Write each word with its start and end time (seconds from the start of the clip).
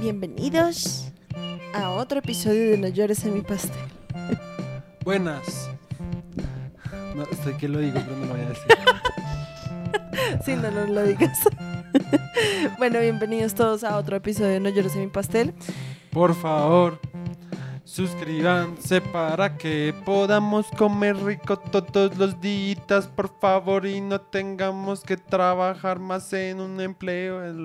Bienvenidos 0.00 1.12
a 1.74 1.90
otro 1.90 2.20
episodio 2.20 2.70
de 2.70 2.78
No 2.78 2.88
llores 2.88 3.24
en 3.24 3.34
mi 3.34 3.40
pastel. 3.40 3.72
Buenas. 5.04 5.70
No, 7.16 7.24
estoy 7.24 7.54
que 7.54 7.68
lo 7.68 7.80
digo, 7.80 7.94
pero 7.94 8.16
no 8.16 8.26
lo 8.26 8.32
voy 8.32 8.40
a 8.42 8.48
decir. 8.48 8.64
Si 10.44 10.54
no, 10.54 10.70
no 10.70 10.86
lo 10.86 11.02
digas. 11.04 11.38
bueno, 12.78 13.00
bienvenidos 13.00 13.54
todos 13.54 13.84
a 13.84 13.96
otro 13.96 14.16
episodio 14.16 14.50
de 14.50 14.60
No 14.60 14.68
llores 14.70 14.94
en 14.94 15.02
mi 15.02 15.06
pastel. 15.08 15.54
Por 16.10 16.34
favor, 16.34 17.00
suscríbanse 17.96 19.00
para 19.00 19.56
que 19.56 19.94
podamos 20.04 20.70
comer 20.72 21.16
rico 21.16 21.56
todos 21.58 22.14
los 22.18 22.38
días, 22.42 23.06
por 23.06 23.30
favor, 23.40 23.86
y 23.86 24.02
no 24.02 24.20
tengamos 24.20 25.02
que 25.02 25.16
trabajar 25.16 25.98
más 25.98 26.30
en 26.34 26.60
un 26.60 26.80
empleo. 26.80 27.40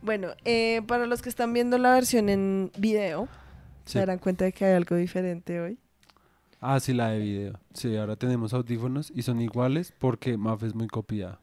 Bueno, 0.00 0.28
eh, 0.44 0.80
para 0.88 1.06
los 1.06 1.20
que 1.20 1.28
están 1.28 1.52
viendo 1.52 1.76
la 1.78 1.92
versión 1.92 2.28
en 2.28 2.72
video, 2.78 3.28
Sí. 3.84 3.92
se 3.94 3.98
darán 3.98 4.18
cuenta 4.18 4.44
de 4.44 4.52
que 4.52 4.64
hay 4.64 4.74
algo 4.74 4.96
diferente 4.96 5.60
hoy. 5.60 5.78
Ah, 6.60 6.80
sí, 6.80 6.92
la 6.94 7.10
de 7.10 7.18
video. 7.18 7.60
Sí, 7.74 7.94
ahora 7.96 8.16
tenemos 8.16 8.54
audífonos 8.54 9.12
y 9.14 9.22
son 9.22 9.40
iguales 9.40 9.92
porque 9.98 10.36
Maf 10.38 10.62
es 10.62 10.74
muy 10.74 10.86
copiada. 10.88 11.40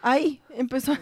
¡Ay! 0.00 0.40
Empezó. 0.50 0.92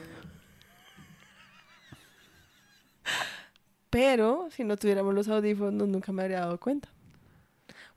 Pero 3.91 4.49
si 4.51 4.65
no 4.65 4.77
tuviéramos 4.77 5.15
los 5.15 5.29
audífonos 5.29 5.89
nunca 5.89 6.13
me 6.13 6.23
habría 6.23 6.41
dado 6.41 6.59
cuenta. 6.59 6.89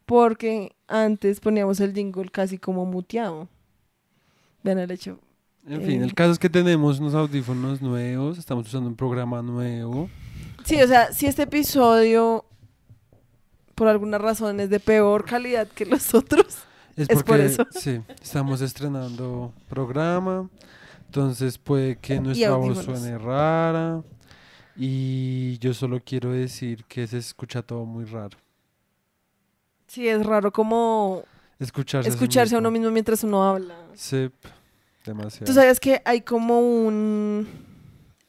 Porque 0.05 0.75
antes 0.87 1.39
poníamos 1.39 1.79
el 1.79 1.93
jingle 1.93 2.29
casi 2.29 2.57
como 2.57 2.85
muteado. 2.85 3.47
Vean 4.63 4.79
el 4.79 4.91
hecho. 4.91 5.19
En 5.67 5.81
fin, 5.83 6.01
Eh. 6.01 6.05
el 6.05 6.13
caso 6.13 6.31
es 6.31 6.39
que 6.39 6.49
tenemos 6.49 6.99
unos 6.99 7.13
audífonos 7.13 7.81
nuevos, 7.81 8.37
estamos 8.37 8.67
usando 8.67 8.89
un 8.89 8.95
programa 8.95 9.41
nuevo. 9.41 10.09
Sí, 10.65 10.81
o 10.81 10.87
sea, 10.87 11.11
si 11.13 11.27
este 11.27 11.43
episodio 11.43 12.45
por 13.75 13.87
alguna 13.87 14.17
razón 14.17 14.59
es 14.59 14.69
de 14.69 14.79
peor 14.79 15.25
calidad 15.25 15.67
que 15.67 15.85
los 15.85 16.13
otros. 16.13 16.45
Es, 16.95 17.09
Es 17.09 17.17
por 17.17 17.25
porque, 17.25 17.45
eso. 17.45 17.65
Sí, 17.71 18.01
estamos 18.21 18.61
estrenando 18.61 19.53
programa, 19.69 20.49
entonces 21.05 21.57
puede 21.57 21.95
que 21.95 22.19
nuestra 22.19 22.55
voz 22.55 22.83
suene 22.83 23.17
rara. 23.17 24.01
Y 24.75 25.57
yo 25.59 25.73
solo 25.73 25.99
quiero 26.03 26.31
decir 26.31 26.85
que 26.85 27.05
se 27.07 27.17
escucha 27.17 27.61
todo 27.61 27.85
muy 27.85 28.05
raro. 28.05 28.37
Sí, 29.87 30.07
es 30.07 30.25
raro 30.25 30.51
como 30.51 31.25
Escucharse, 31.59 32.09
escucharse 32.09 32.55
a 32.55 32.59
uno 32.59 32.71
mismo 32.71 32.89
mientras 32.91 33.23
uno 33.23 33.43
habla. 33.43 33.75
Sí, 33.93 34.31
demasiado. 35.05 35.45
Tú 35.45 35.53
sabes 35.53 35.79
que 35.79 36.01
hay 36.05 36.21
como 36.21 36.59
un 36.59 37.47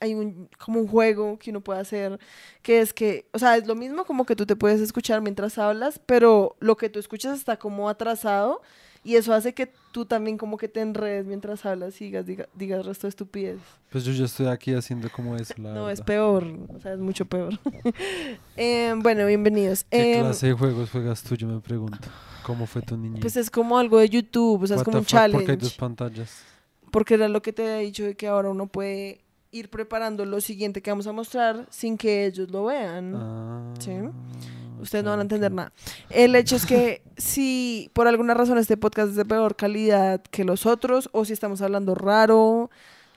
hay 0.01 0.15
un 0.15 0.49
como 0.59 0.81
un 0.81 0.89
juego 0.89 1.39
que 1.39 1.51
uno 1.51 1.61
puede 1.61 1.79
hacer 1.81 2.19
que 2.63 2.81
es 2.81 2.93
que, 2.93 3.29
o 3.33 3.39
sea, 3.39 3.57
es 3.57 3.67
lo 3.69 3.77
mismo 3.77 4.05
como 4.05 4.27
que 4.27 4.35
tú 4.35 4.45
te 4.45 4.57
puedes 4.57 4.81
escuchar 4.81 5.21
mientras 5.21 5.59
hablas, 5.59 6.01
pero 6.05 6.57
lo 6.59 6.77
que 6.77 6.89
tú 6.89 6.99
escuchas 6.99 7.39
está 7.39 7.57
como 7.57 7.89
atrasado 7.89 8.61
y 9.05 9.17
eso 9.17 9.35
hace 9.35 9.53
que 9.53 9.73
tú 9.93 10.05
también 10.07 10.39
como 10.39 10.57
que 10.57 10.69
te 10.69 10.81
enredes 10.81 11.27
mientras 11.27 11.65
hablas 11.67 12.01
y 12.01 12.05
digas 12.07 12.25
diga- 12.27 12.49
digas 12.55 12.87
resto 12.87 13.07
de 13.07 13.11
estupidez. 13.11 13.59
Pues 13.91 14.05
yo 14.05 14.13
ya 14.13 14.25
estoy 14.25 14.47
aquí 14.47 14.73
haciendo 14.75 15.11
como 15.11 15.37
eso, 15.37 15.55
la 15.59 15.75
No, 15.75 15.91
es 15.91 15.99
verdad. 16.01 16.07
peor, 16.07 16.45
o 16.75 16.79
sea, 16.81 16.93
es 16.95 16.99
mucho 17.01 17.25
peor. 17.27 17.59
Em, 18.57 19.01
bueno, 19.01 19.27
bienvenidos. 19.27 19.85
¿Qué 19.91 20.15
Em, 20.17 20.21
clase 20.25 20.47
de 20.49 20.53
juegos 20.53 20.91
juegas 20.91 21.23
tú? 21.23 21.35
Yo 21.37 21.47
me 21.49 21.61
pregunto. 21.61 21.99
¿Cómo 22.45 22.67
fue 22.67 22.83
tu 22.83 22.97
niñez? 22.97 23.21
pues 23.21 23.37
es 23.37 23.51
como 23.51 23.79
algo 23.79 23.99
de 23.99 24.09
YouTube, 24.09 24.63
o 24.63 24.67
sea, 24.67 24.77
es 24.77 24.83
como 24.83 24.99
un 24.99 25.05
challenge. 25.05 25.39
Porque 25.39 25.53
hay 25.53 25.57
dos 25.59 25.75
pantallas. 25.75 26.43
Porque 26.91 27.15
era 27.15 27.29
lo 27.29 27.41
que 27.41 27.53
te 27.53 27.63
he 27.65 27.81
dicho 27.85 28.03
de 28.05 28.15
que 28.17 28.27
ahora 28.27 28.51
uno 28.51 28.67
puede 28.67 29.21
ir 29.53 29.69
preparando 29.71 30.25
lo 30.25 30.41
siguiente 30.41 30.83
que 30.83 30.91
vamos 30.91 31.07
a 31.07 31.13
mostrar 31.13 31.67
sin 31.71 31.97
que 31.97 32.27
ellos 32.27 32.51
lo 32.51 32.65
vean. 32.67 33.15
Ah, 33.15 33.75
Sí. 33.79 33.93
Ustedes 34.83 35.05
no 35.05 35.11
van 35.11 35.21
a 35.21 35.23
entender 35.23 35.53
nada. 35.53 35.73
El 36.11 36.35
hecho 36.35 36.57
es 36.57 36.67
que 36.67 37.03
si 37.17 37.89
por 37.93 38.09
alguna 38.09 38.35
razón 38.35 38.59
este 38.59 38.77
podcast 38.77 39.11
es 39.11 39.17
de 39.17 39.25
peor 39.25 39.55
calidad 39.55 40.21
que 40.31 40.45
los 40.45 40.67
otros 40.67 41.09
o 41.13 41.25
si 41.25 41.33
estamos 41.33 41.63
hablando 41.63 41.95
raro, 41.95 42.69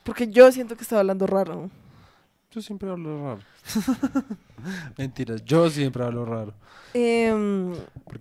porque 0.04 0.28
yo 0.28 0.52
siento 0.52 0.76
que 0.76 0.82
estaba 0.82 1.00
hablando 1.00 1.26
raro. 1.26 1.68
Yo 2.52 2.62
siempre 2.62 2.88
hablo 2.88 3.22
raro. 3.22 3.40
Mentiras, 4.96 5.44
yo 5.44 5.68
siempre 5.68 6.04
hablo 6.04 6.24
raro. 6.24 6.54
Em, 6.94 7.74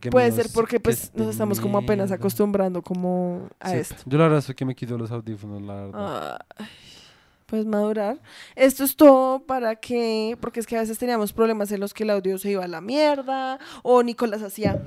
puede 0.09 0.31
ser 0.31 0.47
porque 0.53 0.77
que 0.77 0.79
pues 0.81 1.03
este 1.03 1.19
nos 1.19 1.29
estamos 1.29 1.61
como 1.61 1.77
apenas 1.77 2.11
acostumbrando 2.11 2.81
como 2.81 3.47
a 3.59 3.69
Sí, 3.69 3.77
esto. 3.77 3.95
Yo 4.05 4.17
la 4.17 4.25
verdad 4.25 4.43
es 4.45 4.55
que 4.55 4.65
me 4.65 4.75
quito 4.75 4.97
los 4.97 5.11
audífonos, 5.11 5.61
la 5.61 5.73
verdad. 5.75 6.39
Ay, 6.57 6.67
pues 7.55 7.65
madurar. 7.65 8.19
Esto 8.55 8.83
es 8.83 8.95
todo 8.95 9.39
para 9.45 9.75
que, 9.77 10.37
porque 10.41 10.59
es 10.59 10.67
que 10.67 10.75
a 10.77 10.81
veces 10.81 10.97
teníamos 10.97 11.31
problemas 11.33 11.71
en 11.71 11.79
los 11.79 11.93
que 11.93 12.03
el 12.03 12.09
audio 12.09 12.37
se 12.37 12.51
iba 12.51 12.63
a 12.63 12.67
la 12.67 12.81
mierda 12.81 13.59
o 13.83 14.03
Nicolás 14.03 14.41
hacía. 14.41 14.81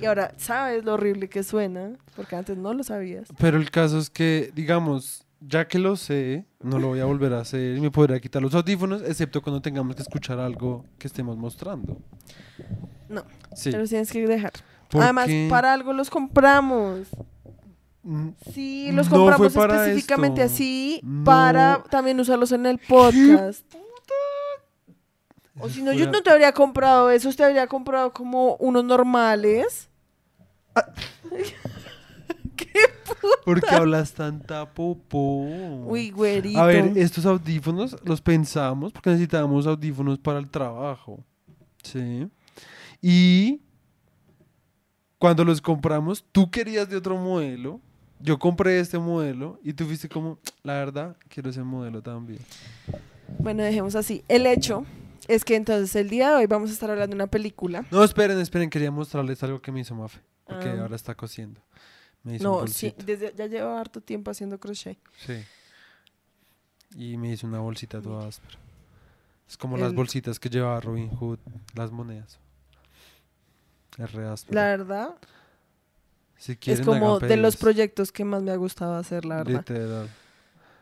Y 0.00 0.06
ahora 0.06 0.32
sabes 0.36 0.84
lo 0.84 0.94
horrible 0.94 1.28
que 1.28 1.42
suena, 1.42 1.92
porque 2.16 2.36
antes 2.36 2.56
no 2.56 2.72
lo 2.74 2.82
sabías. 2.82 3.28
Pero 3.38 3.58
el 3.58 3.70
caso 3.70 3.98
es 3.98 4.10
que, 4.10 4.50
digamos, 4.54 5.24
ya 5.40 5.68
que 5.68 5.78
lo 5.78 5.96
sé, 5.96 6.44
no 6.60 6.78
lo 6.78 6.88
voy 6.88 7.00
a 7.00 7.04
volver 7.04 7.32
a 7.32 7.40
hacer 7.40 7.76
y 7.76 7.80
me 7.80 7.90
podría 7.90 8.18
quitar 8.20 8.42
los 8.42 8.54
audífonos, 8.54 9.02
excepto 9.02 9.40
cuando 9.42 9.60
tengamos 9.62 9.94
que 9.96 10.02
escuchar 10.02 10.38
algo 10.40 10.84
que 10.98 11.06
estemos 11.06 11.36
mostrando. 11.36 11.96
No, 13.08 13.24
Sí. 13.54 13.70
los 13.72 13.88
tienes 13.88 14.10
que 14.12 14.26
dejar. 14.26 14.52
Además, 14.94 15.26
porque, 15.26 15.46
para 15.50 15.72
algo 15.72 15.92
los 15.92 16.10
compramos. 16.10 17.08
Mm, 18.08 18.28
Sí, 18.52 18.90
los 18.92 19.08
No 19.10 19.10
fue 19.10 19.18
compramos 19.50 19.56
específicamente 19.56 20.42
esto. 20.42 20.54
así 20.54 21.00
No. 21.02 21.24
para 21.24 21.82
también 21.90 22.18
usarlos 22.20 22.52
en 22.52 22.66
el 22.66 22.78
podcast. 22.78 23.64
O 25.60 25.68
si 25.68 25.82
no, 25.82 25.92
yo 25.92 26.08
no 26.10 26.22
te 26.22 26.30
habría 26.30 26.52
comprado 26.52 27.10
esos, 27.10 27.34
te 27.34 27.42
habría 27.44 27.66
comprado 27.66 28.12
como 28.12 28.54
unos 28.56 28.84
normales. 28.84 29.88
¿Por 33.44 33.60
qué 33.60 33.74
hablas 33.74 34.12
tanta 34.12 34.72
popó? 34.72 35.42
Uy, 35.86 36.10
güerito. 36.10 36.60
A 36.60 36.66
ver, 36.66 36.92
estos 36.96 37.24
audífonos 37.26 37.96
los 38.04 38.20
pensamos 38.20 38.92
porque 38.92 39.10
necesitábamos 39.10 39.66
audífonos 39.66 40.18
para 40.18 40.38
el 40.38 40.48
trabajo. 40.48 41.24
Sí. 41.82 42.28
Y 43.00 43.60
cuando 45.18 45.44
los 45.44 45.60
compramos, 45.60 46.24
tú 46.32 46.50
querías 46.50 46.88
de 46.88 46.96
otro 46.96 47.16
modelo. 47.16 47.80
Yo 48.20 48.38
compré 48.38 48.80
este 48.80 48.98
modelo 48.98 49.60
y 49.62 49.72
tú 49.72 49.84
fuiste 49.86 50.08
como, 50.08 50.38
la 50.62 50.74
verdad, 50.74 51.16
quiero 51.28 51.50
ese 51.50 51.62
modelo 51.62 52.02
también. 52.02 52.40
Bueno, 53.38 53.62
dejemos 53.62 53.94
así. 53.94 54.24
El 54.28 54.46
hecho 54.46 54.84
es 55.28 55.44
que 55.44 55.54
entonces 55.56 55.94
el 55.96 56.08
día 56.10 56.30
de 56.30 56.36
hoy 56.36 56.46
vamos 56.46 56.70
a 56.70 56.72
estar 56.72 56.90
hablando 56.90 57.10
de 57.14 57.22
una 57.22 57.26
película. 57.28 57.84
No, 57.90 58.02
esperen, 58.02 58.38
esperen, 58.40 58.70
quería 58.70 58.90
mostrarles 58.90 59.42
algo 59.42 59.60
que 59.62 59.70
me 59.70 59.80
hizo 59.80 59.94
Mafe. 59.94 60.20
Porque 60.44 60.68
Ah. 60.68 60.80
ahora 60.82 60.96
está 60.96 61.14
cosiendo. 61.14 61.60
Me 62.24 62.36
hizo 62.36 62.52
un 62.52 62.60
No, 62.62 62.66
sí, 62.66 62.94
desde, 63.04 63.32
ya 63.36 63.46
llevo 63.46 63.76
harto 63.76 64.00
tiempo 64.00 64.30
haciendo 64.30 64.58
crochet. 64.58 64.98
Sí. 65.24 65.34
Y 66.96 67.16
me 67.18 67.30
hizo 67.32 67.46
una 67.46 67.60
bolsita 67.60 68.00
toda 68.00 68.26
áspera. 68.26 68.58
Es 69.46 69.56
como 69.56 69.76
las 69.76 69.94
bolsitas 69.94 70.40
que 70.40 70.48
llevaba 70.50 70.80
Robin 70.80 71.08
Hood, 71.10 71.38
las 71.74 71.90
monedas. 71.92 72.38
Es 73.98 74.12
re 74.12 74.26
áspero. 74.28 74.54
La 74.54 74.64
verdad, 74.68 75.14
Si 76.38 76.56
es 76.66 76.80
como 76.80 77.18
de 77.18 77.36
los 77.36 77.56
proyectos 77.56 78.12
que 78.12 78.24
más 78.24 78.42
me 78.42 78.52
ha 78.52 78.56
gustado 78.56 78.94
hacer, 78.94 79.24
la 79.24 79.38
verdad. 79.38 79.58
Literal. 79.58 80.08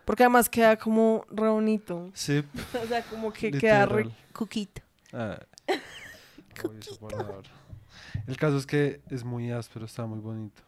Porque 0.04 0.22
además 0.22 0.48
queda 0.48 0.76
como 0.76 1.24
re 1.30 1.48
bonito. 1.48 2.10
Sí. 2.14 2.44
O 2.82 2.86
sea, 2.86 3.02
como 3.02 3.32
que 3.32 3.50
queda 3.50 3.86
re 3.86 4.08
cuquito. 4.32 4.82
Ah. 5.12 5.38
El 8.26 8.36
caso 8.36 8.56
es 8.56 8.66
que 8.66 9.00
es 9.10 9.24
muy 9.24 9.50
áspero, 9.50 9.86
está 9.86 10.06
muy 10.06 10.20
bonito. 10.20 10.62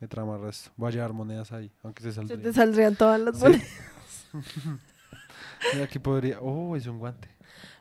Me 0.00 0.08
trama 0.08 0.36
el 0.36 0.42
resto. 0.42 0.70
Voy 0.76 0.88
a 0.88 0.92
llevar 0.92 1.12
monedas 1.12 1.52
ahí, 1.52 1.70
aunque 1.82 2.02
se 2.02 2.10
Se 2.10 2.16
saldría. 2.16 2.42
te 2.42 2.52
saldrían 2.52 2.96
todas 2.96 3.20
las 3.20 3.36
Sí. 3.36 3.42
monedas. 3.42 3.68
Mira, 5.72 5.84
Aquí 5.84 5.98
podría. 5.98 6.40
Oh, 6.40 6.76
es 6.76 6.86
un 6.86 6.98
guante. 6.98 7.28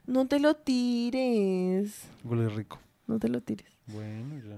No 0.05 0.27
te 0.27 0.39
lo 0.39 0.55
tires. 0.55 2.03
Huele 2.23 2.49
rico. 2.49 2.79
No 3.07 3.19
te 3.19 3.29
lo 3.29 3.41
tires. 3.41 3.71
Bueno, 3.87 4.37
ya. 4.39 4.57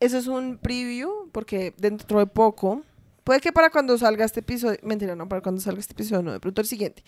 Eso 0.00 0.18
es 0.18 0.26
un 0.26 0.58
preview, 0.58 1.30
porque 1.32 1.74
dentro 1.78 2.18
de 2.18 2.26
poco, 2.26 2.82
puede 3.22 3.40
que 3.40 3.52
para 3.52 3.70
cuando 3.70 3.96
salga 3.96 4.24
este 4.24 4.40
episodio, 4.40 4.78
mentira, 4.82 5.16
no, 5.16 5.28
para 5.28 5.40
cuando 5.40 5.60
salga 5.60 5.80
este 5.80 5.92
episodio, 5.92 6.22
no, 6.22 6.32
de 6.32 6.40
pronto 6.40 6.60
el 6.60 6.66
siguiente, 6.66 7.02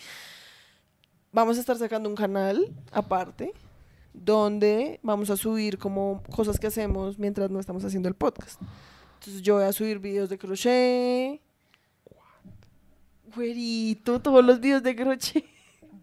vamos 1.33 1.57
a 1.57 1.61
estar 1.61 1.77
sacando 1.77 2.09
un 2.09 2.15
canal 2.15 2.73
aparte, 2.93 3.53
donde 4.15 4.99
vamos 5.03 5.29
a 5.31 5.37
subir 5.37 5.79
como 5.79 6.23
cosas 6.35 6.59
que 6.59 6.69
hacemos 6.69 7.19
mientras 7.19 7.51
no 7.51 7.61
estamos 7.61 7.85
haciendo 7.85 8.09
el 8.09 8.15
podcast. 8.15 8.61
Entonces 9.19 9.43
yo 9.43 9.57
voy 9.57 9.65
a 9.65 9.73
subir 9.73 9.99
videos 9.99 10.31
de 10.31 10.39
crochet. 10.39 11.41
Güerito, 13.35 14.21
todos 14.21 14.45
los 14.45 14.61
videos 14.61 14.83
de 14.83 14.97
crochet. 14.97 15.45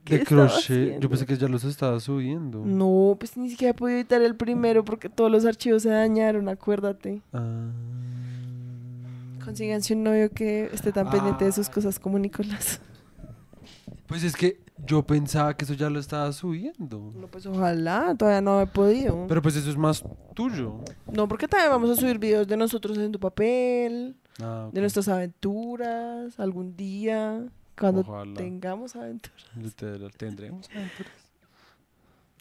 ¿Qué 0.04 0.20
De 0.20 0.26
crochet. 0.26 1.00
Yo 1.00 1.10
pensé 1.10 1.26
que 1.26 1.38
ya 1.38 1.48
los 1.48 1.64
estaba 1.64 2.00
subiendo. 2.00 2.62
No, 2.66 3.16
pues 3.18 3.38
ni 3.38 3.50
siquiera 3.50 3.72
he 3.72 3.74
podido 3.74 3.98
editar 4.00 4.22
el 4.22 4.36
primero 4.36 4.84
porque 4.84 5.08
todos 5.10 5.32
los 5.32 5.46
archivos 5.46 5.84
se 5.84 5.90
dañaron, 5.90 6.50
acuérdate. 6.50 7.22
Ah, 7.32 7.70
Consíganse 9.44 9.94
un 9.94 10.04
novio 10.04 10.30
que 10.32 10.70
esté 10.74 10.92
tan 10.92 11.10
pendiente 11.10 11.46
de 11.46 11.52
sus 11.52 11.68
Ah. 11.68 11.72
cosas 11.74 12.00
como 12.00 12.18
Nicolás. 12.20 12.80
Pues 14.08 14.24
es 14.24 14.36
que 14.36 14.60
yo 14.86 15.04
pensaba 15.04 15.56
que 15.56 15.66
eso 15.66 15.74
ya 15.74 15.90
lo 15.90 16.00
estaba 16.00 16.32
subiendo. 16.32 17.12
No, 17.20 17.28
pues 17.28 17.46
ojalá, 17.46 18.16
todavía 18.18 18.42
no 18.42 18.62
he 18.62 18.68
podido. 18.68 19.26
Pero 19.28 19.42
pues 19.42 19.56
eso 19.56 19.70
es 19.70 19.78
más 19.78 20.04
tuyo. 20.34 20.80
no, 21.12 21.28
porque 21.28 21.48
también 21.48 21.72
vamos 21.72 21.90
a 21.90 21.96
subir 21.96 22.20
videos 22.20 22.48
de 22.48 22.58
nosotros 22.58 22.98
haciendo 22.98 23.20
papel, 23.20 24.16
Ah, 24.42 24.70
de 24.72 24.82
nuestras 24.82 25.08
aventuras, 25.10 26.40
algún 26.40 26.76
día, 26.76 27.44
cuando 27.78 28.02
Ojalá. 28.02 28.34
tengamos 28.36 28.96
aventuras. 28.96 29.46
Literal, 29.56 30.12
¿Tendremos 30.18 30.70
aventuras? 30.70 31.12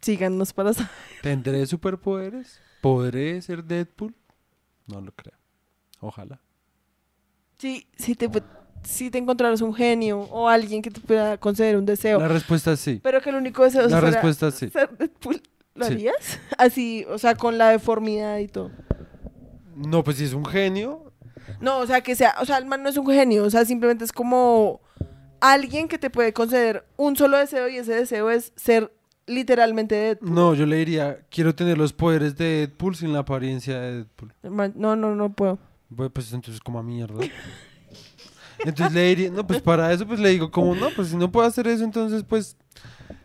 Síganos 0.01 0.53
para 0.53 0.73
saber. 0.73 0.91
¿Tendré 1.23 1.65
superpoderes? 1.67 2.61
¿Podré 2.81 3.41
ser 3.41 3.63
Deadpool? 3.65 4.15
No 4.87 5.01
lo 5.01 5.13
creo. 5.13 5.35
Ojalá. 6.01 6.41
Sí, 7.59 7.87
si 7.97 8.17
te, 8.17 8.29
si 8.83 9.11
te 9.11 9.19
encontraras 9.19 9.61
un 9.61 9.73
genio 9.73 10.19
o 10.23 10.49
alguien 10.49 10.83
que 10.83 10.91
te 10.91 11.01
pueda 11.01 11.39
conceder 11.39 11.77
un 11.77 11.87
deseo, 11.87 12.19
La 12.19 12.27
respuesta 12.27 12.73
es 12.73 12.81
sí. 12.81 13.01
pero 13.03 13.21
que 13.21 13.31
el 13.31 13.37
único 13.37 13.63
deseo 13.63 13.89
La 13.89 14.01
respuesta 14.01 14.49
es 14.49 14.55
sí. 14.57 14.69
ser 14.71 14.91
Deadpool, 14.99 15.41
¿lo 15.77 15.87
Sí. 15.87 15.93
harías? 15.93 16.41
Así, 16.59 17.05
o 17.09 17.19
sea, 17.19 17.37
con 17.37 17.57
la 17.57 17.69
deformidad 17.71 18.39
y 18.39 18.49
todo. 18.49 18.73
No, 19.77 20.03
pues 20.03 20.17
si 20.17 20.25
es 20.25 20.33
un 20.33 20.45
genio. 20.45 21.13
No, 21.61 21.79
o 21.79 21.87
sea, 21.87 22.01
que 22.01 22.17
sea, 22.17 22.35
o 22.41 22.45
sea, 22.45 22.59
el 22.59 22.67
man 22.67 22.83
no 22.83 22.89
es 22.89 22.97
un 22.97 23.07
genio, 23.07 23.45
o 23.45 23.51
sea, 23.51 23.65
simplemente 23.65 24.05
es 24.05 24.13
como 24.13 24.81
alguien 25.43 25.89
que 25.89 25.99
te 25.99 26.09
puede 26.09 26.33
conceder 26.33 26.87
un 26.97 27.17
solo 27.17 27.37
deseo 27.37 27.69
y 27.69 27.77
ese 27.77 27.95
deseo 27.95 28.31
es 28.31 28.53
ser 28.57 28.93
literalmente 29.27 29.95
Deadpool. 29.97 30.33
No, 30.35 30.55
yo 30.55 30.67
le 30.67 30.77
diría, 30.77 31.21
quiero 31.31 31.55
tener 31.55 31.77
los 31.77 31.93
poderes 31.93 32.37
de 32.37 32.67
Deadpool 32.67 32.95
sin 32.95 33.13
la 33.13 33.19
apariencia 33.19 33.81
de 33.81 33.95
Deadpool. 33.97 34.33
No, 34.77 34.97
no, 34.97 35.15
no 35.15 35.33
puedo. 35.33 35.59
Bueno, 35.89 36.11
pues 36.11 36.33
entonces 36.33 36.61
como 36.61 36.79
a 36.79 36.83
mierda. 36.83 37.25
Entonces 38.61 38.95
le 38.95 39.03
diría, 39.09 39.31
no, 39.31 39.47
pues 39.47 39.61
para 39.61 39.93
eso 39.93 40.07
pues 40.07 40.21
le 40.21 40.29
digo, 40.31 40.51
como 40.51 40.75
no, 40.77 40.91
pues 40.95 41.09
si 41.09 41.17
no 41.17 41.31
puedo 41.33 41.47
hacer 41.47 41.67
eso, 41.67 41.85
entonces 41.85 42.23
pues 42.23 42.57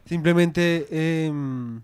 simplemente... 0.06 0.88
em, 0.90 1.82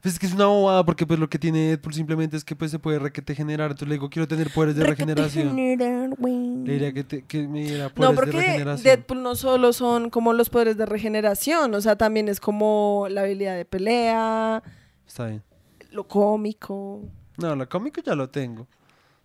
pues 0.00 0.14
es 0.14 0.18
que 0.20 0.26
es 0.26 0.32
una 0.34 0.46
bobada 0.46 0.84
porque 0.84 1.06
pues 1.06 1.18
lo 1.20 1.28
que 1.28 1.38
tiene 1.38 1.68
Deadpool 1.68 1.94
simplemente 1.94 2.36
es 2.36 2.44
que 2.44 2.56
pues 2.56 2.70
se 2.70 2.78
puede 2.78 2.98
requete 2.98 3.34
generar. 3.34 3.70
Entonces 3.70 3.88
le 3.88 3.94
digo, 3.94 4.08
quiero 4.10 4.26
tener 4.28 4.50
poderes 4.52 4.76
de 4.76 4.84
regeneración. 4.84 5.56
Le 5.56 6.72
diría 6.72 6.92
que, 6.92 7.04
te- 7.04 7.22
que 7.22 7.46
me 7.48 7.62
diera 7.64 7.90
No, 7.96 8.10
de 8.10 8.14
porque 8.14 8.32
regeneración. 8.32 8.84
Deadpool 8.84 9.22
no 9.22 9.34
solo 9.34 9.72
son 9.72 10.10
como 10.10 10.32
los 10.32 10.50
poderes 10.50 10.76
de 10.76 10.86
regeneración, 10.86 11.74
o 11.74 11.80
sea, 11.80 11.96
también 11.96 12.28
es 12.28 12.40
como 12.40 13.06
la 13.10 13.22
habilidad 13.22 13.56
de 13.56 13.64
pelea, 13.64 14.62
Está 15.06 15.26
bien. 15.26 15.42
lo 15.90 16.06
cómico. 16.08 17.00
No, 17.38 17.54
lo 17.56 17.68
cómico 17.68 18.00
ya 18.04 18.14
lo 18.14 18.28
tengo. 18.28 18.66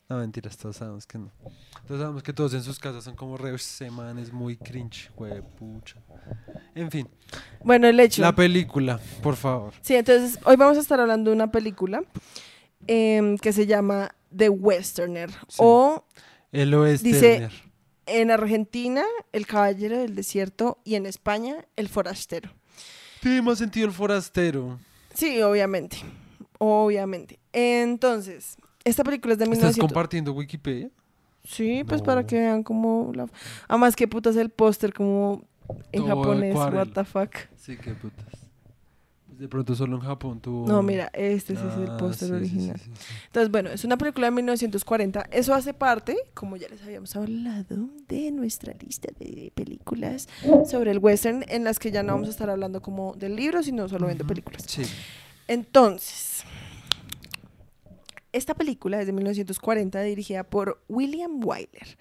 No, 0.10 0.18
mentiras, 0.20 0.56
todos 0.58 0.78
sabemos 0.78 1.06
que 1.06 1.18
no. 1.18 1.32
Todos 1.86 2.00
sabemos 2.00 2.24
que 2.24 2.32
todos 2.32 2.54
en 2.54 2.64
sus 2.64 2.80
casas 2.80 3.04
son 3.04 3.16
como 3.16 3.36
re 3.38 3.54
muy 4.32 4.56
cringe, 4.56 5.12
pucha. 5.60 5.98
En 6.76 6.90
fin, 6.90 7.10
Bueno, 7.64 7.88
el 7.88 8.00
hecho. 8.00 8.22
la 8.22 8.34
película, 8.34 9.00
por 9.22 9.36
favor. 9.36 9.74
Sí, 9.82 9.96
entonces 9.96 10.40
hoy 10.46 10.56
vamos 10.56 10.78
a 10.78 10.82
estar 10.82 11.00
hablando 11.00 11.30
de 11.32 11.36
una 11.36 11.52
película 11.52 12.02
em, 12.88 13.38
que 13.38 13.52
se 13.52 13.66
llama 13.66 14.16
The 14.36 14.48
Westerner 14.50 15.30
Sí. 15.50 15.58
o 15.60 16.06
El 16.54 16.74
oeste. 16.74 17.08
Dice- 17.10 17.50
en 18.06 18.32
Argentina 18.32 19.04
El 19.34 19.46
Caballero 19.46 19.98
del 19.98 20.16
Desierto 20.16 20.80
y 20.86 20.96
en 20.96 21.06
España 21.06 21.66
El 21.76 21.90
Forastero. 21.90 22.50
Tiene 23.22 23.42
más 23.42 23.58
sentido 23.58 23.88
el 23.88 23.94
forastero. 23.94 24.80
Sí, 25.14 25.42
obviamente, 25.42 25.98
obviamente. 26.60 27.40
Entonces, 27.52 28.56
esta 28.88 29.04
película 29.04 29.34
es 29.34 29.40
de 29.40 29.46
¿Estás 29.46 29.58
1900. 29.60 29.88
compartiendo 29.88 30.34
Wikipedia? 30.34 30.90
Sí, 31.44 31.84
pues 31.88 32.02
No. 32.02 32.06
para 32.06 32.26
que 32.26 32.38
vean 32.40 32.64
como 32.64 33.12
la... 33.14 33.28
Además, 33.68 33.96
que 33.96 34.08
putas 34.08 34.36
el 34.36 34.50
póster 34.50 34.94
como 34.94 35.44
en 35.92 36.04
Todo 36.06 36.34
de 36.36 36.54
japonés, 36.54 36.56
what 36.56 36.88
the 36.94 37.04
fuck. 37.06 37.32
Sí, 37.58 37.78
qué 37.78 37.94
putas. 37.94 38.26
Pues 39.28 39.40
De 39.40 39.48
pronto 39.48 39.74
solo 39.76 39.96
en 39.98 40.02
Japón 40.02 40.40
tuvo... 40.42 40.68
No, 40.68 40.82
mira, 40.84 41.10
este 41.14 41.56
sí 41.56 41.62
es 41.66 41.76
el 41.78 41.90
Ah, 41.92 41.98
póster 41.98 42.28
sí, 42.30 42.34
original. 42.34 42.78
sí, 42.84 42.92
sí. 42.98 43.14
Entonces, 43.28 43.50
bueno, 43.52 43.70
es 43.70 43.84
una 43.86 43.98
película 43.98 44.28
de 44.28 44.32
1940. 44.32 45.28
Eso 45.32 45.54
hace 45.54 45.74
parte, 45.74 46.18
como 46.34 46.58
ya 46.58 46.68
les 46.70 46.82
habíamos 46.82 47.16
hablado, 47.16 47.90
de 48.10 48.32
nuestra 48.32 48.74
lista 48.74 49.10
de 49.20 49.52
películas 49.56 50.28
sobre 50.70 50.92
el 50.92 51.00
western, 51.00 51.46
en 51.48 51.64
las 51.64 51.80
que 51.80 51.92
ya 51.92 52.04
no 52.04 52.14
vamos 52.14 52.28
a 52.28 52.32
estar 52.32 52.50
hablando 52.50 52.82
como 52.82 53.14
del 53.16 53.36
libro, 53.38 53.64
sino 53.64 53.88
solo 53.88 54.08
viendo 54.08 54.24
Ujú. 54.24 54.30
películas. 54.34 54.64
Sí. 54.68 54.84
Entonces, 55.48 56.44
esta 58.38 58.54
película 58.54 59.02
es 59.02 59.08
de 59.08 59.14
1940, 59.14 60.02
dirigida 60.02 60.44
por 60.44 60.84
William 60.88 61.40
Wyler. 61.44 61.98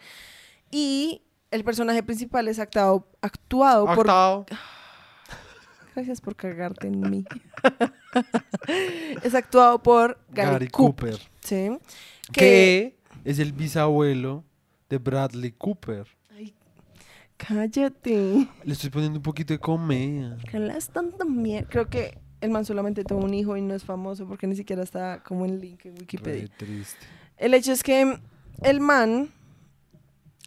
Y 0.71 1.23
el 1.51 1.65
personaje 1.65 2.03
principal 2.03 2.49
es 2.49 2.59
actuado, 2.59 3.09
actuado 3.23 3.87
por... 3.95 4.07
Gracias 5.95 6.21
por 6.21 6.37
cagarte 6.37 6.89
en 6.89 7.01
mí. 7.11 7.25
es 9.23 9.35
actuado 9.35 9.83
por 9.83 10.19
Gary, 10.29 10.51
Gary 10.51 10.69
Cooper. 10.69 11.13
Cooper. 11.13 11.31
¿sí? 11.41 11.79
Que 12.33 12.99
es 13.25 13.39
el 13.39 13.53
bisabuelo 13.53 14.45
de 14.91 14.99
Bradley 14.99 15.53
Cooper. 15.53 16.07
Ay, 16.37 16.55
cállate. 17.39 18.47
Le 18.63 18.73
estoy 18.75 18.91
poniendo 18.91 19.19
un 19.19 19.23
poquito 19.23 19.55
de 19.55 19.59
comedia. 19.59 20.37
Que 20.51 20.59
las 20.59 20.91
tanta 20.91 21.25
mierda. 21.25 21.67
Creo 21.71 21.89
que 21.89 22.19
el 22.41 22.51
man 22.51 22.65
solamente 22.65 23.05
tuvo 23.05 23.25
un 23.25 23.35
hijo 23.35 23.57
y 23.57 23.63
no 23.63 23.75
es 23.75 23.85
famoso 23.85 24.27
porque 24.27 24.47
ni 24.47 24.57
siquiera 24.57 24.83
está 24.83 25.23
como 25.23 25.45
en 25.45 25.61
link 25.61 25.87
en 25.87 25.95
Wikipedia. 25.99 26.43
Re 26.43 26.49
triste. 26.49 27.07
El 27.37 27.55
hecho 27.55 27.73
es 27.73 27.83
que 27.83 28.19
el 28.63 28.81
man 28.81 29.31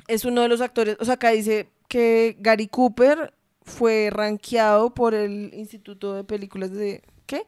es 0.07 0.25
uno 0.25 0.41
de 0.41 0.47
los 0.47 0.61
actores, 0.61 0.97
o 0.99 1.05
sea, 1.05 1.15
acá 1.15 1.29
dice 1.29 1.69
que 1.87 2.35
Gary 2.39 2.67
Cooper 2.67 3.33
fue 3.63 4.09
rankeado 4.11 4.93
por 4.93 5.13
el 5.13 5.53
Instituto 5.53 6.13
de 6.15 6.23
Películas 6.23 6.71
de... 6.71 7.03
¿Qué? 7.25 7.45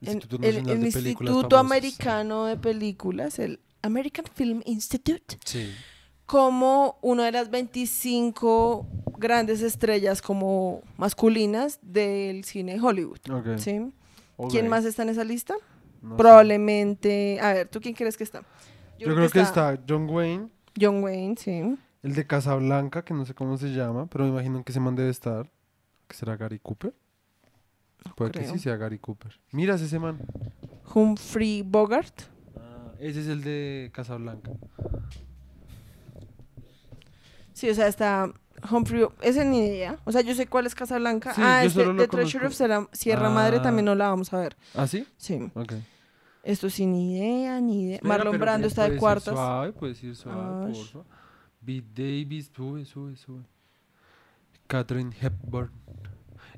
Instituto 0.00 0.46
el 0.46 0.56
el 0.56 0.64
de 0.64 0.72
Películas 0.90 1.06
Instituto 1.06 1.56
Famosas. 1.56 1.60
Americano 1.60 2.44
de 2.46 2.56
Películas, 2.56 3.38
el 3.38 3.60
American 3.82 4.24
Film 4.34 4.62
Institute, 4.66 5.38
Sí. 5.44 5.70
Como 6.32 6.96
una 7.02 7.26
de 7.26 7.32
las 7.32 7.50
25 7.50 8.86
grandes 9.18 9.60
estrellas 9.60 10.22
como 10.22 10.80
masculinas 10.96 11.78
del 11.82 12.44
cine 12.44 12.72
de 12.72 12.80
Hollywood. 12.80 13.18
¿Quién 14.48 14.68
más 14.68 14.86
está 14.86 15.02
en 15.02 15.10
esa 15.10 15.24
lista? 15.24 15.52
No 16.00 16.12
sé. 16.12 16.16
Probablemente. 16.16 17.38
A 17.38 17.52
ver, 17.52 17.68
¿tú 17.68 17.82
quién 17.82 17.94
crees 17.94 18.16
que 18.16 18.24
está? 18.24 18.40
Yo, 18.98 19.14
creo 19.14 19.28
que 19.28 19.40
está 19.42 19.78
John 19.86 20.08
Wayne, 20.08 20.48
John 20.80 21.04
Wayne, 21.04 21.34
sí. 21.36 21.76
el 22.02 22.14
de 22.14 22.26
Casablanca, 22.26 23.04
que 23.04 23.12
no 23.12 23.26
sé 23.26 23.34
cómo 23.34 23.58
se 23.58 23.74
llama, 23.74 24.06
pero 24.06 24.24
me 24.24 24.30
imagino 24.30 24.64
que 24.64 24.72
ese 24.72 24.80
man 24.80 24.96
debe 24.96 25.10
estar. 25.10 25.52
¿Que 26.08 26.16
será 26.16 26.38
Gary 26.38 26.60
Cooper? 26.60 26.94
Puede 28.16 28.30
que 28.30 28.44
sí 28.46 28.58
sea 28.58 28.78
Gary 28.78 28.98
Cooper. 28.98 29.38
Miras 29.50 29.82
ese 29.82 29.98
man. 29.98 30.18
Humphrey 30.94 31.60
Bogart. 31.60 32.22
Ah, 32.56 32.94
ese 33.00 33.20
es 33.20 33.26
el 33.26 33.42
de 33.42 33.90
Casablanca. 33.92 34.50
Sí, 37.62 37.70
o 37.70 37.74
sea, 37.76 37.86
está 37.86 38.28
Humphrey. 38.70 39.06
Ese 39.20 39.44
ni 39.44 39.58
idea. 39.60 39.98
O 40.04 40.10
sea, 40.10 40.20
yo 40.22 40.34
sé 40.34 40.48
cuál 40.48 40.66
es 40.66 40.74
Casablanca. 40.74 41.32
Sí, 41.32 41.40
ah, 41.44 41.60
yo 41.62 41.68
este 41.68 41.80
solo 41.80 41.92
lo 41.92 42.02
de 42.02 42.08
Treasure 42.08 42.46
of 42.46 42.56
conozco. 42.56 42.56
Sierra, 42.56 42.88
Sierra 42.90 43.30
Madre 43.30 43.58
Ah. 43.58 43.62
también 43.62 43.84
no 43.84 43.94
la 43.94 44.08
vamos 44.08 44.32
a 44.32 44.38
ver. 44.40 44.56
¿Ah, 44.74 44.88
sí? 44.88 45.06
Sí. 45.16 45.38
Ok. 45.54 45.74
Esto 46.42 46.68
sí, 46.68 46.86
ni 46.86 47.16
idea, 47.18 47.60
ni 47.60 47.84
idea. 47.84 47.94
Espera, 47.96 48.08
Marlon 48.08 48.32
pero 48.32 48.40
Brando 48.44 48.62
puedes 48.64 48.72
está 48.72 48.88
de 48.88 48.94
ir 48.94 48.98
cuartas. 49.00 49.34
Suave, 49.34 49.72
puedes 49.72 50.02
ir 50.02 50.16
suave, 50.16 50.72
porfa. 50.74 50.98
Beat 51.60 51.84
Davis, 51.94 52.50
sube, 52.52 52.84
sube, 52.84 53.14
sube. 53.14 53.44
Catherine 54.66 55.14
Hepburn. 55.20 55.70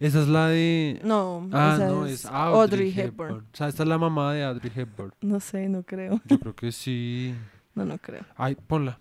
Esa 0.01 0.23
es 0.23 0.29
la 0.29 0.49
de. 0.49 1.01
No, 1.05 1.47
Ah, 1.53 1.75
esa 1.77 1.89
no, 1.89 2.07
es 2.07 2.25
Audrey, 2.25 2.61
Audrey 2.61 2.89
Hepburn. 2.91 3.29
Hepburn. 3.31 3.47
O 3.53 3.57
sea, 3.57 3.69
esta 3.69 3.83
es 3.83 3.89
la 3.89 3.99
mamá 3.99 4.33
de 4.33 4.45
Audrey 4.45 4.73
Hepburn. 4.75 5.13
No 5.21 5.39
sé, 5.41 5.69
no 5.69 5.83
creo. 5.83 6.21
Yo 6.25 6.39
creo 6.41 6.55
que 6.57 6.73
sí. 6.73 7.35
No, 7.75 7.85
no 7.85 7.99
creo. 7.99 8.25
Ay, 8.37 8.55
ponla. 8.55 8.99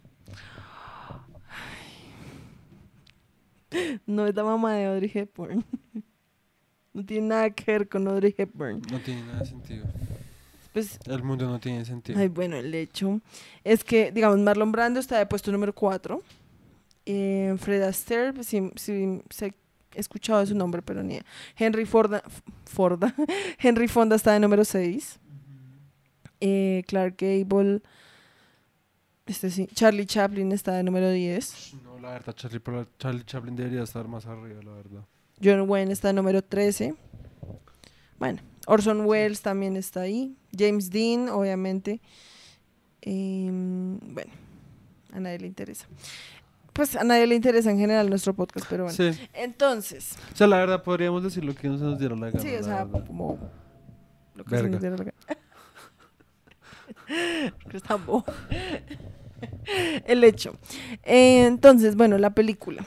No 4.05 4.27
es 4.27 4.35
la 4.35 4.43
mamá 4.43 4.73
de 4.75 4.85
Audrey 4.85 5.11
Hepburn. 5.13 5.63
No 6.95 7.03
tiene 7.03 7.29
nada 7.29 7.49
que 7.49 7.71
ver 7.71 7.89
con 7.89 8.07
Audrey 8.07 8.35
Hepburn. 8.37 8.79
No 8.91 8.99
tiene 8.99 9.23
nada 9.23 9.39
de 9.39 9.45
sentido. 9.47 9.83
Pues 10.73 10.99
El 11.07 11.23
mundo 11.23 11.47
no 11.47 11.59
tiene 11.59 11.83
sentido. 11.85 12.19
Ay, 12.19 12.27
bueno, 12.27 12.55
el 12.55 12.71
hecho 12.75 13.19
es 13.63 13.83
que, 13.83 14.11
digamos, 14.11 14.37
Marlon 14.37 14.71
Brando 14.71 14.99
está 14.99 15.17
de 15.17 15.25
puesto 15.25 15.51
número 15.51 15.73
4. 15.73 16.21
Eh, 17.07 17.55
Fred 17.57 17.81
Astaire, 17.81 18.31
pues, 18.31 18.45
sí, 18.45 18.71
sí, 18.75 19.21
sí 19.31 19.45
he 19.45 19.53
escuchado 19.99 20.39
de 20.39 20.45
su 20.47 20.55
nombre, 20.55 20.81
pero 20.81 21.01
ni. 21.03 21.19
Henry 21.57 21.85
Forda, 21.85 22.23
Forda 22.65 23.13
Henry 23.59 23.87
Fonda 23.87 24.15
está 24.15 24.33
de 24.33 24.39
número 24.39 24.63
6. 24.63 25.19
Eh, 26.41 26.83
Clark 26.87 27.15
Gable, 27.17 27.81
este 29.25 29.49
sí, 29.49 29.67
Charlie 29.73 30.05
Chaplin 30.05 30.51
está 30.51 30.73
de 30.73 30.83
número 30.83 31.09
10. 31.09 31.75
No, 31.83 31.92
la 32.03 32.11
verdad, 32.11 32.33
Charlie, 32.35 32.61
Charlie 32.99 33.23
Chaplin 33.23 33.55
debería 33.55 33.81
estar 33.83 34.07
más 34.07 34.25
arriba, 34.25 34.61
la 34.61 34.71
verdad. 34.73 35.05
John 35.41 35.69
Wayne 35.69 35.91
está 35.93 36.11
número 36.13 36.43
13. 36.43 36.95
Bueno, 38.19 38.41
Orson 38.67 39.05
Welles 39.05 39.41
también 39.41 39.75
está 39.77 40.01
ahí. 40.01 40.35
James 40.57 40.89
Dean, 40.89 41.29
obviamente. 41.29 42.01
Em, 43.01 43.99
bueno, 44.13 44.31
a 45.13 45.19
nadie 45.19 45.39
le 45.39 45.47
interesa. 45.47 45.87
Pues 46.73 46.95
a 46.95 47.03
nadie 47.03 47.25
le 47.27 47.35
interesa 47.35 47.71
en 47.71 47.77
general 47.77 48.09
nuestro 48.09 48.33
podcast, 48.33 48.65
pero 48.69 48.83
bueno. 48.85 48.95
Sí. 48.95 49.17
Entonces, 49.33 50.17
O 50.33 50.35
sea, 50.35 50.47
la 50.47 50.57
verdad 50.57 50.83
podríamos 50.83 51.23
decir 51.23 51.43
lo 51.45 51.55
que 51.55 51.67
no 51.69 51.77
se 51.77 51.83
nos 51.85 51.99
diera 51.99 52.15
la 52.15 52.31
gana. 52.31 52.39
sí, 52.39 52.53
o 52.55 52.63
sea, 52.63 52.85
como 52.85 53.37
lo 54.35 54.43
que 54.43 54.49
se 54.49 54.55
Verga. 54.55 54.69
nos 54.69 54.81
diera 54.81 54.97
la 54.97 55.03
gana. 55.05 55.13
Que 57.69 57.77
es 57.77 57.83
tan 57.83 58.05
bobo. 58.05 58.25
El 60.05 60.23
hecho. 60.23 60.55
Eh, 61.03 61.45
entonces, 61.45 61.95
bueno, 61.95 62.17
la 62.17 62.31
película. 62.33 62.85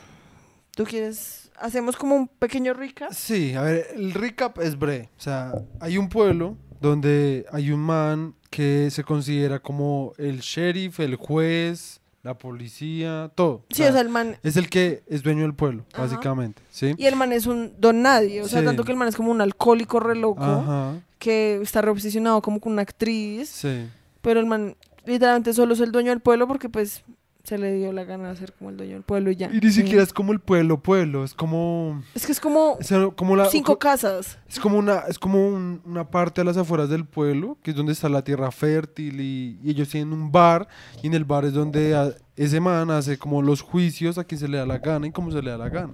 ¿Tú 0.75 0.85
quieres? 0.85 1.51
Hacemos 1.59 1.97
como 1.97 2.15
un 2.17 2.29
pequeño 2.29 2.75
recap. 2.75 3.13
Sí, 3.13 3.55
a 3.55 3.63
ver, 3.63 3.87
el 3.95 4.13
recap 4.13 4.59
es 4.59 4.79
breve. 4.79 5.09
O 5.19 5.21
sea, 5.21 5.53
hay 5.81 5.97
un 5.97 6.09
pueblo 6.09 6.57
donde 6.81 7.47
hay 7.51 7.71
un 7.71 7.81
man 7.81 8.35
que 8.51 8.91
se 8.91 9.03
considera 9.05 9.59
como 9.59 10.13
el 10.19 10.41
sheriff, 10.41 11.01
el 11.01 11.17
juez, 11.17 12.01
la 12.23 12.37
policía, 12.37 13.31
todo. 13.35 13.65
Sí, 13.71 13.83
o 13.85 13.93
sea, 13.93 14.01
el 14.03 14.09
man. 14.11 14.37
es 14.43 14.57
el 14.57 14.69
que 14.69 15.03
es 15.07 15.23
dueño 15.23 15.43
del 15.43 15.55
pueblo, 15.55 15.85
Ajá. 15.93 16.03
básicamente, 16.03 16.61
¿sí? 16.71 16.95
Y 16.99 17.07
el 17.07 17.17
man 17.17 17.33
es 17.33 17.47
un 17.47 17.73
don 17.79 18.03
nadie. 18.03 18.43
O 18.43 18.49
sea, 18.49 18.61
Sí. 18.61 18.67
tanto 18.67 18.85
que 18.85 18.93
el 18.93 18.99
man 18.99 19.09
es 19.09 19.17
como 19.17 19.31
un 19.31 19.41
alcohólico 19.41 19.99
re 20.01 20.17
loco. 20.17 20.43
Ajá, 20.43 21.01
Que 21.19 21.59
está 21.63 21.81
re 21.81 21.91
obsesionado 21.91 22.43
como 22.43 22.61
con 22.61 22.73
una 22.73 22.83
actriz. 22.83 23.49
sí. 23.49 23.87
Pero 24.21 24.41
el 24.41 24.47
man 24.47 24.77
literalmente 25.07 25.53
solo 25.55 25.75
es 25.75 25.81
el 25.81 25.93
dueño 25.93 26.11
del 26.11 26.21
pueblo 26.21 26.47
porque 26.49 26.69
pues 26.69 27.03
se 27.45 27.59
le 27.59 27.73
dio 27.75 27.93
la 27.93 28.03
gana 28.03 28.31
de 28.31 28.37
ser 28.37 28.53
como 28.55 28.71
el 28.71 28.77
dueño 28.77 28.95
del 28.95 29.05
pueblo 29.05 29.31
y 29.31 29.37
ya. 29.37 29.49
Y 29.53 29.61
ni 29.61 29.71
siquiera 29.71 30.03
es 30.03 30.13
como 30.13 30.33
el 30.33 30.41
pueblo, 30.41 30.83
pueblo, 30.83 31.23
es 31.23 31.33
como... 31.33 32.03
Es 32.13 32.27
que 32.27 32.33
es 32.33 32.41
como 32.41 32.73
o 32.73 32.83
sea, 32.83 33.09
como 33.15 33.37
la, 33.37 33.45
cinco 33.45 33.75
co- 33.75 33.79
casas. 33.79 34.37
Es 34.49 34.59
como 34.59 34.79
una, 34.79 35.05
es 35.09 35.17
como 35.17 35.47
un- 35.47 35.81
una 35.85 36.11
parte 36.11 36.41
a 36.41 36.45
las 36.45 36.57
afueras 36.57 36.89
del 36.89 37.05
pueblo, 37.05 37.57
que 37.63 37.71
es 37.71 37.77
donde 37.77 37.93
está 37.93 38.09
la 38.09 38.23
tierra 38.25 38.51
fértil 38.51 39.21
y, 39.21 39.61
y 39.63 39.71
ellos 39.71 39.89
tienen 39.91 40.13
un 40.13 40.33
bar 40.33 40.67
y 41.05 41.07
en 41.07 41.15
el 41.15 41.25
bar 41.25 41.45
es 41.45 41.53
donde 41.53 41.95
a- 41.95 42.11
ese 42.35 42.59
man 42.59 42.91
hace 42.91 43.17
como 43.17 43.41
los 43.43 43.61
juicios 43.63 44.19
a 44.19 44.25
quien 44.25 44.41
se 44.41 44.49
le 44.49 44.59
da 44.59 44.67
la 44.67 44.79
gana 44.79 45.07
y 45.07 45.13
como 45.13 45.31
se 45.31 45.41
le 45.41 45.51
da 45.53 45.57
la 45.59 45.69
gana. 45.69 45.93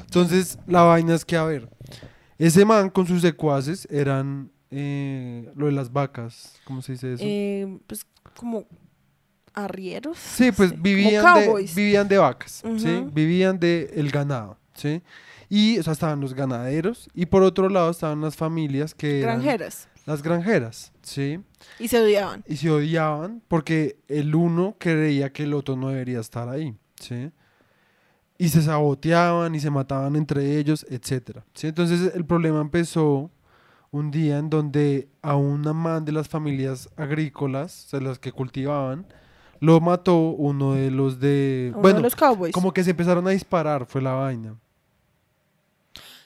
Entonces 0.00 0.58
la 0.66 0.82
vaina 0.82 1.14
es 1.14 1.24
que, 1.24 1.36
a 1.36 1.44
ver, 1.44 1.68
ese 2.36 2.64
man 2.64 2.90
con 2.90 3.06
sus 3.06 3.22
secuaces 3.22 3.86
eran 3.92 4.50
eh, 4.72 5.48
lo 5.54 5.66
de 5.66 5.72
las 5.72 5.92
vacas, 5.92 6.56
¿cómo 6.64 6.82
se 6.82 6.92
dice 6.92 7.12
eso? 7.14 7.22
eh, 7.24 7.78
pues 7.86 8.04
como 8.40 8.64
arrieros. 9.52 10.16
Sí, 10.16 10.50
pues 10.50 10.70
sí, 10.70 10.76
vivían, 10.78 11.34
de, 11.34 11.70
vivían 11.76 12.08
de 12.08 12.16
vacas, 12.16 12.62
¿sí? 12.78 13.04
Vivían 13.12 13.60
de 13.60 13.90
el 13.94 14.10
ganado, 14.10 14.56
¿sí? 14.72 15.02
Y, 15.50 15.78
o 15.78 15.82
sea, 15.82 15.92
estaban 15.92 16.20
los 16.20 16.32
ganaderos 16.32 17.10
y 17.12 17.26
por 17.26 17.42
otro 17.42 17.68
lado 17.68 17.90
estaban 17.90 18.22
las 18.22 18.36
familias 18.36 18.94
que 18.94 19.20
eran 19.20 19.42
Granjeras. 19.42 19.88
las 20.06 20.22
granjeras, 20.22 20.90
¿sí? 21.02 21.40
Y 21.78 21.88
se 21.88 22.00
odiaban. 22.00 22.42
Y 22.46 22.56
se 22.56 22.70
odiaban 22.70 23.42
porque 23.46 23.98
el 24.08 24.34
uno 24.34 24.76
creía 24.78 25.30
que 25.34 25.42
el 25.42 25.52
otro 25.52 25.76
no 25.76 25.90
debería 25.90 26.20
estar 26.20 26.48
ahí, 26.48 26.74
¿sí? 26.98 27.30
Y 28.38 28.48
se 28.48 28.62
saboteaban 28.62 29.54
y 29.54 29.60
se 29.60 29.68
mataban 29.68 30.16
entre 30.16 30.56
ellos, 30.56 30.86
etcétera, 30.88 31.44
¿sí? 31.52 31.66
Entonces 31.66 32.14
el 32.14 32.24
problema 32.24 32.62
empezó 32.62 33.30
un 33.92 34.10
día 34.10 34.38
en 34.38 34.50
donde 34.50 35.08
a 35.22 35.36
una 35.36 35.72
man 35.72 36.04
de 36.04 36.12
las 36.12 36.28
familias 36.28 36.88
agrícolas, 36.96 37.86
o 37.86 37.88
sea, 37.90 38.00
las 38.00 38.18
que 38.18 38.32
cultivaban, 38.32 39.06
lo 39.58 39.80
mató 39.80 40.16
uno 40.16 40.74
de 40.74 40.90
los 40.90 41.20
de... 41.20 41.70
Uno 41.72 41.82
bueno, 41.82 41.96
de 41.98 42.02
los 42.02 42.16
cowboys. 42.16 42.52
como 42.52 42.72
que 42.72 42.84
se 42.84 42.90
empezaron 42.90 43.26
a 43.26 43.30
disparar, 43.30 43.86
fue 43.86 44.00
la 44.00 44.12
vaina. 44.12 44.56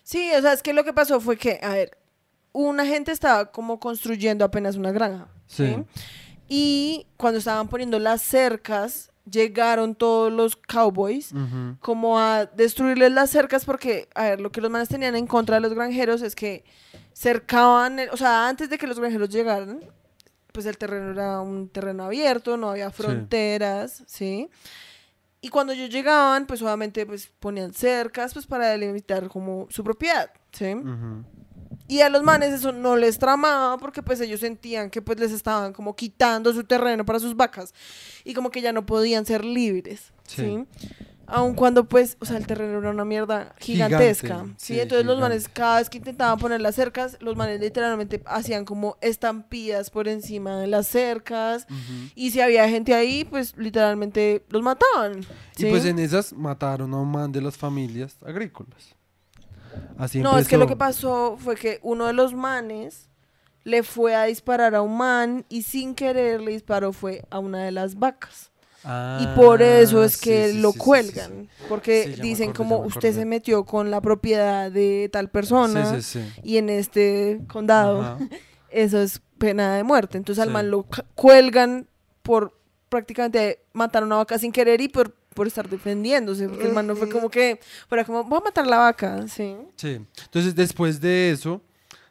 Sí, 0.02 0.30
o 0.36 0.40
sea, 0.42 0.52
es 0.52 0.62
que 0.62 0.74
lo 0.74 0.84
que 0.84 0.92
pasó 0.92 1.20
fue 1.20 1.36
que, 1.36 1.58
a 1.62 1.70
ver, 1.70 1.98
una 2.52 2.84
gente 2.84 3.10
estaba 3.10 3.50
como 3.50 3.80
construyendo 3.80 4.44
apenas 4.44 4.76
una 4.76 4.92
granja. 4.92 5.28
¿sí? 5.46 5.74
Sí. 5.74 5.84
Y 6.48 7.06
cuando 7.16 7.38
estaban 7.38 7.68
poniendo 7.68 7.98
las 7.98 8.20
cercas, 8.20 9.10
llegaron 9.30 9.94
todos 9.94 10.32
los 10.32 10.56
cowboys 10.56 11.32
como 11.80 12.18
a 12.18 12.44
destruirles 12.46 13.10
las 13.12 13.30
cercas 13.30 13.64
porque, 13.64 14.08
a 14.14 14.24
ver, 14.24 14.40
lo 14.40 14.50
que 14.52 14.60
los 14.60 14.70
manes 14.70 14.88
tenían 14.88 15.16
en 15.16 15.26
contra 15.26 15.56
de 15.56 15.60
los 15.62 15.72
granjeros 15.74 16.20
es 16.22 16.34
que 16.34 16.64
cercaban, 17.14 17.98
el- 18.00 18.10
o 18.10 18.16
sea, 18.16 18.48
antes 18.48 18.68
de 18.68 18.76
que 18.78 18.86
los 18.86 18.98
granjeros 19.00 19.28
llegaran, 19.30 19.80
pues 20.52 20.66
el 20.66 20.76
terreno 20.78 21.10
era 21.12 21.40
un 21.40 21.68
terreno 21.68 22.04
abierto, 22.04 22.56
no 22.56 22.70
había 22.70 22.90
fronteras, 22.90 24.02
¿sí? 24.06 24.48
Y 25.40 25.48
cuando 25.48 25.72
ellos 25.72 25.90
llegaban, 25.90 26.46
pues 26.46 26.62
obviamente 26.62 27.04
pues 27.06 27.30
ponían 27.40 27.72
cercas 27.74 28.32
pues 28.34 28.46
para 28.46 28.68
delimitar 28.68 29.28
como 29.28 29.66
su 29.70 29.82
propiedad, 29.84 30.30
¿sí? 30.52 30.74
Y 31.88 32.00
a 32.00 32.08
los 32.08 32.22
manes 32.22 32.52
eso 32.52 32.72
no 32.72 32.96
les 32.96 33.18
tramaba 33.18 33.78
porque 33.78 34.02
pues 34.02 34.20
ellos 34.20 34.40
sentían 34.40 34.90
que 34.90 35.02
pues 35.02 35.18
les 35.18 35.32
estaban 35.32 35.72
como 35.72 35.94
quitando 35.94 36.52
su 36.52 36.64
terreno 36.64 37.04
para 37.04 37.18
sus 37.18 37.36
vacas 37.36 37.74
y 38.24 38.34
como 38.34 38.50
que 38.50 38.60
ya 38.60 38.72
no 38.72 38.86
podían 38.86 39.26
ser 39.26 39.44
libres, 39.44 40.12
¿sí? 40.26 40.64
Sí. 40.76 40.88
Aun 41.26 41.54
cuando 41.54 41.84
pues, 41.88 42.16
o 42.20 42.26
sea, 42.26 42.36
el 42.36 42.46
terreno 42.46 42.78
era 42.78 42.90
una 42.90 43.04
mierda 43.04 43.54
gigantesca, 43.58 44.26
Gigante, 44.26 44.54
¿sí? 44.58 44.74
sí, 44.74 44.80
Entonces 44.80 45.06
los 45.06 45.18
manes 45.18 45.48
cada 45.48 45.78
vez 45.78 45.88
que 45.88 45.98
intentaban 45.98 46.38
poner 46.38 46.60
las 46.60 46.74
cercas, 46.74 47.16
los 47.20 47.34
manes 47.34 47.60
literalmente 47.60 48.22
hacían 48.26 48.64
como 48.64 48.98
estampillas 49.00 49.88
por 49.88 50.06
encima 50.06 50.58
de 50.58 50.66
las 50.66 50.86
cercas 50.86 51.66
y 52.14 52.30
si 52.30 52.40
había 52.40 52.68
gente 52.68 52.94
ahí, 52.94 53.24
pues 53.24 53.56
literalmente 53.56 54.44
los 54.50 54.62
mataban, 54.62 55.22
¿sí? 55.56 55.66
Y 55.66 55.70
pues 55.70 55.84
en 55.86 55.98
esas 55.98 56.32
mataron 56.32 56.92
a 56.92 56.98
un 56.98 57.10
man 57.10 57.32
de 57.32 57.40
las 57.40 57.56
familias 57.56 58.16
agrícolas. 58.22 58.94
Así 59.98 60.20
No, 60.20 60.38
es 60.38 60.48
que 60.48 60.56
lo 60.56 60.66
que 60.66 60.76
pasó 60.76 61.36
fue 61.38 61.56
que 61.56 61.78
uno 61.82 62.06
de 62.06 62.12
los 62.12 62.34
manes 62.34 63.08
le 63.64 63.82
fue 63.82 64.14
a 64.14 64.24
disparar 64.24 64.74
a 64.74 64.82
un 64.82 64.96
man 64.98 65.44
y 65.48 65.62
sin 65.62 65.94
querer 65.94 66.40
le 66.42 66.50
disparó 66.52 66.92
fue 66.92 67.24
a 67.30 67.38
una 67.38 67.64
de 67.64 67.70
las 67.72 67.98
vacas. 67.98 68.50
y 69.20 69.26
por 69.34 69.62
eso 69.62 70.04
es 70.04 70.16
Ah, 70.16 70.20
que 70.22 70.48
sí, 70.52 70.58
lo 70.60 70.72
sí, 70.72 70.78
cuelgan. 70.78 71.48
Porque 71.70 72.04
Sí, 72.16 72.20
dicen 72.20 72.50
acordé, 72.50 72.68
como 72.68 72.78
usted 72.86 73.14
se 73.14 73.24
metió 73.24 73.64
con 73.64 73.90
la 73.90 74.02
propiedad 74.02 74.70
de 74.70 75.08
tal 75.10 75.30
persona 75.30 75.94
Sí, 75.94 76.02
sí, 76.02 76.20
sí. 76.20 76.40
y 76.42 76.58
en 76.58 76.68
este 76.68 77.40
condado 77.48 78.02
Ajá. 78.02 78.18
eso 78.70 79.00
es 79.00 79.22
pena 79.38 79.74
de 79.76 79.84
muerte. 79.84 80.18
Entonces 80.18 80.42
al 80.42 80.50
man 80.50 80.70
lo 80.70 80.84
cuelgan 81.14 81.86
por 82.22 82.58
prácticamente 82.90 83.60
matar 83.72 84.02
a 84.02 84.06
una 84.06 84.16
vaca 84.16 84.38
sin 84.38 84.52
querer 84.52 84.80
y 84.82 84.88
por, 84.88 85.14
por 85.34 85.46
estar 85.46 85.68
defendiéndose. 85.68 86.48
Porque 86.48 86.66
el 86.66 86.72
man 86.72 86.86
no 86.86 86.96
fue 86.96 87.08
como 87.08 87.28
que 87.28 87.60
fuera 87.88 88.04
como, 88.04 88.24
voy 88.24 88.38
a 88.38 88.44
matar 88.44 88.66
la 88.66 88.78
vaca, 88.78 89.26
sí. 89.28 89.56
Sí. 89.76 90.00
Entonces, 90.24 90.54
después 90.54 91.00
de 91.00 91.30
eso, 91.30 91.60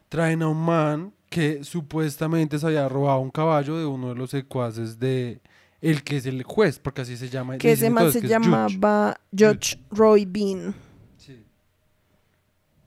traen 0.10 0.42
a 0.44 0.48
un 0.50 0.64
man 0.64 1.14
que 1.30 1.64
supuestamente 1.64 2.60
se 2.60 2.66
había 2.68 2.88
robado 2.88 3.20
un 3.20 3.32
caballo 3.32 3.78
de 3.78 3.86
uno 3.86 4.10
de 4.10 4.16
los 4.16 4.30
secuaces 4.30 5.00
de 5.00 5.42
el 5.82 6.04
que 6.04 6.18
es 6.18 6.26
el 6.26 6.44
juez, 6.44 6.80
porque 6.80 7.02
así 7.02 7.18
se 7.18 7.30
llama. 7.30 7.58
que 7.58 7.72
ese 7.72 7.90
man 7.90 8.04
todos 8.04 8.14
se 8.14 8.22
que 8.22 8.28
llamaba 8.28 9.20
Judge 9.32 9.80
Roy 9.90 10.26
Bean. 10.26 10.76
Sí. 11.18 11.44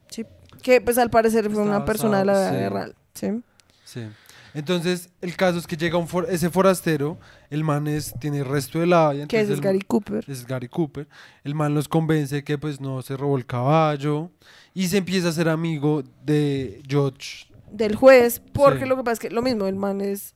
Sí. 0.08 0.24
Que 0.62 0.80
pues 0.80 0.96
al 0.96 1.10
parecer 1.10 1.44
fue 1.50 1.62
Está 1.62 1.62
una 1.62 1.84
persona 1.84 2.20
de 2.20 2.24
la 2.24 2.32
vida 2.32 2.50
sí. 2.50 2.68
real. 2.68 2.94
Sí. 3.14 3.42
Sí. 3.84 4.08
Entonces, 4.56 5.10
el 5.20 5.36
caso 5.36 5.58
es 5.58 5.66
que 5.66 5.76
llega 5.76 5.98
un 5.98 6.08
for- 6.08 6.26
ese 6.30 6.48
forastero, 6.50 7.18
el 7.50 7.62
man 7.62 7.86
es, 7.86 8.14
tiene 8.18 8.38
el 8.38 8.46
resto 8.46 8.80
de 8.80 8.86
la. 8.86 9.12
Que 9.28 9.40
es 9.40 9.50
el- 9.50 9.60
Gary 9.60 9.80
Cooper. 9.82 10.24
es 10.26 10.46
Gary 10.46 10.68
Cooper. 10.68 11.06
El 11.44 11.54
man 11.54 11.74
los 11.74 11.88
convence 11.88 12.42
que 12.42 12.56
pues 12.56 12.80
no 12.80 13.02
se 13.02 13.16
robó 13.16 13.36
el 13.36 13.44
caballo 13.44 14.30
y 14.72 14.88
se 14.88 14.96
empieza 14.96 15.28
a 15.28 15.32
ser 15.32 15.48
amigo 15.50 16.02
de 16.24 16.82
George. 16.88 17.46
Del 17.70 17.96
juez. 17.96 18.40
Porque 18.52 18.84
Sí. 18.84 18.86
lo 18.88 18.96
que 18.96 19.02
pasa 19.04 19.12
es 19.12 19.18
que 19.20 19.30
lo 19.30 19.42
mismo, 19.42 19.66
el 19.66 19.76
man 19.76 20.00
es 20.00 20.34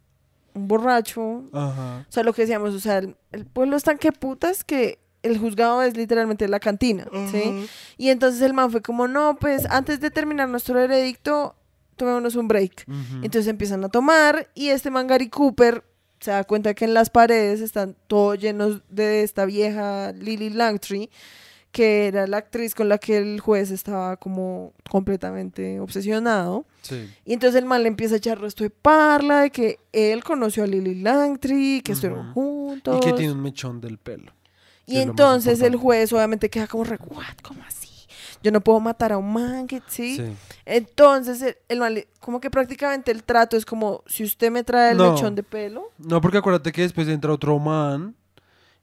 un 0.55 0.69
borracho. 0.69 1.45
Ajá. 1.53 2.05
O 2.09 2.13
sea, 2.13 2.23
lo 2.23 2.33
que 2.35 2.43
decíamos, 2.43 2.75
o 2.75 2.81
sea, 2.81 2.99
el, 2.99 3.17
el 3.33 3.47
pueblo 3.47 3.77
es 3.77 3.85
tan 3.85 3.97
que 3.97 4.13
putas 4.13 4.65
que 4.65 4.99
el 5.23 5.39
juzgado 5.39 5.83
es 5.83 5.97
literalmente 5.97 6.49
la 6.49 6.61
cantina, 6.61 7.07
¿sí? 7.31 7.67
Y 7.99 8.09
entonces 8.09 8.41
el 8.43 8.55
man 8.55 8.71
fue 8.71 8.81
como, 8.81 9.07
no, 9.07 9.37
pues 9.39 9.67
antes 9.67 10.01
de 10.01 10.11
terminar 10.11 10.49
nuestro 10.49 10.75
veredicto, 10.75 11.55
tomémonos 12.01 12.35
un 12.35 12.49
break. 12.49 12.85
Entonces 13.23 13.47
empiezan 13.47 13.85
a 13.85 13.91
tomar 13.91 14.49
y 14.55 14.69
este 14.69 14.91
man 14.91 15.07
Gary 15.07 15.29
Cooper 15.29 15.85
se 16.19 16.31
da 16.31 16.45
cuenta 16.45 16.75
que 16.75 16.87
en 16.87 16.95
las 16.95 17.11
paredes 17.11 17.61
están 17.61 17.95
todos 18.07 18.39
llenos 18.39 18.83
de 18.89 19.23
esta 19.23 19.45
vieja 19.45 20.13
Lily 20.13 20.51
Langtry, 20.51 21.11
que 21.73 22.09
era 22.09 22.27
la 22.27 22.39
actriz 22.39 22.75
con 22.75 22.89
la 22.89 22.99
que 22.99 23.19
el 23.19 23.41
juez 23.41 23.71
estaba 23.71 24.17
como 24.17 24.73
completamente 24.91 25.79
obsesionado. 25.79 26.65
Sí. 26.83 27.09
Y 27.25 27.33
entonces 27.35 27.61
el 27.61 27.67
man 27.67 27.83
le 27.83 27.89
empieza 27.89 28.15
a 28.15 28.19
echar 28.19 28.41
resto 28.41 28.65
de 28.65 28.71
parla 28.71 29.43
de 29.43 29.51
que 29.51 29.79
él 29.93 30.25
conoció 30.25 30.65
a 30.65 30.67
Lily 30.67 30.97
Langtry, 31.03 31.83
que 31.85 31.93
estuvieron 31.93 32.33
juntos. 32.33 32.99
Y 32.99 33.07
que 33.07 33.13
tiene 33.13 33.33
un 33.33 33.43
mechón 33.43 33.81
del 33.81 33.99
pelo. 33.99 34.33
Y 34.87 34.99
entonces 34.99 35.61
el 35.61 35.77
juez 35.77 36.13
obviamente 36.13 36.51
queda 36.51 36.67
como, 36.67 36.83
re, 36.85 36.99
"What? 37.09 37.37
¿Cómo 37.43 37.63
así? 37.67 37.80
Yo 38.43 38.51
no 38.51 38.61
puedo 38.61 38.81
matar 38.81 39.13
a 39.13 39.19
un 39.19 39.33
man, 39.33 39.67
que 39.67 39.83
¿sí? 39.89 40.17
Sí. 40.17 40.37
Entonces 40.65 41.43
el, 41.43 41.57
el 41.69 41.79
man 41.79 41.97
como 42.21 42.41
que 42.41 42.51
prácticamente 42.51 43.11
el 43.11 43.23
trato 43.23 43.57
es 43.57 43.65
como, 43.67 44.03
si 44.07 44.25
usted 44.25 44.51
me 44.51 44.65
trae 44.65 44.93
el 44.93 44.97
No. 44.99 45.13
mechón 45.13 45.35
de 45.35 45.43
pelo, 45.43 45.91
No, 45.99 46.21
porque 46.21 46.39
acuérdate 46.39 46.73
que 46.73 46.83
después 46.83 47.07
entra 47.09 47.33
otro 47.33 47.59
man 47.59 48.15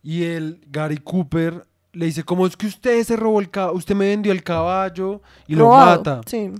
y 0.03 0.23
el 0.23 0.61
Gary 0.69 0.97
Cooper 0.97 1.65
le 1.93 2.05
dice, 2.05 2.23
como 2.23 2.45
es 2.45 2.55
que 2.55 2.67
usted 2.67 3.03
se 3.03 3.15
robó 3.15 3.39
el 3.39 3.49
caballo, 3.49 3.75
usted 3.77 3.95
me 3.95 4.07
vendió 4.09 4.31
el 4.31 4.43
caballo 4.43 5.21
y 5.47 5.55
robado". 5.55 5.79
lo 5.79 5.97
mata. 5.97 6.21
Sí. 6.27 6.51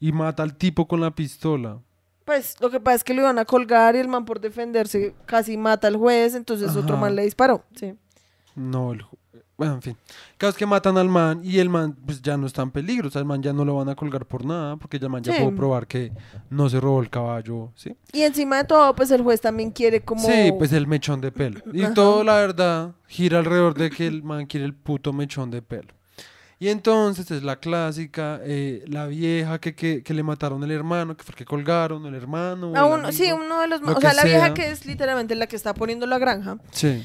Y 0.00 0.12
mata 0.12 0.42
al 0.42 0.54
tipo 0.56 0.86
con 0.88 1.00
la 1.00 1.10
pistola. 1.10 1.78
Pues 2.24 2.56
lo 2.60 2.70
que 2.70 2.80
pasa 2.80 2.96
es 2.96 3.04
que 3.04 3.14
lo 3.14 3.20
iban 3.22 3.38
a 3.38 3.44
colgar 3.44 3.94
y 3.94 3.98
el 3.98 4.08
man 4.08 4.24
por 4.24 4.40
defenderse 4.40 5.14
casi 5.26 5.56
mata 5.56 5.86
al 5.88 5.96
juez, 5.96 6.34
entonces 6.34 6.74
otro 6.74 6.96
man 6.96 7.14
le 7.14 7.22
disparó, 7.22 7.64
sí. 7.74 7.94
No, 8.54 8.92
el 8.92 9.04
bueno, 9.56 9.74
en 9.74 9.82
fin. 9.82 9.96
Cada 10.36 10.50
vez 10.50 10.58
que 10.58 10.66
matan 10.66 10.98
al 10.98 11.08
man 11.08 11.40
y 11.42 11.58
el 11.58 11.68
man 11.70 11.96
pues 12.04 12.20
ya 12.20 12.36
no 12.36 12.46
está 12.46 12.62
en 12.62 12.70
peligro, 12.70 13.08
o 13.08 13.10
sea, 13.10 13.20
el 13.20 13.26
man 13.26 13.42
ya 13.42 13.52
no 13.52 13.64
lo 13.64 13.74
van 13.76 13.88
a 13.88 13.94
colgar 13.94 14.26
por 14.26 14.44
nada, 14.44 14.76
porque 14.76 14.98
ya 14.98 15.06
el 15.06 15.10
man 15.12 15.22
ya 15.22 15.32
Sí. 15.34 15.42
pudo 15.42 15.54
probar 15.56 15.86
que 15.86 16.12
no 16.50 16.68
se 16.68 16.78
robó 16.78 17.00
el 17.00 17.08
caballo, 17.10 17.72
¿sí? 17.74 17.96
Y 18.12 18.22
encima 18.22 18.58
de 18.58 18.64
todo, 18.64 18.94
pues 18.94 19.10
el 19.10 19.22
juez 19.22 19.40
también 19.40 19.70
quiere 19.70 20.02
como... 20.02 20.20
Sí, 20.26 20.52
pues 20.58 20.72
el 20.72 20.86
mechón 20.86 21.20
de 21.20 21.32
pelo. 21.32 21.60
Y 21.72 21.82
Ajá. 21.84 21.94
todo, 21.94 22.22
la 22.22 22.34
verdad, 22.36 22.92
gira 23.06 23.38
alrededor 23.38 23.74
de 23.74 23.90
que 23.90 24.06
el 24.06 24.22
man 24.22 24.46
quiere 24.46 24.66
el 24.66 24.74
puto 24.74 25.12
mechón 25.12 25.50
de 25.50 25.62
pelo. 25.62 25.94
Y 26.58 26.68
entonces 26.68 27.30
es 27.30 27.42
la 27.42 27.56
clásica, 27.56 28.40
eh, 28.42 28.82
la 28.86 29.06
vieja 29.06 29.58
que, 29.60 29.74
que, 29.74 30.02
que 30.02 30.14
le 30.14 30.22
mataron 30.22 30.64
el 30.64 30.70
hermano, 30.70 31.14
que 31.14 31.22
fue 31.22 31.32
el 31.32 31.36
que 31.36 31.44
colgaron, 31.44 32.06
el 32.06 32.14
hermano. 32.14 32.72
el 32.74 32.82
uno, 33.00 33.12
sí, 33.12 33.30
uno 33.30 33.60
de 33.60 33.68
los... 33.68 33.82
lo 33.82 33.94
O 33.94 34.00
sea, 34.00 34.14
la 34.14 34.24
vieja 34.24 34.54
que 34.54 34.70
es 34.70 34.86
literalmente 34.86 35.34
la 35.34 35.46
que 35.48 35.56
está 35.56 35.74
poniendo 35.74 36.06
la 36.06 36.18
granja, 36.18 36.56
Sí. 36.70 37.04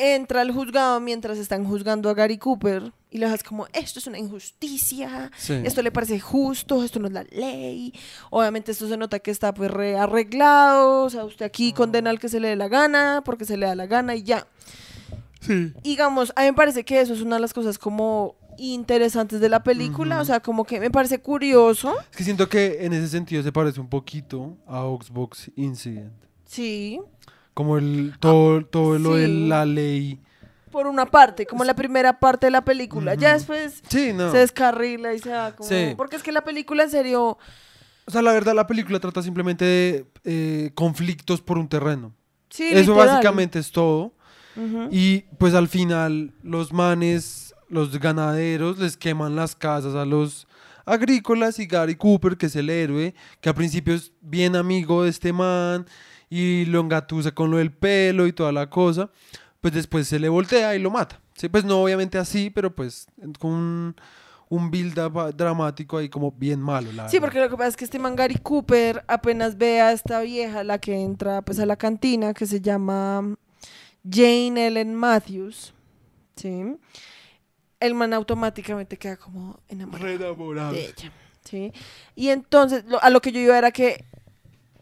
Entra 0.00 0.40
al 0.40 0.50
juzgado 0.52 0.98
mientras 1.00 1.38
están 1.38 1.64
juzgando 1.64 2.08
a 2.10 2.14
Gary 2.14 2.38
Cooper 2.38 2.92
y 3.10 3.18
le 3.18 3.28
das 3.28 3.42
como, 3.42 3.66
esto 3.72 3.98
es 3.98 4.06
una 4.06 4.18
injusticia, 4.18 5.30
Sí. 5.36 5.54
esto 5.64 5.82
le 5.82 5.90
parece 5.92 6.18
justo, 6.20 6.82
esto 6.84 6.98
no 7.00 7.06
es 7.08 7.12
la 7.12 7.24
ley. 7.24 7.92
Obviamente 8.30 8.72
esto 8.72 8.88
se 8.88 8.96
nota 8.96 9.18
que 9.18 9.30
está 9.30 9.52
pues 9.52 9.70
re 9.70 9.96
arreglado, 9.98 11.04
o 11.04 11.10
sea, 11.10 11.24
usted 11.24 11.44
aquí 11.44 11.72
condena 11.72 12.10
al 12.10 12.18
que 12.18 12.28
se 12.28 12.40
le 12.40 12.48
dé 12.48 12.56
la 12.56 12.68
gana, 12.68 13.22
porque 13.24 13.44
se 13.44 13.56
le 13.56 13.66
da 13.66 13.74
la 13.74 13.86
gana 13.86 14.14
y 14.14 14.22
ya. 14.22 14.46
Sí. 15.40 15.72
digamos, 15.82 16.32
a 16.36 16.42
mí 16.42 16.48
me 16.48 16.52
parece 16.52 16.84
que 16.84 17.00
eso 17.00 17.14
es 17.14 17.22
una 17.22 17.36
de 17.36 17.40
las 17.40 17.54
cosas 17.54 17.78
como 17.78 18.36
interesantes 18.58 19.40
de 19.40 19.48
la 19.48 19.62
película, 19.62 20.20
o 20.20 20.24
sea, 20.26 20.40
como 20.40 20.64
que 20.64 20.78
me 20.78 20.90
parece 20.90 21.18
curioso. 21.20 21.94
Es 22.10 22.16
que 22.18 22.24
siento 22.24 22.46
que 22.48 22.84
en 22.84 22.92
ese 22.92 23.08
sentido 23.08 23.42
se 23.42 23.50
parece 23.50 23.80
un 23.80 23.88
poquito 23.88 24.58
a 24.66 24.84
Oxbox 24.84 25.50
Incident. 25.56 26.12
Sí, 26.44 27.00
Como 27.54 27.78
el 27.78 28.14
todo, 28.20 28.64
todo 28.64 28.98
lo 28.98 29.14
de 29.16 29.28
la 29.28 29.64
ley. 29.66 30.20
por 30.70 30.86
una 30.86 31.06
parte, 31.06 31.46
como 31.46 31.64
la 31.64 31.74
primera 31.74 32.18
parte 32.20 32.46
de 32.46 32.50
la 32.52 32.64
película. 32.64 33.14
Ya 33.14 33.32
después 33.34 33.82
Sí, 33.88 34.12
no. 34.12 34.30
se 34.30 34.38
descarrila 34.38 35.12
y 35.14 35.18
se 35.18 35.30
va 35.30 35.54
como... 35.56 35.68
Sí. 35.68 35.94
Porque 35.96 36.16
es 36.16 36.22
que 36.22 36.30
la 36.32 36.42
película 36.42 36.84
en 36.84 36.90
serio... 36.90 37.38
O 38.06 38.10
sea, 38.10 38.22
la 38.22 38.32
verdad, 38.32 38.54
la 38.54 38.66
película 38.66 38.98
trata 39.00 39.22
simplemente 39.22 39.64
de 39.64 40.06
eh, 40.24 40.70
conflictos 40.74 41.40
por 41.40 41.58
un 41.58 41.68
terreno. 41.68 42.12
Sí, 42.48 42.68
Eso 42.70 42.92
literal. 42.92 43.06
básicamente 43.08 43.58
es 43.58 43.70
todo. 43.72 44.12
Y 44.90 45.20
pues 45.38 45.54
al 45.54 45.68
final 45.68 46.32
los 46.42 46.72
manes, 46.72 47.54
los 47.68 47.98
ganaderos, 47.98 48.78
les 48.78 48.96
queman 48.96 49.34
las 49.36 49.54
casas 49.56 49.94
a 49.94 50.04
los 50.04 50.46
agrícolas 50.84 51.58
y 51.60 51.66
Gary 51.66 51.94
Cooper, 51.94 52.36
que 52.36 52.46
es 52.46 52.56
el 52.56 52.68
héroe, 52.68 53.14
que 53.40 53.48
al 53.48 53.54
principio 53.54 53.94
es 53.94 54.12
bien 54.20 54.56
amigo 54.56 55.04
de 55.04 55.10
este 55.10 55.32
man 55.32 55.86
y 56.30 56.64
lo 56.66 56.80
engatusa 56.80 57.32
con 57.32 57.50
lo 57.50 57.56
del 57.58 57.72
pelo 57.72 58.26
y 58.26 58.32
toda 58.32 58.52
la 58.52 58.70
cosa, 58.70 59.10
pues 59.60 59.74
después 59.74 60.06
se 60.08 60.18
le 60.18 60.28
voltea 60.30 60.74
y 60.74 60.78
lo 60.78 60.90
mata. 60.90 61.20
Sí, 61.34 61.48
pues 61.48 61.64
no 61.64 61.82
obviamente 61.82 62.16
así, 62.18 62.48
pero 62.50 62.74
pues 62.74 63.06
con 63.38 63.50
un, 63.50 63.96
un 64.48 64.70
build-up 64.70 65.34
dramático 65.34 65.98
ahí 65.98 66.08
como 66.08 66.30
bien 66.32 66.60
malo. 66.60 66.92
La 66.92 67.08
Sí, 67.08 67.16
verdad. 67.16 67.26
porque 67.26 67.40
lo 67.40 67.50
que 67.50 67.56
pasa 67.56 67.68
es 67.68 67.76
que 67.76 67.84
este 67.84 67.98
man 67.98 68.14
Gary 68.16 68.36
Cooper 68.36 69.04
apenas 69.08 69.58
ve 69.58 69.80
a 69.80 69.90
esta 69.92 70.20
vieja, 70.20 70.62
la 70.64 70.78
que 70.78 70.94
entra 71.00 71.42
pues 71.42 71.58
a 71.58 71.66
la 71.66 71.76
cantina, 71.76 72.32
que 72.32 72.46
se 72.46 72.60
llama 72.60 73.36
Jane 74.08 74.66
Ellen 74.68 74.94
Matthews, 74.94 75.74
¿sí? 76.36 76.76
El 77.80 77.94
man 77.94 78.12
automáticamente 78.14 78.96
queda 78.98 79.16
como 79.16 79.58
enamorado. 79.68 80.72
de 80.72 80.84
ella, 80.86 81.12
¿sí? 81.44 81.72
Y 82.14 82.28
entonces, 82.28 82.84
lo- 82.86 83.02
a 83.02 83.10
lo 83.10 83.20
que 83.20 83.32
yo 83.32 83.40
iba 83.40 83.56
era 83.58 83.70
que 83.72 84.04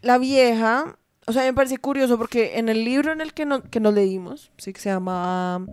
la 0.02 0.18
vieja, 0.18 0.97
o 1.28 1.32
sea, 1.32 1.42
me 1.44 1.52
parece 1.52 1.76
curioso 1.78 2.16
porque 2.18 2.58
en 2.58 2.68
el 2.68 2.84
libro 2.84 3.12
en 3.12 3.20
el 3.20 3.34
que, 3.34 3.44
no, 3.44 3.62
que 3.62 3.80
nos 3.80 3.94
leímos, 3.94 4.50
sí, 4.56 4.72
que 4.72 4.80
se 4.80 4.88
llama 4.88 5.58
um, 5.58 5.66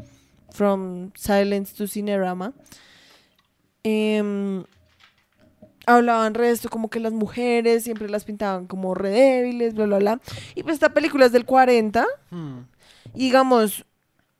From 0.51 1.11
Silence 1.15 1.73
to 1.75 1.87
Cinerama, 1.87 2.53
em, 3.83 4.63
hablaban 5.85 6.33
re 6.33 6.47
de 6.47 6.53
esto, 6.53 6.69
como 6.69 6.89
que 6.89 6.99
las 6.99 7.13
mujeres 7.13 7.83
siempre 7.83 8.09
las 8.09 8.25
pintaban 8.25 8.67
como 8.67 8.95
re 8.95 9.09
débiles, 9.09 9.73
bla, 9.75 9.85
bla, 9.85 9.97
bla. 9.99 10.21
Y 10.55 10.63
pues 10.63 10.73
esta 10.73 10.93
película 10.93 11.25
es 11.25 11.31
del 11.31 11.45
40, 11.45 12.05
Hmm. 12.31 12.59
y 13.13 13.25
digamos, 13.25 13.85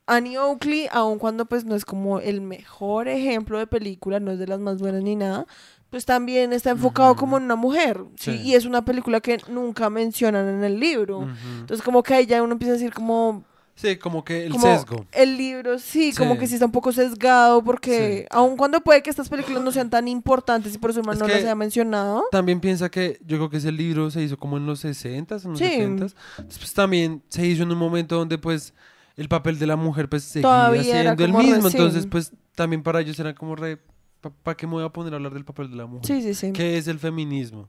Annie 0.08 0.38
Oakley, 0.38 0.88
aun 0.92 1.18
cuando 1.18 1.46
pues 1.46 1.66
no 1.66 1.76
es 1.76 1.86
como 1.86 2.20
el 2.20 2.42
mejor 2.42 3.08
ejemplo 3.08 3.58
de 3.58 3.68
película, 3.68 4.20
no 4.20 4.32
es 4.32 4.40
de 4.40 4.48
las 4.48 4.60
más 4.60 4.80
buenas 4.80 5.02
ni 5.02 5.16
nada, 5.16 5.48
pues 5.90 6.06
también 6.06 6.52
está 6.54 6.72
enfocado 6.72 7.16
como 7.16 7.38
en 7.38 7.44
una 7.44 7.56
mujer, 7.56 8.02
¿sí? 8.20 8.38
Sí. 8.38 8.42
Y 8.44 8.56
es 8.56 8.66
una 8.66 8.84
película 8.84 9.22
que 9.22 9.38
nunca 9.50 9.90
mencionan 9.90 10.48
en 10.50 10.64
el 10.64 10.80
libro. 10.80 11.28
Entonces 11.60 11.84
como 11.84 12.04
que 12.04 12.14
ahí 12.14 12.26
ya 12.26 12.42
uno 12.44 12.54
empieza 12.54 12.72
a 12.72 12.78
decir 12.78 12.94
como... 12.94 13.44
Sí, 13.78 13.98
como 13.98 14.24
que 14.24 14.46
el 14.46 14.54
como 14.54 14.64
sesgo. 14.74 15.06
El 15.12 15.36
libro 15.36 15.78
sí, 15.80 16.14
como 16.18 16.38
que 16.38 16.48
sí 16.48 16.54
está 16.54 16.66
un 16.66 16.72
poco 16.72 16.94
sesgado 16.94 17.62
porque 17.62 18.22
Sí. 18.22 18.28
aun 18.32 18.56
cuando 18.56 18.80
puede 18.80 19.04
que 19.04 19.10
estas 19.10 19.28
películas 19.28 19.62
no 19.64 19.72
sean 19.74 19.90
tan 19.90 20.08
importantes 20.08 20.74
y 20.74 20.78
por 20.78 20.92
eso 20.92 21.02
Es 21.02 21.06
no 21.20 21.28
las 21.28 21.38
haya 21.38 21.56
mencionado. 21.56 22.24
También 22.32 22.62
piensa 22.62 22.90
que 22.90 23.20
yo 23.26 23.36
creo 23.36 23.50
que 23.50 23.58
ese 23.58 23.74
libro 23.74 24.10
se 24.12 24.22
hizo 24.22 24.38
como 24.38 24.56
en 24.56 24.66
los 24.66 24.86
60s, 24.86 25.44
en 25.44 25.52
los 25.52 25.60
Sí. 25.60 25.66
70s. 25.66 26.16
Pues 26.38 26.74
también 26.74 27.22
se 27.28 27.46
hizo 27.46 27.64
en 27.64 27.72
un 27.72 27.78
momento 27.78 28.16
donde 28.16 28.38
pues 28.38 28.74
el 29.18 29.28
papel 29.28 29.60
de 29.60 29.68
la 29.68 29.76
mujer 29.76 30.08
pues 30.08 30.24
seguía 30.24 30.50
Todavía 30.50 30.82
siendo 30.84 31.26
el 31.26 31.34
re- 31.34 31.38
mismo. 31.38 31.68
Entonces 31.68 32.08
pues 32.08 32.32
también 32.56 32.82
para 32.82 33.02
ellos 33.02 33.20
era 33.20 33.36
como 33.36 33.58
re... 33.58 33.78
¿Para 34.30 34.56
qué 34.58 34.66
me 34.68 34.74
voy 34.74 34.84
a 34.84 34.90
poner 34.90 35.14
a 35.14 35.18
hablar 35.18 35.34
del 35.34 35.46
papel 35.46 35.70
de 35.70 35.76
la 35.78 35.86
mujer? 35.86 36.06
Sí, 36.06 36.22
sí, 36.22 36.34
sí. 36.34 36.52
¿Qué 36.52 36.78
es 36.78 36.88
el 36.88 37.00
feminismo? 37.00 37.68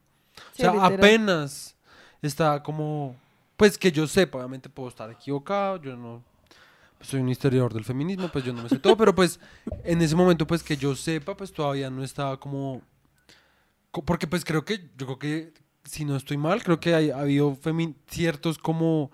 Sí, 0.52 0.62
o 0.62 0.64
sea, 0.64 0.72
literal. 0.72 0.94
apenas 0.94 1.76
está 2.22 2.62
como... 2.62 3.16
Pues 3.56 3.78
que 3.78 3.90
yo 3.90 4.06
sepa, 4.06 4.38
obviamente 4.38 4.68
puedo 4.68 4.88
estar 4.88 5.10
equivocado, 5.10 5.80
yo 5.80 5.96
no... 5.96 6.22
soy 7.00 7.20
un 7.20 7.28
historiador 7.30 7.72
del 7.72 7.84
feminismo, 7.84 8.28
pues 8.30 8.44
yo 8.44 8.52
no 8.52 8.62
me 8.62 8.68
sé 8.68 8.78
todo, 8.78 8.96
pero 8.96 9.14
pues 9.14 9.40
en 9.84 10.02
ese 10.02 10.14
momento 10.14 10.46
pues 10.46 10.62
que 10.62 10.76
yo 10.76 10.94
sepa, 10.94 11.36
pues 11.36 11.52
todavía 11.52 11.88
no 11.88 12.04
estaba 12.04 12.38
como... 12.38 12.82
co- 13.90 14.02
Porque 14.04 14.26
pues 14.26 14.44
creo 14.44 14.64
que, 14.64 14.90
yo 14.98 15.06
creo 15.06 15.18
que, 15.18 15.52
si 15.84 16.04
no 16.04 16.16
estoy 16.16 16.36
mal, 16.36 16.62
creo 16.62 16.78
que 16.80 16.94
hay, 16.94 17.10
ha 17.10 17.20
habido 17.20 17.56
ciertos 18.08 18.58
como 18.58 19.10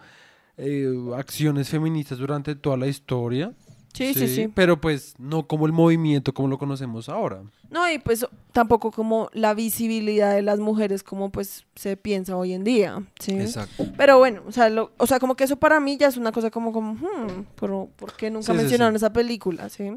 eh, 0.56 0.88
acciones 1.16 1.68
feministas 1.68 2.18
durante 2.18 2.54
toda 2.56 2.76
la 2.76 2.88
historia. 2.88 3.52
Sí, 3.92 4.14
sí, 4.14 4.26
sí. 4.26 4.48
Pero 4.54 4.80
pues 4.80 5.14
no 5.18 5.46
como 5.46 5.66
el 5.66 5.72
movimiento 5.72 6.32
como 6.32 6.48
lo 6.48 6.58
conocemos 6.58 7.08
ahora. 7.08 7.42
No, 7.70 7.90
y 7.90 7.98
pues 7.98 8.26
tampoco 8.52 8.90
como 8.90 9.28
la 9.34 9.52
visibilidad 9.54 10.34
de 10.34 10.42
las 10.42 10.60
mujeres 10.60 11.02
como 11.02 11.30
pues 11.30 11.64
se 11.74 11.96
piensa 11.96 12.36
hoy 12.36 12.52
en 12.54 12.64
día, 12.64 13.02
¿sí? 13.18 13.32
Exacto. 13.32 13.86
Pero 13.96 14.18
bueno, 14.18 14.42
o 14.46 14.52
sea, 14.52 14.68
lo- 14.70 14.92
o 14.96 15.06
sea, 15.06 15.18
como 15.20 15.34
que 15.34 15.44
eso 15.44 15.56
para 15.56 15.78
mí 15.80 15.96
ya 15.98 16.08
es 16.08 16.16
una 16.16 16.32
cosa 16.32 16.50
como, 16.50 16.72
como 16.72 16.94
hmm, 16.94 17.44
pero 17.60 17.88
¿por 17.96 18.14
qué 18.14 18.30
nunca 18.30 18.52
Sí, 18.52 18.58
mencionaron 18.58 18.96
esa 18.96 19.12
película, 19.12 19.68
sí? 19.68 19.90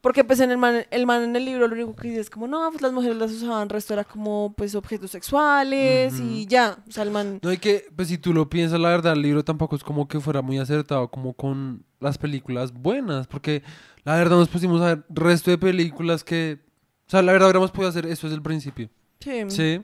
Porque 0.00 0.22
pues 0.24 0.40
en 0.40 0.50
el 0.50 0.58
man, 0.58 0.84
el 0.90 1.06
man 1.06 1.22
en 1.24 1.34
el 1.36 1.44
libro 1.44 1.66
lo 1.66 1.74
único 1.74 1.96
que 1.96 2.08
dice 2.08 2.20
es 2.20 2.30
como, 2.30 2.46
no, 2.46 2.68
pues 2.70 2.82
las 2.82 2.92
mujeres 2.92 3.16
las 3.16 3.32
usaban, 3.32 3.68
resto 3.68 3.94
era 3.94 4.04
como 4.04 4.54
pues 4.56 4.74
objetos 4.74 5.10
sexuales 5.10 6.18
y 6.20 6.46
ya, 6.46 6.78
o 6.88 6.92
sea, 6.92 7.02
el 7.02 7.10
man... 7.10 7.38
No 7.42 7.50
hay 7.50 7.58
que, 7.58 7.86
pues 7.96 8.08
si 8.08 8.18
tú 8.18 8.32
lo 8.32 8.48
piensas, 8.48 8.78
la 8.78 8.90
verdad, 8.90 9.14
el 9.14 9.22
libro 9.22 9.44
tampoco 9.44 9.74
es 9.76 9.82
como 9.82 10.06
que 10.06 10.20
fuera 10.20 10.42
muy 10.42 10.58
acertado 10.58 11.08
como 11.08 11.32
con 11.34 11.84
las 12.00 12.16
películas 12.18 12.72
buenas, 12.72 13.26
porque 13.26 13.62
la 14.04 14.14
verdad 14.16 14.36
nos 14.36 14.48
pusimos 14.48 14.80
a 14.80 14.94
ver 14.94 15.04
resto 15.08 15.50
de 15.50 15.58
películas 15.58 16.22
que, 16.22 16.60
o 17.06 17.10
sea, 17.10 17.22
la 17.22 17.32
verdad 17.32 17.48
hubiéramos 17.48 17.70
podido 17.72 17.88
hacer 17.90 18.06
eso 18.06 18.26
desde 18.26 18.36
el 18.36 18.42
principio, 18.42 18.88
Sí. 19.20 19.42
¿sí? 19.48 19.80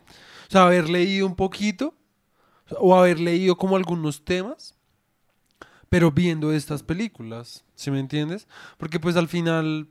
O 0.49 0.51
sea, 0.51 0.67
haber 0.67 0.89
leído 0.89 1.27
un 1.27 1.35
poquito, 1.35 1.95
o 2.79 2.97
haber 2.97 3.19
leído 3.19 3.57
como 3.57 3.77
algunos 3.77 4.25
temas, 4.25 4.75
pero 5.89 6.11
viendo 6.11 6.53
estas 6.53 6.83
películas, 6.83 7.65
¿sí 7.75 7.91
me 7.91 8.01
entiendes? 8.01 8.49
Porque 8.79 8.99
pues 8.99 9.17
al 9.17 9.29
final, 9.29 9.89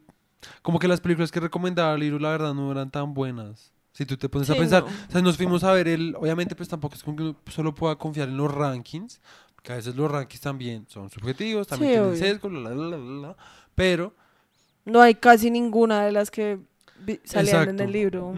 como 0.62 0.80
que 0.80 0.88
las 0.88 1.02
películas 1.02 1.32
que 1.32 1.40
recomendaba 1.40 1.94
el 1.94 2.00
libro, 2.00 2.20
la 2.20 2.30
verdad, 2.30 2.54
no 2.54 2.72
eran 2.72 2.92
tan 2.92 3.14
buenas. 3.14 3.72
Si 3.94 4.06
tú 4.06 4.18
te 4.18 4.28
pones 4.28 4.50
a 4.50 4.56
pensar, 4.56 4.84
no. 4.84 4.90
o 4.90 5.12
sea, 5.12 5.22
nos 5.22 5.38
fuimos 5.38 5.64
a 5.64 5.72
ver 5.72 5.88
el, 5.88 6.16
obviamente 6.16 6.56
pues 6.56 6.68
tampoco 6.68 6.96
es 6.96 7.04
como 7.04 7.16
que 7.16 7.24
uno 7.24 7.36
solo 7.48 7.76
pueda 7.76 7.96
confiar 7.96 8.28
en 8.28 8.38
los 8.38 8.52
rankings, 8.52 9.22
porque 9.54 9.72
a 9.72 9.76
veces 9.76 9.96
los 9.96 10.10
rankings 10.10 10.42
también 10.42 10.86
son 10.90 11.12
subjetivos, 11.12 11.68
también 11.68 11.92
Sí, 11.92 11.98
tienen 12.00 12.18
sesgo, 12.18 12.50
la, 12.50 12.72
la, 12.72 12.98
la, 12.98 13.38
pero... 13.76 14.16
No 14.86 15.00
hay 15.00 15.16
casi 15.16 15.52
ninguna 15.52 16.04
de 16.04 16.12
las 16.12 16.32
que 16.32 16.60
salían 17.24 17.70
en 17.70 17.80
el 17.80 17.92
libro. 17.92 18.34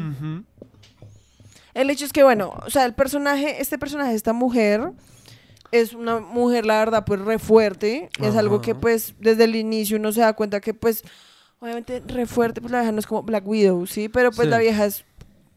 El 1.73 1.89
hecho 1.89 2.05
es 2.05 2.13
que, 2.13 2.23
bueno, 2.23 2.53
o 2.65 2.69
sea, 2.69 2.85
el 2.85 2.93
personaje, 2.93 3.61
este 3.61 3.77
personaje, 3.77 4.13
esta 4.13 4.33
mujer, 4.33 4.91
es 5.71 5.93
una 5.93 6.19
mujer, 6.19 6.65
la 6.65 6.79
verdad, 6.79 7.03
pues 7.05 7.19
re 7.19 7.39
fuerte. 7.39 8.09
Es 8.21 8.35
algo 8.35 8.61
que, 8.61 8.75
pues, 8.75 9.15
desde 9.19 9.43
el 9.43 9.55
inicio 9.55 9.97
uno 9.97 10.11
se 10.11 10.21
da 10.21 10.33
cuenta 10.33 10.61
que, 10.61 10.73
pues, 10.73 11.03
obviamente, 11.65 12.01
re 12.07 12.25
fuerte, 12.25 12.61
pues 12.61 12.71
la 12.71 12.79
vieja 12.79 12.91
no 12.91 12.99
es 12.99 13.07
como 13.07 13.23
Black 13.23 13.47
Widow, 13.47 13.85
¿sí? 13.87 14.07
Pero, 14.09 14.31
pues, 14.31 14.45
Sí. 14.45 14.49
la 14.51 14.57
vieja 14.59 14.85
es, 14.85 15.03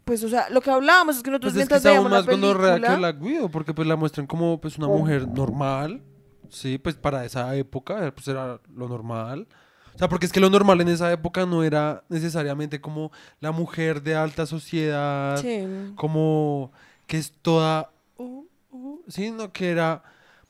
pues, 0.05 0.25
o 0.25 0.29
sea, 0.29 0.49
lo 0.51 0.61
que 0.61 0.71
hablábamos 0.71 1.17
es 1.19 1.23
que 1.23 1.31
nosotros 1.31 1.53
Pues 1.53 1.63
es 1.63 1.69
que 1.69 1.75
mientras 1.75 1.79
está 1.85 1.89
aún 1.91 2.09
veíamos 2.09 2.11
la 2.11 2.19
más 2.19 2.27
que 2.27 2.77
película... 2.81 2.97
Black 2.97 3.23
Widow, 3.23 3.51
porque 3.51 3.75
pues 3.75 3.87
la 3.87 3.97
muestran 3.97 4.27
como 4.27 4.61
pues 4.61 4.79
una 4.79 4.87
mujer 4.89 5.29
normal, 5.29 6.03
sí, 6.49 6.79
pues 6.79 6.95
para 6.97 7.25
esa 7.25 7.55
época, 7.57 8.11
pues 8.15 8.27
era 8.29 8.59
lo 8.75 8.89
normal. 8.89 9.47
O 9.95 9.99
sea, 9.99 10.09
porque 10.09 10.27
es 10.27 10.33
que 10.33 10.41
lo 10.41 10.49
normal 10.49 10.81
en 10.81 10.89
esa 10.89 11.11
época 11.13 11.45
no 11.45 11.63
era 11.65 12.05
necesariamente 12.09 12.81
como 12.81 13.11
la 13.41 13.51
mujer 13.51 14.01
de 14.03 14.15
alta 14.15 14.47
sociedad, 14.47 15.37
Sí. 15.39 15.67
como 15.97 16.73
que 17.07 17.19
es 17.19 17.33
toda, 17.43 17.91
uh, 18.17 18.45
uh, 18.71 19.01
sino 19.09 19.53
que 19.53 19.71
era, 19.71 20.03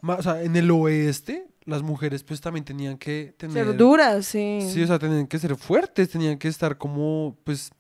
más, 0.03 0.21
o 0.21 0.23
sea, 0.23 0.43
en 0.43 0.55
el 0.55 0.71
oeste, 0.71 1.49
las 1.69 1.83
mujeres 1.83 2.25
pues 2.25 2.41
también 2.41 2.65
tenían 2.65 2.97
que 2.97 3.35
tener... 3.37 3.67
Ser 3.67 3.77
duras, 3.77 4.27
sí. 4.27 4.61
Sí, 4.73 4.83
o 4.83 4.87
sea, 4.87 4.99
tenían 4.99 5.27
que 5.27 5.39
ser 5.39 5.55
fuertes, 5.57 6.09
tenían 6.09 6.39
que 6.39 6.49
estar 6.49 6.79
como, 6.79 7.37
pues, 7.45 7.71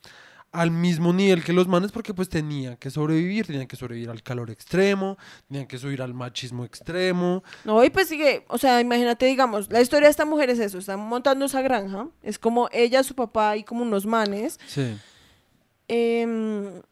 al 0.52 0.70
mismo 0.70 1.12
nivel 1.12 1.42
que 1.42 1.52
los 1.52 1.68
manes 1.68 1.90
porque 1.90 2.12
pues 2.12 2.28
tenían 2.28 2.76
que 2.76 2.90
sobrevivir, 2.90 3.46
tenían 3.46 3.66
que 3.66 3.76
sobrevivir 3.76 4.10
al 4.10 4.22
calor 4.22 4.50
extremo, 4.50 5.16
tenían 5.46 5.66
que 5.66 5.78
subir 5.78 6.02
al 6.02 6.12
machismo 6.12 6.64
extremo. 6.64 7.42
No, 7.64 7.82
y 7.82 7.90
pues 7.90 8.08
sigue, 8.08 8.44
o 8.48 8.58
sea, 8.58 8.80
imagínate, 8.80 9.24
digamos, 9.26 9.70
la 9.70 9.80
historia 9.80 10.08
de 10.08 10.10
esta 10.10 10.26
mujer 10.26 10.50
es 10.50 10.58
eso, 10.58 10.78
están 10.78 11.00
montando 11.00 11.46
esa 11.46 11.62
granja, 11.62 12.08
es 12.22 12.38
como 12.38 12.68
ella, 12.72 13.02
su 13.02 13.14
papá 13.14 13.56
y 13.56 13.64
como 13.64 13.82
unos 13.82 14.04
manes. 14.04 14.58
Sí. 14.66 14.98
Em, 15.88 16.82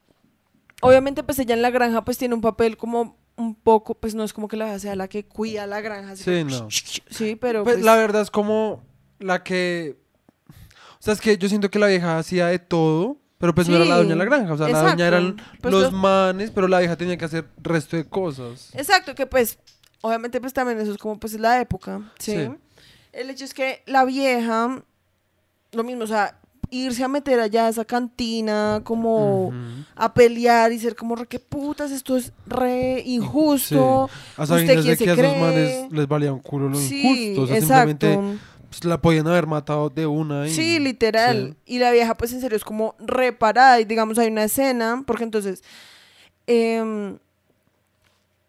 obviamente, 0.80 1.22
pues 1.22 1.38
ella 1.38 1.54
en 1.54 1.62
la 1.62 1.70
granja 1.70 2.04
pues 2.04 2.16
tiene 2.16 2.34
un 2.34 2.40
papel 2.40 2.78
como 2.78 3.16
un 3.36 3.54
poco, 3.54 3.94
pues 3.94 4.14
no 4.14 4.24
es 4.24 4.32
como 4.32 4.48
que 4.48 4.56
la 4.56 4.78
sea 4.78 4.96
la 4.96 5.08
que 5.08 5.24
cuida 5.26 5.66
la 5.66 5.80
granja. 5.80 6.16
Sí, 6.16 6.24
como, 6.44 6.50
no. 6.50 6.68
Sí, 6.70 7.36
pero 7.36 7.64
Pues, 7.64 7.76
pues, 7.76 7.84
la 7.84 7.96
verdad 7.96 8.22
es 8.22 8.30
como 8.30 8.82
la 9.18 9.42
que... 9.42 9.96
O 10.98 11.02
sea, 11.06 11.12
es 11.12 11.20
que 11.20 11.36
yo 11.38 11.48
siento 11.48 11.70
que 11.70 11.78
la 11.78 11.86
vieja 11.86 12.18
hacía 12.18 12.46
de 12.46 12.58
todo, 12.58 13.18
pero 13.38 13.54
pues 13.54 13.68
no 13.68 13.76
era 13.76 13.84
la 13.84 13.96
dueña 13.96 14.10
de 14.10 14.16
la 14.16 14.24
granja. 14.24 14.54
O 14.54 14.56
sea, 14.56 14.68
la 14.68 14.82
dueña 14.82 15.06
eran. 15.06 15.36
Pues 15.60 15.72
los 15.72 15.82
los- 15.84 15.92
manes, 15.92 16.50
pero 16.50 16.66
la 16.68 16.78
vieja 16.80 16.96
tenía 16.96 17.16
que 17.18 17.26
hacer 17.26 17.46
resto 17.58 17.96
de 17.96 18.08
cosas. 18.08 18.70
Exacto, 18.74 19.14
que 19.14 19.26
pues, 19.26 19.58
obviamente 20.00 20.40
pues 20.40 20.52
también 20.54 20.80
eso 20.80 20.90
es 20.92 20.98
como 20.98 21.20
pues 21.20 21.34
la 21.38 21.60
época, 21.60 22.00
¿sí? 22.18 22.32
Sí. 22.34 22.50
El 23.12 23.30
hecho 23.30 23.44
es 23.44 23.52
que 23.54 23.82
la 23.86 24.04
vieja, 24.04 24.82
lo 25.72 25.84
mismo, 25.84 26.04
o 26.04 26.06
sea, 26.06 26.40
irse 26.70 27.02
a 27.04 27.08
meter 27.08 27.40
allá 27.40 27.66
a 27.66 27.68
esa 27.68 27.84
cantina, 27.84 28.80
como 28.84 29.52
a 29.94 30.12
pelear 30.14 30.72
y 30.72 30.78
ser 30.78 30.94
como, 30.96 31.16
re, 31.16 31.26
qué 31.26 31.38
putas, 31.38 31.90
esto 31.90 32.16
es 32.16 32.32
re 32.46 33.02
injusto. 33.06 34.08
A 34.36 34.42
¿Usted 34.42 34.46
sabiendas 34.46 34.76
quién 34.84 34.86
de 34.86 34.96
se 34.96 35.04
que 35.04 35.10
a 35.10 35.14
esos 35.14 35.38
manes 35.40 35.92
les 35.92 36.08
valía 36.08 36.32
un 36.32 36.40
culo 36.40 36.68
lo 36.68 36.78
Sí, 36.78 37.32
injusto. 37.32 37.42
O 37.42 37.46
sea, 37.46 37.56
exacto. 37.58 38.06
simplemente 38.06 38.38
pues, 38.68 38.84
la 38.84 39.00
podían 39.00 39.26
haber 39.28 39.46
matado 39.46 39.88
de 39.90 40.06
una. 40.06 40.46
Y, 40.46 40.50
Sí, 40.50 40.78
literal. 40.78 41.56
Y 41.66 41.78
la 41.78 41.90
vieja, 41.92 42.14
pues 42.16 42.32
en 42.32 42.40
serio, 42.40 42.56
es 42.56 42.64
como 42.64 42.94
reparada. 42.98 43.80
Y 43.80 43.84
digamos, 43.84 44.18
hay 44.18 44.28
una 44.28 44.44
escena, 44.44 45.02
porque 45.06 45.24
entonces. 45.24 45.62
em, 46.46 47.18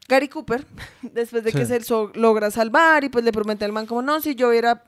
Gary 0.09 0.27
Cooper, 0.29 0.65
después 1.01 1.43
de 1.43 1.51
que 1.51 1.65
Sí. 1.65 1.83
se 1.83 1.93
logra 2.15 2.49
salvar 2.51 3.03
y 3.03 3.09
pues 3.09 3.25
le 3.25 3.31
promete 3.33 3.65
al 3.65 3.73
man 3.73 3.85
como, 3.85 4.01
no, 4.01 4.21
si 4.21 4.35
yo 4.35 4.53
iba 4.53 4.83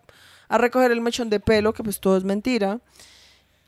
a 0.48 0.58
recoger 0.58 0.92
el 0.92 1.02
mechón 1.02 1.30
de 1.30 1.40
pelo, 1.40 1.74
que 1.74 1.84
pues 1.84 2.00
todo 2.00 2.18
es 2.18 2.24
mentira. 2.24 2.80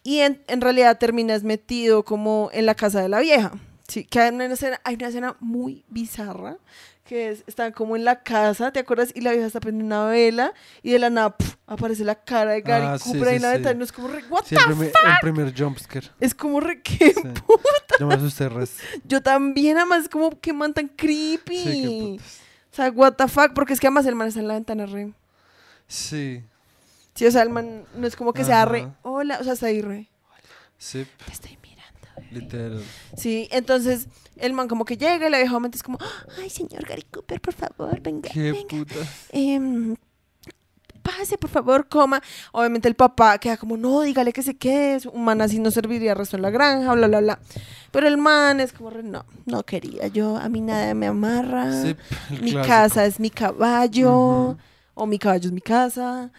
Y 0.03 0.19
en, 0.19 0.41
en 0.47 0.61
realidad 0.61 0.97
terminas 0.97 1.43
metido 1.43 2.03
como 2.03 2.49
en 2.53 2.65
la 2.65 2.75
casa 2.75 3.01
de 3.01 3.09
la 3.09 3.19
vieja. 3.19 3.51
Sí, 3.87 4.03
que 4.05 4.19
hay 4.19 4.33
una 4.33 4.45
escena, 4.45 4.79
hay 4.83 4.95
una 4.95 5.07
escena 5.09 5.35
muy 5.41 5.83
bizarra, 5.89 6.57
que 7.03 7.29
es, 7.29 7.43
están 7.45 7.73
como 7.73 7.95
en 7.97 8.05
la 8.05 8.23
casa, 8.23 8.71
¿te 8.71 8.79
acuerdas? 8.79 9.11
Y 9.13 9.19
la 9.21 9.31
vieja 9.31 9.45
está 9.47 9.59
prendiendo 9.59 9.93
una 9.95 10.05
vela 10.09 10.53
y 10.81 10.91
de 10.91 10.99
la 10.99 11.09
nada 11.09 11.35
¡puf! 11.37 11.55
aparece 11.67 12.05
la 12.05 12.15
cara 12.15 12.51
de 12.51 12.61
Gary 12.61 12.85
Ah, 12.87 12.97
Cooper 13.03 13.23
ahí 13.27 13.29
sí, 13.31 13.35
en 13.35 13.41
la 13.41 13.51
ventana. 13.51 13.75
y 13.75 13.77
no 13.79 13.83
es 13.83 13.91
como, 13.91 14.07
re, 14.07 14.23
what 14.29 14.43
the 14.47 14.55
el 14.55 14.63
primer, 14.65 14.87
el 14.87 15.13
primer 15.21 15.53
jumpscare. 15.57 16.07
es 16.21 16.33
como 16.33 16.61
re 16.61 16.81
que 16.81 17.13
Sí. 17.13 17.21
Yo 17.99 18.07
me 18.07 18.13
asusté 18.15 18.47
res. 18.49 18.77
yo 19.03 19.21
también 19.21 19.77
además 19.77 20.07
como 20.09 20.39
que 20.39 20.53
man 20.53 20.73
tan 20.73 20.87
creepy. 20.87 21.57
Sí, 21.57 21.81
qué 21.81 22.11
putas. 22.15 22.39
o 22.71 22.75
sea, 22.75 22.89
what 22.91 23.13
the 23.15 23.27
fuck, 23.27 23.51
porque 23.53 23.73
es 23.73 23.79
que 23.81 23.87
además 23.87 24.05
el 24.05 24.15
man 24.15 24.29
está 24.29 24.39
en 24.39 24.47
la 24.47 24.53
ventana 24.53 24.85
re. 24.85 25.11
Sí, 25.87 26.41
Sí, 27.15 27.25
o 27.25 27.31
sea, 27.31 27.41
el 27.43 27.49
man 27.49 27.83
no 27.95 28.07
es 28.07 28.15
como 28.15 28.33
que 28.33 28.43
sea 28.45 28.65
re, 28.65 28.87
hola, 29.03 29.37
o 29.39 29.43
sea, 29.43 29.53
está 29.53 29.67
ahí 29.67 29.81
re. 29.81 30.09
sí, 30.77 31.05
Te 31.25 31.31
estoy 31.31 31.57
mirando. 31.61 32.31
literal. 32.31 32.83
Sí, 33.17 33.47
entonces 33.51 34.07
el 34.37 34.53
man 34.53 34.67
como 34.67 34.85
que 34.85 34.97
llega 34.97 35.27
y 35.27 35.29
la 35.29 35.37
vieja 35.37 35.51
obviamente 35.53 35.77
es 35.77 35.83
como, 35.83 35.97
ay, 36.41 36.49
señor 36.49 36.85
Gary 36.87 37.03
Cooper, 37.11 37.41
por 37.41 37.53
favor, 37.53 37.99
venga, 38.01 38.29
Qué 38.31 38.51
venga. 38.53 38.67
puta. 38.69 38.95
em, 39.31 39.95
pase, 41.03 41.37
por 41.37 41.49
favor, 41.49 41.87
coma. 41.89 42.21
Obviamente 42.53 42.87
el 42.87 42.95
papá 42.95 43.37
queda 43.39 43.57
como, 43.57 43.75
no, 43.75 44.01
dígale 44.01 44.31
que 44.33 44.43
se 44.43 44.55
quede. 44.55 45.07
Un 45.11 45.25
man 45.25 45.41
así 45.41 45.59
no 45.59 45.69
serviría 45.71 46.13
resto 46.13 46.35
en 46.37 46.43
la 46.43 46.49
granja, 46.51 46.93
bla, 46.93 47.07
bla, 47.07 47.19
bla. 47.19 47.39
Pero 47.91 48.07
el 48.07 48.17
man 48.17 48.59
es 48.59 48.71
como, 48.71 48.89
re, 48.91 49.03
no, 49.03 49.25
no 49.45 49.63
quería. 49.63 50.07
Yo, 50.07 50.37
a 50.37 50.47
mí 50.47 50.61
nada 50.61 50.93
me 50.93 51.07
amarra. 51.07 51.71
Sí, 51.81 51.95
mi 52.29 52.51
clásico. 52.51 52.61
casa 52.67 53.05
es 53.05 53.19
mi 53.19 53.29
caballo. 53.29 54.57
O 54.93 55.05
mi 55.07 55.17
caballo 55.17 55.47
es 55.47 55.51
mi 55.53 55.61
casa. 55.61 56.31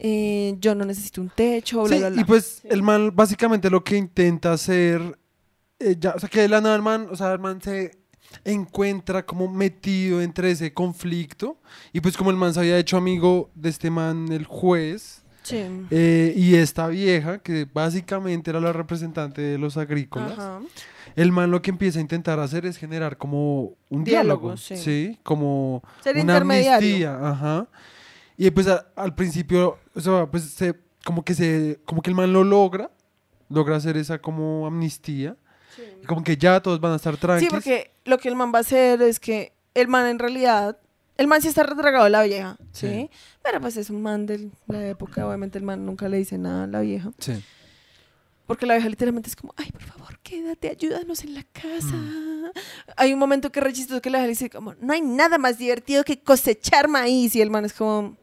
Eh, 0.00 0.56
yo 0.60 0.74
no 0.74 0.84
necesito 0.84 1.20
un 1.20 1.30
techo, 1.30 1.82
bla, 1.84 1.92
Sí, 1.94 1.98
bla, 2.00 2.10
bla. 2.10 2.20
y 2.20 2.24
pues 2.24 2.62
el 2.64 2.82
man 2.82 3.12
básicamente 3.14 3.70
lo 3.70 3.84
que 3.84 3.96
intenta 3.96 4.52
hacer, 4.52 5.18
eh, 5.78 5.96
ya, 5.98 6.12
o 6.14 6.18
sea, 6.18 6.28
que 6.28 6.40
de 6.42 6.48
la 6.48 6.60
nada 6.60 6.76
el 6.76 6.82
man, 6.82 7.06
o 7.10 7.16
sea, 7.16 7.32
el 7.32 7.38
man 7.38 7.60
se 7.62 7.92
encuentra 8.44 9.26
como 9.26 9.48
metido 9.48 10.22
entre 10.22 10.50
ese 10.52 10.72
conflicto 10.72 11.58
y 11.92 12.00
pues 12.00 12.16
como 12.16 12.30
el 12.30 12.36
man 12.36 12.54
se 12.54 12.60
había 12.60 12.78
hecho 12.78 12.96
amigo 12.96 13.50
de 13.54 13.68
este 13.68 13.90
man, 13.90 14.30
el 14.32 14.44
juez, 14.44 15.22
Sí. 15.42 15.64
eh, 15.90 16.32
y 16.36 16.54
esta 16.56 16.86
vieja, 16.88 17.38
que 17.38 17.66
básicamente 17.72 18.50
era 18.50 18.60
la 18.60 18.72
representante 18.72 19.40
de 19.40 19.58
los 19.58 19.76
agrícolas, 19.78 20.32
Ajá. 20.32 20.60
el 21.16 21.32
man 21.32 21.50
lo 21.50 21.60
que 21.62 21.70
empieza 21.70 21.98
a 21.98 22.02
intentar 22.02 22.38
hacer 22.38 22.66
es 22.66 22.76
generar 22.76 23.16
como 23.16 23.72
un 23.88 24.04
diálogo, 24.04 24.48
Diálogo, 24.54 24.56
sí. 24.58 24.76
sí. 24.76 25.18
como 25.22 25.82
Ser 26.04 26.18
una 26.18 26.36
amnistía, 26.36 27.18
ajá. 27.26 27.68
Y 28.42 28.50
pues 28.50 28.66
a- 28.68 28.86
al 28.96 29.14
principio, 29.14 29.76
o 29.94 30.00
sea, 30.00 30.24
pues 30.30 30.44
se, 30.44 30.74
como 31.04 31.22
que 31.24 31.34
se, 31.34 31.78
como 31.84 32.00
que 32.00 32.08
el 32.08 32.16
man 32.16 32.32
lo 32.32 32.42
logra, 32.42 32.90
logra 33.50 33.76
hacer 33.76 33.98
esa 33.98 34.18
como 34.18 34.66
amnistía, 34.66 35.36
y 36.02 36.06
como 36.06 36.24
que 36.24 36.38
ya 36.38 36.60
todos 36.62 36.80
van 36.80 36.92
a 36.92 36.96
estar 36.96 37.14
Sí, 37.16 37.20
tranquilos. 37.20 37.52
porque 37.52 37.90
lo 38.06 38.16
que 38.16 38.28
el 38.30 38.36
man 38.36 38.50
va 38.54 38.58
a 38.58 38.60
hacer 38.62 39.02
es 39.02 39.20
que 39.20 39.52
el 39.74 39.88
man 39.88 40.06
en 40.06 40.18
realidad, 40.18 40.78
el 41.18 41.26
man 41.26 41.42
sí 41.42 41.48
está 41.48 41.64
retragado 41.64 42.04
de 42.04 42.10
la 42.10 42.22
vieja, 42.22 42.56
¿sí? 42.72 42.86
Sí. 42.88 43.10
Pero 43.42 43.60
pues 43.60 43.76
es 43.76 43.90
un 43.90 44.00
man 44.00 44.24
de 44.24 44.48
la 44.68 44.88
época, 44.88 45.26
obviamente 45.26 45.58
el 45.58 45.64
man 45.64 45.84
nunca 45.84 46.08
le 46.08 46.16
dice 46.16 46.38
nada 46.38 46.64
a 46.64 46.66
la 46.66 46.80
vieja. 46.80 47.10
Sí. 47.18 47.44
Porque 48.46 48.64
la 48.66 48.74
vieja 48.74 48.88
literalmente 48.88 49.28
es 49.28 49.36
como, 49.36 49.52
ay, 49.58 49.70
por 49.70 49.82
favor, 49.82 50.18
quédate, 50.22 50.70
ayúdanos 50.70 51.22
en 51.24 51.34
la 51.34 51.44
casa. 51.44 51.94
Mm. 51.94 52.50
Hay 52.96 53.12
un 53.12 53.18
momento 53.18 53.52
que 53.52 53.60
es 53.60 53.64
re 53.64 53.72
chistoso 53.72 54.00
que 54.02 54.10
la 54.10 54.18
vieja 54.18 54.26
le 54.26 54.30
dice 54.32 54.50
como, 54.50 54.74
no 54.80 54.92
hay 54.92 55.02
nada 55.02 55.38
más 55.38 55.58
divertido 55.58 56.02
que 56.04 56.20
cosechar 56.22 56.88
maíz. 56.88 57.36
Y 57.36 57.42
el 57.42 57.50
man 57.50 57.64
es 57.64 57.72
como, 57.74 58.16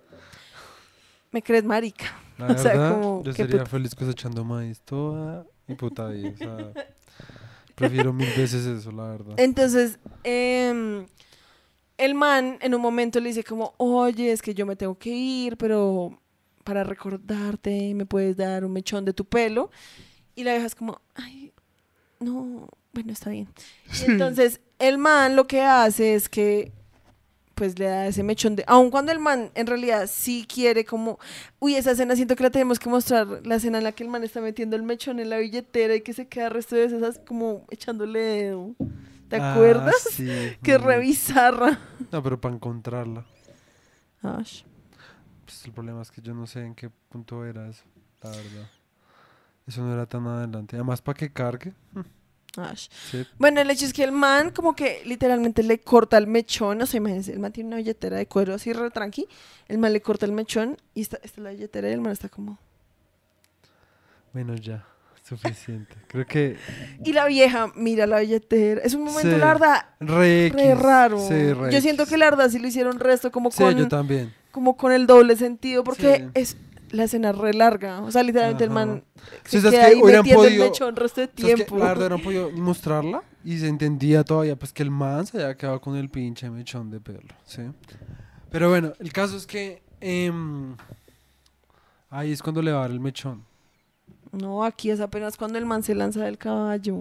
¿me 1.38 1.43
crees 1.43 1.63
marica? 1.63 2.06
La 2.39 2.47
O 2.47 2.58
sea, 2.58 2.89
como, 2.89 3.23
yo 3.23 3.32
sería 3.32 3.60
puta. 3.60 3.69
feliz 3.69 3.93
cosechando 3.93 4.43
maíz 4.43 4.82
toda 4.82 5.45
mi 5.67 5.76
puta. 5.76 6.06
O 6.08 6.38
sea, 6.38 6.73
prefiero 7.76 8.12
mil 8.12 8.30
veces 8.36 8.65
eso, 8.65 8.91
la 8.91 9.10
verdad. 9.10 9.36
Entonces, 9.38 10.00
em, 10.23 11.06
el 12.00 12.15
man 12.15 12.58
en 12.60 12.73
un 12.73 12.82
momento 12.82 13.19
le 13.19 13.30
dice 13.30 13.43
como, 13.43 13.76
oye, 13.78 14.32
es 14.32 14.41
que 14.41 14.56
yo 14.56 14.65
me 14.65 14.76
tengo 14.76 14.97
que 14.97 15.12
ir, 15.12 15.58
pero 15.58 16.19
para 16.63 16.84
recordarte 16.84 17.93
me 17.93 18.08
puedes 18.08 18.36
dar 18.36 18.65
un 18.65 18.73
mechón 18.73 19.06
de 19.06 19.13
tu 19.13 19.26
pelo. 19.26 19.69
Y 20.34 20.43
la 20.43 20.54
vieja 20.54 20.65
es 20.65 20.73
como, 20.73 21.00
ay, 21.13 21.54
no, 22.19 22.67
bueno, 22.93 23.13
está 23.13 23.30
bien. 23.30 23.47
Y 24.02 24.12
entonces 24.12 24.60
el 24.80 24.97
man 24.97 25.36
lo 25.36 25.45
que 25.45 25.62
hace 25.62 26.15
es 26.15 26.30
que 26.30 26.71
pues 27.57 27.79
le 27.79 27.85
da 27.85 28.05
ese 28.05 28.21
mechón 28.21 28.55
de... 28.55 28.63
Aun 28.67 28.91
cuando 28.91 29.11
el 29.11 29.17
man 29.17 29.49
en 29.55 29.65
realidad 29.65 30.07
sí 30.07 30.45
quiere 30.47 30.85
como... 30.85 31.17
Uy, 31.57 31.73
esa 31.73 31.91
escena 31.91 32.15
siento 32.15 32.35
que 32.35 32.43
la 32.43 32.51
tenemos 32.51 32.77
que 32.77 32.87
mostrar. 32.87 33.27
La 33.43 33.55
escena 33.55 33.79
en 33.79 33.83
la 33.83 33.93
que 33.93 34.03
el 34.03 34.09
man 34.09 34.23
está 34.23 34.41
metiendo 34.41 34.75
el 34.75 34.83
mechón 34.83 35.19
en 35.19 35.31
la 35.31 35.37
billetera 35.39 35.95
y 35.95 36.01
que 36.01 36.13
se 36.13 36.27
queda 36.27 36.45
el 36.45 36.51
resto 36.51 36.75
de 36.75 36.83
veces 36.83 37.01
así 37.01 37.19
como 37.25 37.65
echándole 37.71 38.19
dedo. 38.19 38.75
¿Te 39.27 39.37
Ah, 39.37 39.53
acuerdas? 39.53 39.95
sí. 40.11 40.27
Que 40.61 40.73
es 40.75 40.81
re 40.81 40.99
bizarra. 40.99 41.79
No, 42.11 42.21
pero 42.21 42.39
para 42.39 42.53
encontrarla. 42.53 43.25
Ash. 44.21 44.61
Pues 45.43 45.65
el 45.65 45.71
problema 45.71 46.01
es 46.03 46.11
que 46.11 46.21
yo 46.21 46.35
no 46.35 46.45
sé 46.45 46.63
en 46.63 46.75
qué 46.75 46.91
punto 47.09 47.43
era 47.43 47.67
eso, 47.67 47.83
la 48.21 48.29
verdad. 48.29 48.69
Eso 49.65 49.81
no 49.81 49.91
era 49.93 50.05
tan 50.05 50.27
adelante. 50.27 50.75
Además, 50.75 51.01
para 51.01 51.17
que 51.17 51.33
cargue. 51.33 51.73
Ash. 52.63 52.87
Sí. 53.11 53.25
Bueno, 53.37 53.61
el 53.61 53.69
hecho 53.69 53.85
es 53.85 53.93
que 53.93 54.03
el 54.03 54.11
man 54.11 54.51
como 54.51 54.75
que 54.75 55.01
literalmente 55.05 55.63
le 55.63 55.79
corta 55.79 56.17
el 56.17 56.27
mechón, 56.27 56.81
o 56.81 56.85
sea, 56.85 56.97
imagínense, 56.97 57.31
el 57.33 57.39
man 57.39 57.51
tiene 57.51 57.67
una 57.69 57.77
billetera 57.77 58.17
de 58.17 58.25
cuero 58.27 58.53
así 58.55 58.73
re 58.73 58.89
tranqui, 58.91 59.27
el 59.67 59.77
man 59.77 59.93
le 59.93 60.01
corta 60.01 60.25
el 60.25 60.31
mechón 60.31 60.77
y 60.93 61.01
esta, 61.01 61.17
esta 61.17 61.27
es 61.41 61.43
la 61.43 61.49
billetera 61.51 61.89
y 61.89 61.93
el 61.93 62.01
man 62.01 62.11
está 62.13 62.29
como... 62.29 62.57
Bueno, 64.33 64.55
ya. 64.55 64.85
Suficiente. 65.23 65.93
Creo 66.07 66.25
que 66.25 66.55
Y 67.03 67.11
la 67.11 67.25
vieja 67.25 67.69
mira 67.75 68.07
la 68.07 68.19
billetera. 68.21 68.79
Es 68.81 68.93
un 68.93 69.03
momento, 69.03 69.29
Sí. 69.29 69.37
la 69.37 69.45
verdad, 69.47 69.85
re, 69.99 70.49
re 70.55 70.73
raro. 70.73 71.19
Sí, 71.19 71.51
re 71.51 71.69
yo 71.69 71.81
siento 71.81 72.05
que 72.05 72.17
la 72.17 72.29
verdad 72.29 72.49
sí 72.49 72.59
lo 72.59 72.67
hicieron 72.67 72.97
resto 72.97 73.29
como 73.29 73.51
Sí, 73.51 73.61
yo 73.61 73.73
con, 73.73 73.89
también. 73.89 74.33
como 74.51 74.77
con 74.77 74.93
el 74.93 75.05
doble 75.05 75.35
sentido, 75.35 75.83
porque 75.83 76.29
es 76.33 76.55
la 76.91 77.04
escena 77.04 77.32
re 77.32 77.54
larga. 77.54 78.02
O 78.02 78.12
sea, 78.12 78.23
literalmente 78.23 78.63
el 78.63 78.69
man 78.69 79.04
se 79.45 79.60
queda 79.60 79.69
que 79.71 79.78
ahí 79.82 80.02
metiendo 80.02 80.41
podido- 80.43 80.63
el 80.65 80.69
mechón 80.71 80.95
resto 80.95 81.21
de 81.21 81.30
que 81.30 81.43
tiempo. 81.56 81.78
la 81.78 81.93
verdad 81.93 82.17
mostrarla 82.56 83.23
y 83.43 83.58
se 83.58 83.67
entendía 83.67 84.23
todavía 84.23 84.56
pues 84.58 84.71
que 84.73 84.84
el 84.84 84.91
man 84.91 85.26
se 85.26 85.41
había 85.41 85.56
quedado 85.58 85.80
con 85.82 85.95
el 85.95 86.10
pinche 86.10 86.50
mechón 86.50 86.89
de 86.89 87.00
pelo, 87.00 87.28
¿sí? 87.45 87.62
Pero 88.50 88.69
bueno, 88.69 88.93
el 89.00 89.12
caso 89.12 89.36
es 89.38 89.45
que 89.45 89.82
em, 90.00 90.76
ahí 92.10 92.32
es 92.32 92.41
cuando 92.41 92.62
le 92.62 92.71
va 92.71 92.80
a 92.80 92.82
dar 92.82 92.91
el 92.91 93.00
mechón. 93.00 93.43
No, 94.32 94.63
aquí 94.63 94.89
es 94.91 95.00
apenas 95.00 95.38
cuando 95.38 95.58
el 95.58 95.65
man 95.65 95.84
se 95.84 95.95
lanza 95.95 96.23
del 96.23 96.38
caballo. 96.38 96.95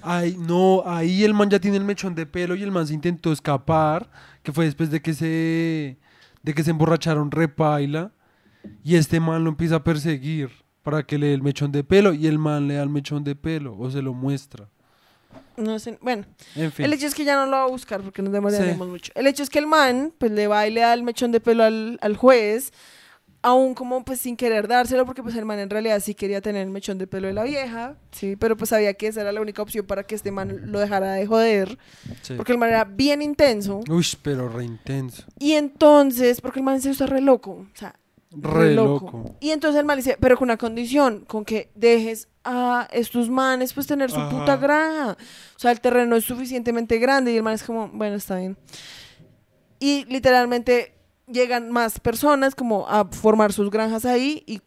Ay, 0.00 0.36
no, 0.38 0.82
ahí 0.86 1.22
el 1.22 1.34
man 1.34 1.50
ya 1.50 1.60
tiene 1.60 1.76
el 1.76 1.84
mechón 1.84 2.14
de 2.14 2.24
pelo 2.26 2.54
y 2.56 2.62
el 2.62 2.70
man 2.70 2.86
se 2.86 2.94
intentó 2.94 3.30
escapar, 3.32 4.08
que 4.42 4.50
fue 4.52 4.64
después 4.64 4.90
de 4.90 5.00
que 5.02 5.12
se 5.14 5.98
de 6.42 6.54
que 6.54 6.64
se 6.64 6.70
emborracharon 6.70 7.30
repaila 7.30 8.10
y 8.84 8.96
este 8.96 9.20
man 9.20 9.44
lo 9.44 9.50
empieza 9.50 9.76
a 9.76 9.84
perseguir 9.84 10.50
para 10.82 11.04
que 11.04 11.18
le 11.18 11.28
dé 11.28 11.34
el 11.34 11.42
mechón 11.42 11.70
de 11.72 11.84
pelo 11.84 12.12
y 12.12 12.26
el 12.26 12.38
man 12.38 12.66
le 12.68 12.74
da 12.74 12.82
el 12.82 12.88
mechón 12.90 13.22
de 13.24 13.34
pelo 13.36 13.76
o 13.78 13.90
se 13.90 14.02
lo 14.02 14.12
muestra. 14.14 14.68
No 15.56 15.78
sé, 15.78 15.98
bueno, 16.00 16.24
En 16.56 16.72
fin. 16.72 16.84
el 16.86 16.92
hecho 16.94 17.06
es 17.06 17.14
que 17.14 17.24
ya 17.24 17.36
no 17.36 17.44
lo 17.46 17.52
va 17.58 17.64
a 17.64 17.68
buscar 17.68 18.00
porque 18.00 18.22
nos 18.22 18.32
demoraremos 18.32 18.88
mucho. 18.88 19.12
El 19.14 19.26
hecho 19.26 19.42
es 19.42 19.50
que 19.50 19.58
el 19.58 19.66
man, 19.66 20.12
pues 20.18 20.32
le 20.32 20.46
va 20.46 20.66
y 20.66 20.72
le 20.72 20.80
da 20.80 20.94
el 20.94 21.02
mechón 21.02 21.30
de 21.30 21.40
pelo 21.40 21.62
al, 21.62 21.98
al 22.00 22.16
juez, 22.16 22.72
aún 23.42 23.74
como 23.74 24.04
pues 24.04 24.20
sin 24.20 24.36
querer 24.36 24.66
dárselo, 24.66 25.04
porque 25.04 25.22
pues 25.22 25.36
el 25.36 25.44
man 25.44 25.58
en 25.58 25.68
realidad 25.68 26.00
sí 26.00 26.14
quería 26.14 26.40
tener 26.40 26.62
el 26.62 26.70
mechón 26.70 26.96
de 26.96 27.06
pelo 27.06 27.26
de 27.26 27.34
la 27.34 27.42
vieja, 27.44 27.96
sí, 28.12 28.36
pero 28.36 28.56
pues 28.56 28.70
sabía 28.70 28.94
que 28.94 29.08
esa 29.08 29.20
era 29.22 29.32
la 29.32 29.40
única 29.40 29.60
opción 29.62 29.84
para 29.86 30.04
que 30.04 30.14
este 30.14 30.30
man 30.32 30.70
lo 30.72 30.78
dejara 30.80 31.12
de 31.12 31.26
joder, 31.26 31.76
Sí. 32.22 32.34
porque 32.36 32.52
el 32.52 32.58
man 32.58 32.70
era 32.70 32.84
bien 32.84 33.20
intenso. 33.20 33.80
Uy, 33.90 34.06
pero 34.22 34.48
re 34.48 34.64
intenso. 34.64 35.24
Y 35.38 35.52
entonces, 35.52 36.40
porque 36.40 36.60
el 36.60 36.64
man 36.64 36.80
se 36.80 36.90
está 36.90 37.06
re 37.06 37.20
loco, 37.20 37.66
o 37.72 37.76
sea, 37.76 37.94
Re 38.36 38.74
loco. 38.74 39.36
Y 39.40 39.50
entonces 39.50 39.78
el 39.78 39.84
man 39.86 39.96
dice, 39.96 40.16
pero 40.20 40.36
con 40.36 40.46
una 40.46 40.56
condición, 40.56 41.24
con 41.26 41.44
que 41.44 41.70
dejes 41.74 42.28
a 42.44 42.88
estos 42.92 43.28
manes 43.28 43.72
pues 43.72 43.86
tener 43.86 44.10
su 44.10 44.18
Ajá. 44.18 44.30
puta 44.30 44.56
granja. 44.56 45.16
O 45.56 45.58
sea, 45.58 45.70
el 45.70 45.80
terreno 45.80 46.16
es 46.16 46.24
suficientemente 46.24 46.98
grande 46.98 47.32
y 47.32 47.36
el 47.36 47.42
man 47.42 47.54
es 47.54 47.62
como, 47.62 47.88
bueno, 47.88 48.16
está 48.16 48.36
bien. 48.36 48.56
Y 49.78 50.04
literalmente 50.06 50.94
llegan 51.26 51.70
más 51.70 52.00
personas 52.00 52.54
como 52.54 52.88
a 52.88 53.04
formar 53.06 53.52
sus 53.52 53.70
granjas 53.70 54.04
ahí 54.04 54.42
y 54.46 54.60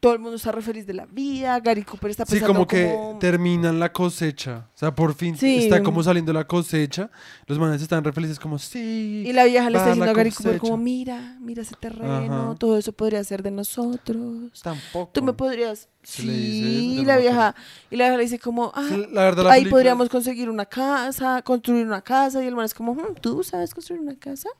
todo 0.00 0.12
el 0.12 0.18
mundo 0.18 0.36
está 0.36 0.52
re 0.52 0.60
feliz 0.62 0.86
de 0.86 0.94
la 0.94 1.06
vida. 1.06 1.58
Gary 1.60 1.82
Cooper 1.84 2.10
está 2.10 2.24
Sí, 2.26 2.32
pensando 2.32 2.52
como 2.54 2.66
que 2.66 2.94
terminan 3.20 3.78
la 3.80 3.92
cosecha. 3.92 4.68
O 4.74 4.78
sea, 4.78 4.94
por 4.94 5.14
fin 5.14 5.36
Sí. 5.36 5.64
está 5.64 5.82
como 5.82 6.02
saliendo 6.02 6.32
la 6.32 6.46
cosecha. 6.46 7.10
Los 7.46 7.58
manes 7.58 7.80
están 7.82 8.02
re 8.04 8.12
felices 8.12 8.38
como, 8.38 8.58
sí. 8.58 9.24
Y 9.26 9.32
la 9.32 9.44
vieja 9.44 9.70
le 9.70 9.78
está 9.78 9.90
diciendo 9.90 10.10
a 10.10 10.14
Gary 10.14 10.30
Cooper 10.30 10.58
como, 10.58 10.76
mira, 10.76 11.36
mira 11.40 11.62
ese 11.62 11.74
terreno, 11.76 12.50
Ajá. 12.50 12.54
todo 12.58 12.76
eso 12.78 12.92
podría 12.92 13.22
ser 13.24 13.42
de 13.42 13.50
nosotros. 13.50 14.60
Tampoco. 14.62 15.10
Tú 15.12 15.22
me 15.22 15.32
podrías... 15.32 15.88
Dice 16.04 16.20
Sí, 16.22 16.98
y 17.00 17.04
la 17.06 17.16
vieja, 17.16 17.54
y 17.90 17.96
la 17.96 18.04
vieja 18.04 18.16
le 18.18 18.22
dice 18.24 18.38
como, 18.38 18.70
ah, 18.74 18.84
Sí, 18.90 19.06
la 19.10 19.22
verdad, 19.22 19.44
la 19.44 19.52
ahí 19.52 19.60
película- 19.62 19.70
podríamos 19.78 20.08
conseguir 20.10 20.50
una 20.50 20.66
casa, 20.66 21.40
construir 21.40 21.86
una 21.86 22.02
casa, 22.02 22.44
y 22.44 22.46
el 22.46 22.54
man 22.54 22.66
es 22.66 22.74
como, 22.74 22.92
"Hmm, 22.92 23.14
¿tú 23.22 23.42
sabes 23.42 23.72
construir 23.72 24.02
una 24.02 24.14
casa? 24.14 24.50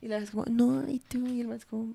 Y 0.00 0.08
la 0.08 0.16
vieja 0.16 0.24
es 0.24 0.30
como, 0.30 0.44
no, 0.46 0.88
y 0.88 1.00
tú, 1.00 1.26
y 1.26 1.42
el 1.42 1.48
man 1.48 1.58
es 1.58 1.66
como, 1.66 1.92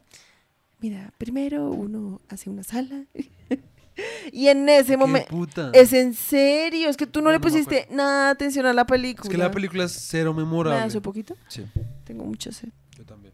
mira, 0.79 1.13
primero 1.17 1.69
uno 1.69 2.21
hace 2.29 2.49
una 2.49 2.63
sala. 2.63 3.05
y 4.31 4.47
en 4.47 4.67
ese 4.69 4.95
momento, 4.97 5.47
es 5.73 5.93
en 5.93 6.13
serio, 6.13 6.89
es 6.89 6.97
que 6.97 7.05
tú 7.07 7.19
no 7.19 7.25
No, 7.25 7.31
le 7.31 7.39
no 7.39 7.43
me 7.45 7.51
pusiste 7.51 7.87
nada 7.91 8.25
de 8.25 8.31
atención 8.31 8.65
a 8.65 8.73
la 8.73 8.85
película. 8.85 9.23
Es 9.23 9.29
que 9.29 9.37
la 9.37 9.51
película 9.51 9.83
es 9.85 9.91
cero 9.91 10.33
¿Me 10.33 10.43
memorable. 10.43 10.79
das 10.79 10.95
un 10.95 11.01
poquito? 11.01 11.35
Sí, 11.47 11.65
Tengo 12.05 12.23
mucha 12.25 12.51
sed. 12.51 12.69
yo 12.97 13.05
también. 13.05 13.33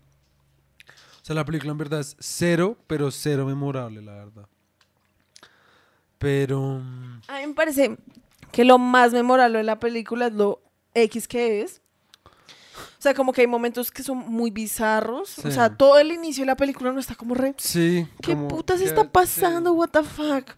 O 1.22 1.26
sea, 1.26 1.36
la 1.36 1.46
película 1.46 1.72
en 1.72 1.78
verdad 1.80 2.00
es 2.02 2.16
cero, 2.20 2.78
pero 2.88 3.10
cero 3.12 3.46
memorable, 3.46 4.02
la 4.02 4.14
verdad. 4.14 4.48
Pero... 6.18 6.80
mm, 6.80 7.22
A 7.28 7.40
mí 7.42 7.48
me 7.48 7.54
parece 7.54 7.98
que 8.52 8.64
lo 8.64 8.78
más 8.78 9.12
memorable 9.12 9.58
de 9.60 9.64
la 9.64 9.80
película 9.80 10.28
es 10.28 10.34
lo 10.34 10.62
X 10.94 11.28
que 11.28 11.62
es. 11.62 11.82
O 13.06 13.08
sea, 13.08 13.14
como 13.14 13.34
que 13.34 13.42
hay 13.42 13.48
momentos 13.48 13.92
que 13.92 14.02
son 14.02 14.18
muy 14.18 14.50
bizarros. 14.50 15.38
O 15.38 15.42
Sí. 15.44 15.52
sea, 15.52 15.70
todo 15.70 16.00
el 16.00 16.12
inicio 16.12 16.42
de 16.42 16.48
la 16.48 16.56
película 16.56 16.92
no 16.92 17.00
está 17.00 17.14
como 17.14 17.36
re... 17.36 17.54
Sí. 17.60 18.08
¿Qué 18.20 18.34
como 18.34 18.48
putas 18.48 18.80
que- 18.80 18.88
está 18.88 19.04
pasando? 19.12 19.74
What 19.74 19.90
the 19.90 20.02
fuck? 20.02 20.50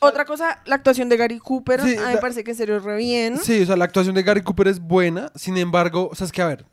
Otra 0.00 0.24
cosa, 0.24 0.60
la 0.66 0.74
actuación 0.74 1.08
de 1.08 1.16
Gary 1.16 1.38
Cooper. 1.38 1.80
Sí, 1.82 1.96
a 1.96 2.08
mí 2.08 2.14
me 2.14 2.20
parece 2.20 2.42
que 2.42 2.50
en 2.50 2.56
serio 2.56 2.78
es 2.78 2.82
re 2.82 2.96
bien. 2.96 3.38
Sí, 3.38 3.62
o 3.62 3.66
sea, 3.66 3.76
la 3.76 3.84
actuación 3.84 4.16
de 4.16 4.24
Gary 4.24 4.42
Cooper 4.42 4.66
es 4.66 4.80
buena, 4.80 5.30
sin 5.36 5.56
embargo, 5.56 6.08
o 6.10 6.16
sea, 6.16 6.24
es 6.26 6.32
que 6.32 6.42
a 6.42 6.48
ver, 6.48 6.66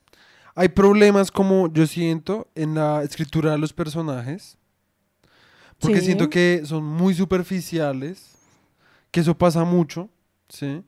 hay 0.56 0.70
problemas 0.70 1.30
como 1.30 1.72
yo 1.72 1.86
siento 1.86 2.48
en 2.56 2.74
la 2.74 3.04
escritura 3.04 3.52
de 3.52 3.60
los 3.60 3.74
personajes, 3.74 4.58
porque 5.78 6.00
Sí. 6.00 6.06
siento 6.08 6.32
que 6.32 6.64
son 6.66 6.84
muy 6.84 7.14
superficiales, 7.14 8.32
que 9.12 9.20
eso 9.20 9.38
pasa 9.38 9.64
mucho, 9.66 10.10
¿sí? 10.50 10.84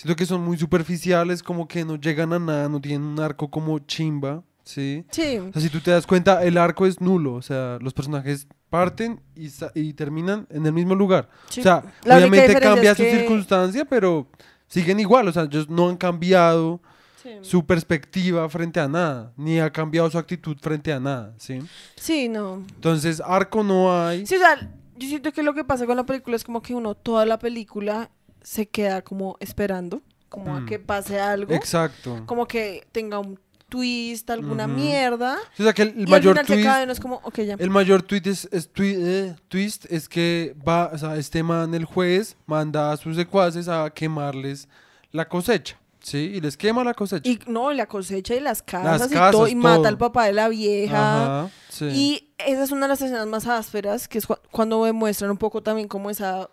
Siento 0.00 0.16
que 0.16 0.24
son 0.24 0.40
muy 0.42 0.56
superficiales, 0.56 1.42
como 1.42 1.68
que 1.68 1.84
no 1.84 1.96
llegan 1.96 2.32
a 2.32 2.38
nada, 2.38 2.68
no 2.68 2.80
tienen 2.80 3.02
un 3.02 3.20
arco 3.20 3.50
como 3.50 3.78
chimba, 3.80 4.42
¿sí? 4.64 5.04
Sí. 5.10 5.38
O 5.38 5.52
sea, 5.52 5.60
si 5.60 5.68
tú 5.68 5.80
te 5.80 5.90
das 5.90 6.06
cuenta, 6.06 6.42
el 6.42 6.56
arco 6.56 6.86
es 6.86 7.00
nulo, 7.02 7.34
o 7.34 7.42
sea, 7.42 7.76
los 7.82 7.92
personajes 7.92 8.46
parten 8.70 9.20
y, 9.36 9.48
y 9.74 9.92
terminan 9.92 10.46
en 10.50 10.64
el 10.64 10.72
mismo 10.72 10.94
lugar. 10.94 11.28
sí. 11.50 11.60
O 11.60 11.62
sea, 11.64 11.82
La 12.04 12.16
obviamente 12.16 12.58
cambia 12.60 12.92
es 12.92 12.96
su 12.96 13.02
circunstancia, 13.04 13.84
pero 13.84 14.26
siguen 14.68 15.00
igual. 15.00 15.28
O 15.28 15.32
sea, 15.32 15.42
ellos 15.42 15.68
no 15.68 15.88
han 15.90 15.96
cambiado 15.96 16.80
Sí. 17.22 17.28
su 17.42 17.66
perspectiva 17.66 18.48
frente 18.48 18.80
a 18.80 18.88
nada, 18.88 19.34
ni 19.36 19.60
ha 19.60 19.70
cambiado 19.70 20.10
su 20.10 20.16
actitud 20.16 20.56
frente 20.58 20.90
a 20.90 20.98
nada, 20.98 21.34
¿sí? 21.36 21.60
Sí, 21.96 22.30
no. 22.30 22.64
Entonces, 22.74 23.20
arco 23.22 23.62
no 23.62 23.92
hay. 23.94 24.24
Sí, 24.24 24.36
o 24.36 24.38
sea, 24.38 24.70
yo 24.96 25.06
siento 25.08 25.30
que 25.30 25.42
lo 25.42 25.52
que 25.52 25.62
pasa 25.62 25.84
con 25.84 25.98
la 25.98 26.06
película 26.06 26.36
es 26.36 26.44
como 26.44 26.62
que 26.62 26.74
uno 26.74 26.94
toda 26.94 27.26
la 27.26 27.38
película 27.38 28.08
se 28.42 28.66
queda 28.68 29.02
como 29.02 29.36
esperando, 29.40 30.02
como 30.28 30.54
a 30.56 30.60
Mm. 30.60 30.66
que 30.66 30.78
pase 30.78 31.18
algo, 31.20 31.52
Exacto. 31.54 32.22
como 32.26 32.46
que 32.46 32.86
tenga 32.92 33.18
un 33.18 33.38
twist, 33.68 34.28
alguna 34.30 34.66
mierda. 34.66 35.38
O 35.58 35.62
sea, 35.62 35.72
que 35.72 35.82
el, 35.82 36.08
mayor 36.08 36.36
twist, 36.44 36.66
es 36.90 36.98
como, 37.00 37.22
ya. 37.36 37.54
el 37.56 37.70
mayor 37.70 38.02
tweet 38.02 38.22
es, 38.24 38.48
es 38.50 38.68
twi- 38.72 38.96
eh, 38.98 39.36
twist 39.48 39.84
es 39.88 40.08
que 40.08 40.56
va, 40.68 40.90
o 40.92 40.98
sea, 40.98 41.16
este 41.16 41.42
man, 41.44 41.72
el 41.74 41.84
juez, 41.84 42.36
manda 42.46 42.90
a 42.90 42.96
sus 42.96 43.14
secuaces 43.14 43.68
a 43.68 43.88
quemarles 43.90 44.68
la 45.12 45.28
cosecha, 45.28 45.78
¿sí? 46.00 46.32
Y 46.34 46.40
les 46.40 46.56
quema 46.56 46.82
la 46.82 46.94
cosecha. 46.94 47.30
Y 47.30 47.38
no, 47.46 47.72
la 47.72 47.86
cosecha 47.86 48.34
y 48.34 48.40
las 48.40 48.60
casas, 48.60 49.08
y 49.12 49.14
casas, 49.14 49.30
todo, 49.32 49.46
y 49.46 49.54
mata 49.54 49.86
al 49.88 49.98
papá 49.98 50.24
de 50.24 50.32
la 50.32 50.48
vieja. 50.48 51.42
Ajá, 51.42 51.50
sí. 51.68 51.84
Y 51.86 52.32
esa 52.38 52.64
es 52.64 52.72
una 52.72 52.82
de 52.82 52.88
las 52.88 53.02
escenas 53.02 53.28
más 53.28 53.46
ásperas, 53.46 54.08
que 54.08 54.18
es 54.18 54.26
cu- 54.26 54.34
cuando 54.50 54.84
demuestran 54.84 55.30
un 55.30 55.38
poco 55.38 55.62
también 55.62 55.86
como 55.86 56.10
esa 56.10 56.48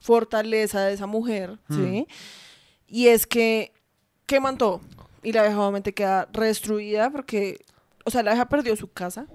fortaleza 0.00 0.82
de 0.82 0.94
esa 0.94 1.06
mujer, 1.06 1.58
¿sí? 1.70 2.06
Y 2.86 3.08
es 3.08 3.26
que 3.26 3.72
queman 4.26 4.58
todo. 4.58 4.80
Y 5.22 5.32
la 5.32 5.42
vieja 5.42 5.60
obviamente 5.60 5.92
queda 5.92 6.28
redestruida 6.32 7.10
porque, 7.10 7.64
o 8.04 8.10
sea, 8.10 8.22
la 8.22 8.32
vieja 8.32 8.48
perdió 8.48 8.76
su 8.76 8.90
casa, 8.90 9.26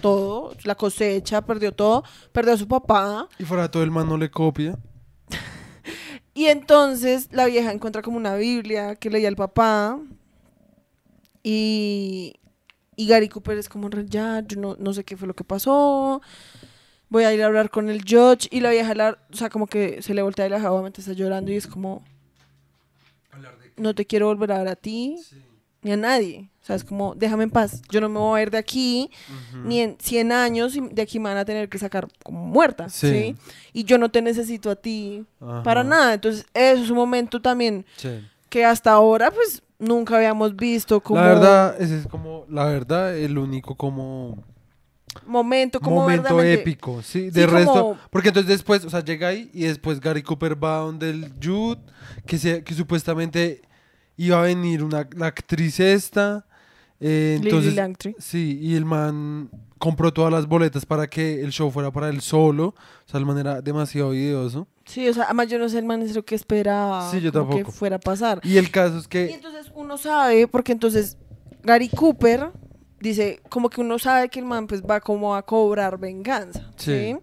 todo, 0.00 0.54
la 0.64 0.74
cosecha, 0.74 1.42
perdió 1.42 1.72
todo, 1.72 2.04
perdió 2.32 2.54
a 2.54 2.56
su 2.56 2.68
papá. 2.68 3.28
Y 3.38 3.44
fuera 3.44 3.64
de 3.64 3.68
todo 3.68 3.82
el 3.82 3.90
man 3.90 4.08
no 4.08 4.16
le 4.16 4.30
copia. 4.30 4.78
Y 6.34 6.46
entonces 6.46 7.28
la 7.30 7.44
vieja 7.44 7.70
encuentra 7.72 8.00
como 8.00 8.16
una 8.16 8.36
Biblia 8.36 8.96
que 8.96 9.10
leía 9.10 9.28
el 9.28 9.36
papá. 9.36 9.98
Y, 11.42 12.40
y 12.96 13.06
Gary 13.06 13.28
Cooper 13.28 13.58
es 13.58 13.68
como, 13.68 13.90
ya, 13.90 14.42
yo 14.46 14.58
no, 14.58 14.76
no 14.78 14.94
sé 14.94 15.04
qué 15.04 15.14
fue 15.18 15.28
lo 15.28 15.34
que 15.34 15.44
pasó. 15.44 16.22
Voy 17.12 17.24
a 17.24 17.34
ir 17.34 17.42
a 17.42 17.46
hablar 17.46 17.68
con 17.68 17.90
el 17.90 18.00
judge. 18.08 18.48
Y 18.50 18.60
la 18.60 18.70
vieja, 18.70 18.94
la- 18.94 19.18
o 19.30 19.36
sea, 19.36 19.50
como 19.50 19.66
que 19.66 20.00
se 20.00 20.14
le 20.14 20.22
voltea 20.22 20.46
y 20.46 20.48
la 20.48 20.56
vieja 20.56 20.72
obviamente 20.72 21.00
está 21.02 21.12
llorando. 21.12 21.52
Y 21.52 21.56
es 21.56 21.66
como, 21.66 22.02
no 23.76 23.94
te 23.94 24.06
quiero 24.06 24.26
volver 24.26 24.52
a 24.52 24.58
ver 24.58 24.68
a 24.68 24.76
ti 24.76 25.16
ni 25.82 25.92
a 25.92 25.96
nadie. 25.96 26.48
O 26.62 26.64
sea, 26.64 26.76
es 26.76 26.84
como, 26.84 27.14
déjame 27.16 27.42
en 27.44 27.50
paz. 27.50 27.82
Yo 27.90 28.00
no 28.00 28.08
me 28.08 28.18
voy 28.18 28.38
a 28.38 28.42
ir 28.44 28.50
de 28.50 28.58
aquí 28.58 29.10
ni 29.64 29.80
en 29.80 29.96
100 30.00 30.30
años 30.30 30.76
y 30.76 30.80
de 30.80 31.02
aquí 31.02 31.18
me 31.18 31.28
van 31.28 31.38
a 31.38 31.44
tener 31.44 31.68
que 31.68 31.78
sacar 31.78 32.06
como 32.22 32.46
muerta. 32.46 32.88
Sí. 32.88 33.08
¿sí? 33.08 33.36
Y 33.72 33.84
yo 33.84 33.98
no 33.98 34.08
te 34.10 34.22
necesito 34.22 34.70
a 34.70 34.76
ti 34.76 35.24
Ajá. 35.40 35.62
para 35.64 35.82
nada. 35.82 36.14
Entonces, 36.14 36.46
eso 36.54 36.82
es 36.84 36.90
un 36.90 36.96
momento 36.96 37.42
también 37.42 37.84
Sí. 37.96 38.10
que 38.48 38.64
hasta 38.64 38.92
ahora, 38.92 39.30
pues, 39.32 39.62
nunca 39.80 40.16
habíamos 40.16 40.54
visto 40.54 41.00
como 41.00 41.20
La 41.20 41.26
verdad, 41.26 41.82
ese 41.82 41.98
es 41.98 42.06
como, 42.06 42.46
la 42.48 42.66
verdad, 42.66 43.16
el 43.18 43.36
único 43.36 43.74
como 43.74 44.44
momento 45.26 45.80
como 45.80 45.96
momento 45.96 46.22
verdaderamente- 46.34 46.62
épico, 46.62 47.02
sí, 47.02 47.24
Sí, 47.24 47.30
de 47.30 47.46
resto, 47.46 47.72
como- 47.72 47.98
porque 48.10 48.28
entonces 48.28 48.48
después, 48.48 48.84
o 48.84 48.90
sea, 48.90 49.04
llega 49.04 49.28
ahí 49.28 49.50
y 49.52 49.64
después 49.64 50.00
Gary 50.00 50.22
Cooper 50.22 50.62
va 50.62 50.78
donde 50.78 51.10
el 51.10 51.32
Jude, 51.42 51.80
que, 52.26 52.38
se, 52.38 52.62
que 52.64 52.74
supuestamente 52.74 53.62
iba 54.16 54.38
a 54.38 54.42
venir 54.42 54.82
una, 54.84 55.08
la 55.16 55.26
actriz 55.26 55.80
esta, 55.80 56.46
eh, 57.00 57.38
entonces, 57.42 57.74
Langtry. 57.74 58.14
sí, 58.18 58.58
y 58.62 58.74
el 58.76 58.84
man 58.84 59.50
compró 59.78 60.12
todas 60.12 60.32
las 60.32 60.46
boletas 60.46 60.86
para 60.86 61.08
que 61.08 61.42
el 61.42 61.50
show 61.50 61.70
fuera 61.70 61.90
para 61.90 62.08
él 62.08 62.20
solo, 62.20 62.66
o 62.68 62.74
sea, 63.10 63.18
de 63.18 63.26
manera 63.26 63.60
demasiado 63.60 64.10
videoso, 64.10 64.66
Sí, 64.84 65.08
o 65.08 65.14
sea, 65.14 65.24
además 65.24 65.48
yo 65.48 65.58
no 65.60 65.68
sé 65.68 65.78
el 65.78 65.84
man 65.84 66.02
es 66.02 66.14
lo 66.14 66.24
que 66.24 66.34
esperaba 66.34 67.08
Sí, 67.10 67.20
yo 67.20 67.32
como 67.32 67.50
que 67.50 67.54
tampoco. 67.56 67.72
fuera 67.76 67.96
a 67.96 68.00
pasar. 68.00 68.40
y 68.42 68.56
el 68.56 68.70
caso 68.70 68.98
es 68.98 69.04
Y 69.04 69.08
que, 69.08 69.34
entonces 69.34 69.70
uno 69.74 69.96
sabe, 69.98 70.46
porque 70.48 70.72
entonces 70.72 71.16
Gary 71.62 71.88
Cooper 71.88 72.50
dice, 73.02 73.40
como 73.48 73.68
que 73.68 73.80
uno 73.80 73.98
sabe 73.98 74.28
que 74.28 74.38
el 74.38 74.46
man 74.46 74.66
pues 74.66 74.82
va 74.82 75.00
como 75.00 75.34
a 75.34 75.42
cobrar 75.42 75.98
venganza, 75.98 76.70
¿sí? 76.76 77.14
Sí. 77.14 77.16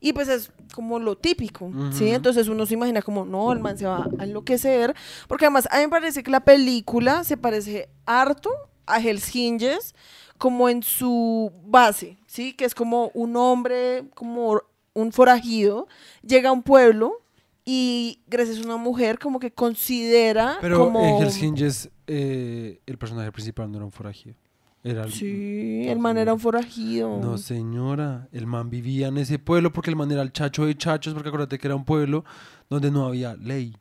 Y 0.00 0.12
pues 0.12 0.28
es 0.28 0.50
como 0.74 0.98
lo 0.98 1.16
típico, 1.16 1.70
¿sí? 1.92 2.10
Entonces 2.10 2.48
uno 2.48 2.64
se 2.64 2.74
imagina 2.74 3.02
como, 3.02 3.24
no, 3.24 3.52
el 3.52 3.58
man 3.58 3.76
se 3.76 3.86
va 3.86 4.08
a 4.18 4.24
enloquecer, 4.24 4.94
porque 5.28 5.44
además 5.44 5.68
a 5.70 5.76
mí 5.76 5.82
me 5.82 5.88
parece 5.90 6.22
que 6.22 6.30
la 6.30 6.40
película 6.40 7.22
se 7.24 7.36
parece 7.36 7.88
harto 8.06 8.50
a 8.86 8.98
Hell's 9.00 9.34
Hinges, 9.34 9.94
como 10.38 10.68
en 10.70 10.82
su 10.82 11.52
base, 11.64 12.16
¿sí? 12.26 12.54
Que 12.54 12.64
es 12.64 12.74
como 12.74 13.10
un 13.12 13.36
hombre, 13.36 14.04
como 14.14 14.62
un 14.94 15.12
forajido, 15.12 15.86
llega 16.22 16.48
a 16.48 16.52
un 16.52 16.62
pueblo 16.62 17.20
y 17.64 18.22
gracias 18.26 18.58
a 18.58 18.62
una 18.62 18.78
mujer 18.78 19.18
como 19.18 19.38
que 19.38 19.52
considera 19.52 20.56
pero 20.60 20.78
como... 20.78 21.04
en 21.04 21.18
Helsinki 21.18 21.64
eh, 22.06 22.80
el 22.86 22.98
personaje 22.98 23.30
principal 23.30 23.70
no 23.70 23.76
era 23.76 23.84
un 23.84 23.92
forajido. 23.92 24.34
Era 24.82 25.04
el- 25.04 25.12
Sí, 25.12 25.84
el 25.88 25.98
man 25.98 26.16
era 26.16 26.32
un 26.32 26.40
forajido. 26.40 27.18
No, 27.20 27.36
señora, 27.36 28.28
el 28.32 28.46
man 28.46 28.70
vivía 28.70 29.08
en 29.08 29.18
ese 29.18 29.38
pueblo 29.38 29.72
porque 29.72 29.90
el 29.90 29.96
man 29.96 30.10
era 30.10 30.22
el 30.22 30.32
chacho 30.32 30.64
de 30.64 30.74
chachos, 30.76 31.12
porque 31.12 31.28
acuérdate 31.28 31.58
que 31.58 31.66
era 31.66 31.76
un 31.76 31.84
pueblo 31.84 32.24
donde 32.70 32.90
no 32.90 33.06
había 33.06 33.34
ley. 33.36 33.76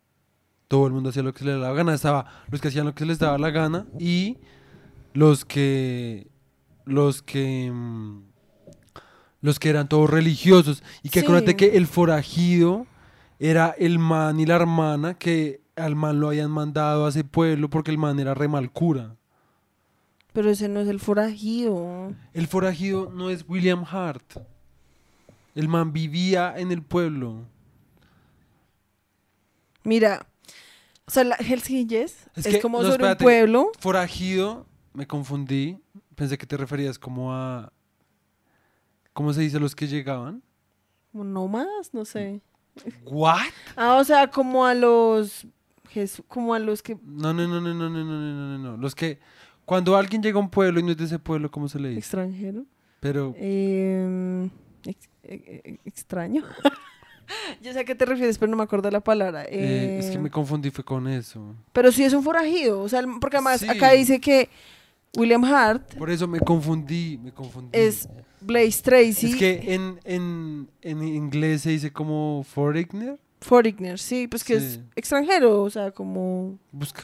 Todo 0.67 0.87
el 0.87 0.93
mundo 0.93 1.09
hacía 1.09 1.23
lo 1.23 1.31
que 1.33 1.39
se 1.39 1.45
le 1.45 1.51
daba 1.53 1.69
la 1.69 1.73
gana. 1.73 1.93
Estaba 1.93 2.25
los 2.51 2.59
que 2.61 2.67
hacían 2.67 2.85
lo 2.85 2.93
que 2.93 2.99
se 2.99 3.05
les 3.07 3.17
daba 3.19 3.37
la 3.37 3.49
gana 3.49 3.87
y 3.97 4.37
los 5.13 5.45
que. 5.45 6.27
Los 6.85 7.21
que. 7.21 7.71
mm, 7.73 8.23
Los 9.41 9.57
que 9.57 9.69
eran 9.69 9.87
todos 9.87 10.09
religiosos. 10.09 10.83
Y 11.01 11.09
que 11.09 11.21
Sí. 11.21 11.25
acuérdate 11.25 11.55
que 11.55 11.77
el 11.77 11.87
forajido 11.87 12.85
era 13.39 13.73
el 13.77 13.97
man 13.97 14.37
y 14.37 14.45
la 14.45 14.55
hermana 14.57 15.13
que 15.13 15.61
al 15.77 15.95
man 15.95 16.19
lo 16.19 16.27
habían 16.27 16.51
mandado 16.51 17.05
a 17.05 17.09
ese 17.09 17.23
pueblo 17.23 17.69
porque 17.69 17.89
el 17.89 17.97
man 17.97 18.19
era 18.19 18.33
re 18.33 18.49
mal 18.49 18.69
cura. 18.69 19.15
Pero 20.33 20.49
ese 20.51 20.67
no 20.69 20.79
es 20.79 20.87
el 20.87 20.99
forajido. 20.99 22.13
El 22.33 22.47
forajido 22.47 23.11
no 23.11 23.29
es 23.29 23.43
William 23.47 23.83
Hart. 23.83 24.23
El 25.55 25.67
man 25.67 25.91
vivía 25.91 26.53
en 26.57 26.71
el 26.71 26.83
pueblo. 26.83 27.45
Mira, 29.83 30.27
o 31.07 31.11
sea, 31.11 31.23
la 31.23 31.35
Angels 31.39 31.69
Es 32.35 32.45
es, 32.45 32.55
que- 32.55 32.61
como 32.61 32.77
no, 32.79 32.83
sobre 32.83 32.95
espérate. 33.11 33.23
un 33.23 33.25
pueblo. 33.25 33.71
Forajido, 33.79 34.65
me 34.93 35.07
confundí. 35.07 35.79
Pensé 36.15 36.37
que 36.37 36.45
te 36.45 36.57
referías 36.57 36.99
como 36.99 37.33
a. 37.33 37.71
¿Cómo 39.13 39.33
se 39.33 39.41
dice 39.41 39.59
los 39.59 39.75
que 39.75 39.87
llegaban? 39.87 40.43
No 41.13 41.47
más, 41.47 41.93
no 41.93 42.05
sé. 42.05 42.41
¿What? 43.05 43.39
Ah, 43.75 43.95
o 43.95 44.03
sea, 44.03 44.29
como 44.29 44.65
a 44.65 44.73
los. 44.75 45.47
Como 46.27 46.53
a 46.53 46.59
los 46.59 46.83
que. 46.83 46.97
No, 47.03 47.33
no, 47.33 47.47
no, 47.47 47.59
no, 47.59 47.73
no, 47.73 47.89
no, 47.89 48.03
no, 48.03 48.03
no, 48.03 48.57
no, 48.57 48.57
no. 48.57 48.77
Los 48.77 48.93
que. 48.95 49.19
Cuando 49.69 49.95
alguien 49.95 50.23
llega 50.23 50.37
a 50.37 50.41
un 50.41 50.49
pueblo 50.49 50.79
y 50.79 50.83
no 50.83 50.89
es 50.91 50.97
de 50.97 51.05
ese 51.05 51.19
pueblo, 51.19 51.51
¿cómo 51.51 51.67
se 51.69 51.79
le 51.79 51.89
dice? 51.89 51.99
extranjero. 51.99 52.65
Pero. 52.99 53.35
Eh, 53.37 54.49
ex- 54.85 55.09
eh, 55.23 55.61
eh, 55.63 55.77
extraño. 55.85 56.43
Yo 57.61 57.71
sé 57.73 57.79
a 57.81 57.83
qué 57.85 57.93
te 57.93 58.05
refieres, 58.05 58.39
pero 58.39 58.49
no 58.49 58.57
me 58.57 58.63
acuerdo 58.63 58.89
la 58.89 59.01
palabra. 59.01 59.43
eh, 59.47 59.97
es 59.99 60.07
que 60.07 60.13
Eh, 60.15 60.19
me 60.19 60.31
confundí, 60.31 60.71
fue 60.71 60.83
con 60.83 61.07
eso. 61.07 61.53
Pero 61.71 61.91
sí 61.91 62.03
es 62.03 62.13
un 62.13 62.23
forajido. 62.23 62.81
O 62.81 62.89
sea, 62.89 63.03
porque 63.21 63.37
además 63.37 63.59
Sí. 63.61 63.69
acá 63.69 63.91
dice 63.91 64.19
que 64.19 64.49
William 65.15 65.43
Hart 65.45 65.93
Por 65.95 66.09
eso 66.09 66.27
me 66.27 66.39
confundí, 66.39 67.19
me 67.21 67.31
confundí. 67.31 67.69
es 67.77 68.09
Blaze 68.41 68.81
Tracy. 68.81 69.27
Es 69.27 69.35
que 69.35 69.75
en, 69.75 69.99
en, 70.05 70.69
en 70.81 71.03
inglés 71.03 71.61
se 71.61 71.69
dice 71.69 71.93
como 71.93 72.43
foreigner. 72.43 73.19
Foreigner, 73.41 73.99
sí, 73.99 74.27
pues 74.27 74.43
que 74.43 74.55
es 74.55 74.79
extranjero. 74.95 75.61
O 75.61 75.69
sea, 75.69 75.91
como. 75.91 76.57
Busca. 76.71 77.03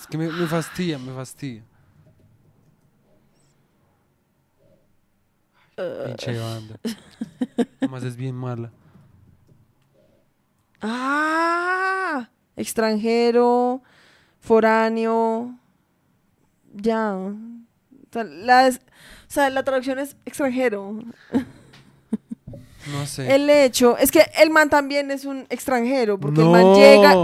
Es 0.00 0.06
que 0.06 0.16
me, 0.16 0.28
me 0.28 0.46
fastidia, 0.46 0.98
me 0.98 1.12
fastidia. 1.12 1.64
Pinche 6.06 6.38
banda. 6.38 6.76
Además 7.80 8.02
es 8.04 8.16
bien 8.16 8.34
mala. 8.34 8.70
Ah, 10.80 12.28
extranjero, 12.56 13.82
foráneo. 14.40 15.56
Ya. 16.74 17.14
O 17.14 17.34
sea, 18.12 18.24
las- 18.24 18.76
o 18.76 18.80
sea, 19.34 19.50
la 19.50 19.62
traducción 19.62 19.98
es 19.98 20.16
extranjero. 20.26 20.98
No 22.92 23.06
sé. 23.06 23.32
El 23.34 23.48
hecho 23.48 23.96
es 23.96 24.10
que 24.10 24.26
el 24.40 24.50
man 24.50 24.68
también 24.68 25.10
es 25.10 25.24
un 25.24 25.46
extranjero, 25.50 26.18
porque 26.18 26.40
el 26.42 26.48
man 26.48 26.74
llega. 26.74 27.14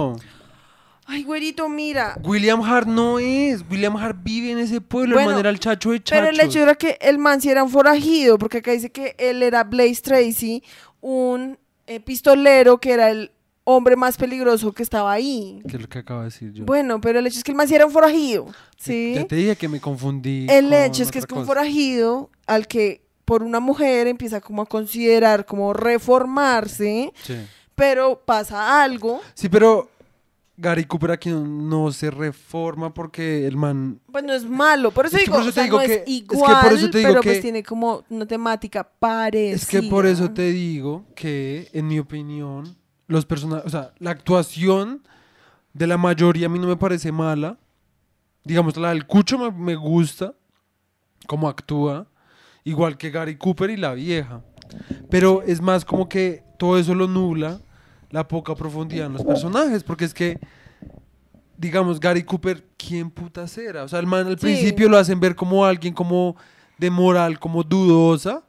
Ay, 1.10 1.24
güerito, 1.24 1.68
mira. 1.70 2.18
William 2.22 2.60
Hart 2.62 2.86
no 2.86 3.18
es. 3.18 3.64
William 3.70 3.96
Hart 3.96 4.18
vive 4.22 4.50
en 4.52 4.58
ese 4.58 4.80
pueblo. 4.82 5.12
el 5.18 5.24
Bueno, 5.24 5.30
man 5.30 5.40
era 5.40 5.48
el 5.50 5.58
chacho 5.58 5.90
de 5.90 6.02
chachos. 6.02 6.18
Pero 6.22 6.30
el 6.30 6.38
hecho 6.46 6.60
era 6.60 6.74
que 6.74 6.98
el 7.00 7.16
man 7.18 7.40
sí 7.40 7.48
era 7.48 7.62
un 7.64 7.70
forajido, 7.70 8.36
porque 8.38 8.58
acá 8.58 8.72
dice 8.72 8.90
que 8.90 9.16
él 9.18 9.42
era 9.42 9.64
Blaze 9.64 10.02
Tracy, 10.02 10.62
un 11.00 11.58
eh, 11.86 12.00
pistolero 12.00 12.78
que 12.78 12.92
era 12.92 13.10
el 13.10 13.32
hombre 13.64 13.96
más 13.96 14.18
peligroso 14.18 14.72
que 14.72 14.82
estaba 14.82 15.10
ahí. 15.10 15.62
Que 15.66 15.76
es 15.76 15.82
lo 15.82 15.88
que 15.88 15.98
acabo 16.00 16.20
de 16.20 16.26
decir 16.26 16.52
yo. 16.52 16.64
Bueno, 16.66 17.00
pero 17.00 17.18
el 17.20 17.26
hecho 17.26 17.38
es 17.38 17.44
que 17.44 17.52
el 17.52 17.56
man 17.56 17.68
sí 17.68 17.74
era 17.74 17.86
un 17.86 17.92
forajido, 17.92 18.46
¿sí? 18.76 19.12
Ya 19.14 19.26
te 19.26 19.36
dije 19.36 19.56
que 19.56 19.68
me 19.68 19.80
confundí. 19.80 20.46
El 20.50 20.66
con 20.66 20.74
hecho 20.74 21.02
es 21.02 21.10
que 21.10 21.18
es 21.20 21.26
que 21.26 21.34
un 21.34 21.46
forajido 21.46 22.30
al 22.46 22.66
que 22.66 23.02
por 23.24 23.42
una 23.42 23.60
mujer 23.60 24.06
empieza 24.08 24.40
como 24.42 24.60
a 24.62 24.66
considerar 24.66 25.46
como 25.46 25.72
reformarse, 25.72 27.12
Sí. 27.22 27.36
pero 27.74 28.20
pasa 28.24 28.82
algo, 28.82 29.20
Sí, 29.34 29.48
pero 29.48 29.90
Gary 30.60 30.84
Cooper 30.86 31.12
aquí 31.12 31.30
no, 31.30 31.44
no 31.46 31.92
se 31.92 32.10
reforma 32.10 32.92
porque 32.92 33.46
el 33.46 33.56
man 33.56 34.00
pues 34.10 34.24
no 34.24 34.32
es 34.32 34.44
malo. 34.44 34.90
Por 34.90 35.06
eso 35.06 35.16
Es 35.16 35.22
digo, 35.24 35.34
por 35.36 35.42
eso 35.42 35.50
o 35.50 35.52
sea, 35.52 35.62
te 35.62 35.66
digo 35.68 35.78
no 35.80 35.86
que- 35.86 35.94
es 35.94 35.98
es 36.00 36.04
que 36.04 36.12
igual, 36.34 36.56
por 36.62 36.72
eso 36.72 36.90
te 36.90 36.98
digo 36.98 37.10
pero 37.10 37.20
que- 37.22 37.28
pues 37.30 37.40
tiene 37.40 37.62
como 37.62 38.04
una 38.10 38.26
temática 38.26 38.82
parecida. 38.98 39.54
Es 39.54 39.66
que 39.66 39.82
por 39.88 40.04
eso 40.04 40.30
te 40.32 40.50
digo 40.50 41.06
que, 41.14 41.68
en 41.72 41.86
mi 41.86 42.00
opinión, 42.00 42.76
los 43.06 43.24
personajes, 43.24 43.66
o 43.66 43.70
sea, 43.70 43.92
la 44.00 44.10
actuación 44.10 45.02
de 45.72 45.86
la 45.86 45.96
mayoría 45.96 46.46
a 46.46 46.48
mí 46.48 46.58
no 46.58 46.66
me 46.66 46.76
parece 46.76 47.12
mala. 47.12 47.56
Digamos, 48.42 48.76
la 48.76 48.88
del 48.88 49.06
Cucho 49.06 49.38
me, 49.38 49.50
me 49.52 49.76
gusta, 49.76 50.34
cómo 51.28 51.48
actúa, 51.48 52.08
igual 52.64 52.96
que 52.98 53.10
Gary 53.10 53.36
Cooper 53.36 53.70
y 53.70 53.76
la 53.76 53.94
vieja. 53.94 54.42
Pero 55.08 55.42
es 55.42 55.60
más 55.60 55.84
como 55.84 56.08
que 56.08 56.42
todo 56.58 56.78
eso 56.78 56.94
lo 56.96 57.06
nubla 57.06 57.60
la 58.10 58.26
poca 58.26 58.54
profundidad 58.54 59.06
en 59.06 59.12
los 59.14 59.24
personajes, 59.24 59.82
porque 59.84 60.04
es 60.04 60.14
que, 60.14 60.38
digamos, 61.56 61.98
Gary 62.00 62.22
Cooper, 62.22 62.64
¿quién 62.76 63.10
putas 63.10 63.56
era? 63.58 63.82
O 63.84 63.88
sea, 63.88 63.98
el 63.98 64.06
man 64.06 64.26
al 64.26 64.38
Sí. 64.38 64.46
principio 64.46 64.88
lo 64.88 64.96
hacen 64.96 65.18
ver 65.20 65.34
como 65.34 65.64
alguien 65.64 65.92
como 65.92 66.36
de 66.78 66.90
moral, 66.90 67.38
como 67.38 67.62
dudosa, 67.64 68.42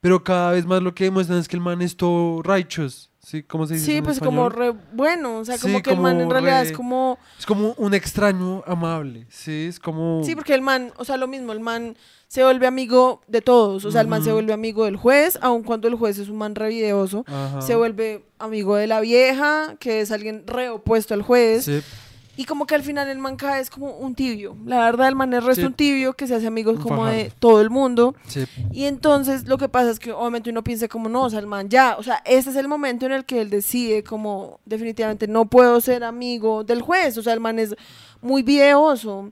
pero 0.00 0.22
cada 0.22 0.52
vez 0.52 0.66
más 0.66 0.82
lo 0.82 0.94
que 0.94 1.04
demuestran 1.04 1.38
es 1.38 1.48
que 1.48 1.56
el 1.56 1.62
man 1.62 1.80
es 1.80 1.96
todo 1.96 2.42
righteous, 2.42 3.10
¿sí? 3.20 3.42
¿Cómo 3.44 3.66
se 3.66 3.74
dice? 3.74 3.86
Sí, 3.86 3.96
en 3.98 4.04
pues 4.04 4.16
español? 4.16 4.34
como 4.36 4.48
re 4.50 4.74
bueno, 4.92 5.38
o 5.38 5.44
sea, 5.44 5.58
como 5.58 5.76
Sí, 5.78 5.82
que 5.82 5.90
el 5.90 6.00
man 6.00 6.20
en 6.20 6.28
realidad 6.30 6.62
re- 6.62 6.70
es 6.70 6.76
como... 6.76 7.18
Es 7.38 7.46
como 7.46 7.72
un 7.78 7.94
extraño 7.94 8.62
amable, 8.66 9.26
¿sí? 9.30 9.66
Es 9.68 9.78
como... 9.78 10.22
Sí, 10.24 10.34
porque 10.34 10.54
el 10.54 10.62
man, 10.62 10.92
o 10.96 11.04
sea, 11.04 11.16
lo 11.16 11.28
mismo, 11.28 11.52
el 11.52 11.60
man 11.60 11.96
se 12.28 12.42
vuelve 12.42 12.66
amigo 12.66 13.20
de 13.28 13.40
todos, 13.40 13.84
o 13.84 13.90
sea, 13.90 14.00
el 14.00 14.08
man 14.08 14.22
se 14.24 14.32
vuelve 14.32 14.52
amigo 14.52 14.84
del 14.84 14.96
juez, 14.96 15.38
aun 15.42 15.62
cuando 15.62 15.86
el 15.88 15.94
juez 15.94 16.18
es 16.18 16.28
un 16.28 16.38
man 16.38 16.54
re 16.54 16.68
videoso, 16.68 17.24
Ajá. 17.26 17.62
se 17.62 17.74
vuelve 17.76 18.24
amigo 18.38 18.74
de 18.76 18.86
la 18.86 19.00
vieja, 19.00 19.76
que 19.78 20.00
es 20.00 20.10
alguien 20.10 20.44
re 20.46 20.68
opuesto 20.68 21.14
al 21.14 21.22
juez, 21.22 21.64
Sí, 21.64 21.80
y 22.38 22.44
como 22.44 22.66
que 22.66 22.74
al 22.74 22.82
final 22.82 23.08
el 23.08 23.16
man 23.18 23.36
cae 23.36 23.62
es 23.62 23.70
como 23.70 23.92
un 23.96 24.14
tibio, 24.14 24.56
la 24.66 24.80
verdad 24.80 25.08
el 25.08 25.14
man 25.14 25.32
es 25.32 25.42
resto 25.44 25.62
Sí. 25.62 25.66
un 25.68 25.72
tibio 25.72 26.12
que 26.14 26.26
se 26.26 26.34
hace 26.34 26.46
amigos 26.46 26.78
como 26.80 27.06
de 27.06 27.32
todo 27.38 27.62
el 27.62 27.70
mundo, 27.70 28.14
sí. 28.26 28.44
y 28.72 28.84
entonces 28.84 29.46
lo 29.46 29.56
que 29.56 29.68
pasa 29.70 29.90
es 29.90 29.98
que 29.98 30.12
obviamente 30.12 30.50
uno 30.50 30.62
piensa 30.64 30.88
como 30.88 31.08
no, 31.08 31.22
o 31.22 31.30
sea, 31.30 31.38
el 31.38 31.46
man 31.46 31.68
ya, 31.70 31.96
o 31.96 32.02
sea, 32.02 32.20
este 32.26 32.50
es 32.50 32.56
el 32.56 32.66
momento 32.68 33.06
en 33.06 33.12
el 33.12 33.24
que 33.24 33.40
él 33.40 33.48
decide 33.50 34.02
como 34.02 34.58
definitivamente 34.66 35.28
no 35.28 35.46
puedo 35.46 35.80
ser 35.80 36.02
amigo 36.04 36.64
del 36.64 36.82
juez, 36.82 37.16
o 37.16 37.22
sea, 37.22 37.32
el 37.32 37.40
man 37.40 37.58
es 37.60 37.74
muy 38.20 38.42
videoso. 38.42 39.30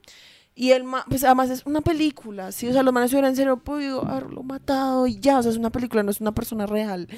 Y 0.56 0.70
el 0.70 0.84
man, 0.84 1.02
pues 1.08 1.24
además 1.24 1.50
es 1.50 1.66
una 1.66 1.80
película, 1.80 2.52
¿sí? 2.52 2.68
O 2.68 2.72
sea, 2.72 2.84
los 2.84 2.94
manes 2.94 3.12
hubieran 3.12 3.34
serio 3.34 3.56
podido 3.56 4.06
haberlo 4.06 4.44
matado 4.44 5.08
y 5.08 5.18
ya, 5.18 5.38
o 5.40 5.42
sea, 5.42 5.50
es 5.50 5.58
una 5.58 5.70
película, 5.70 6.04
no 6.04 6.12
es 6.12 6.20
una 6.20 6.32
persona 6.32 6.64
real. 6.64 7.08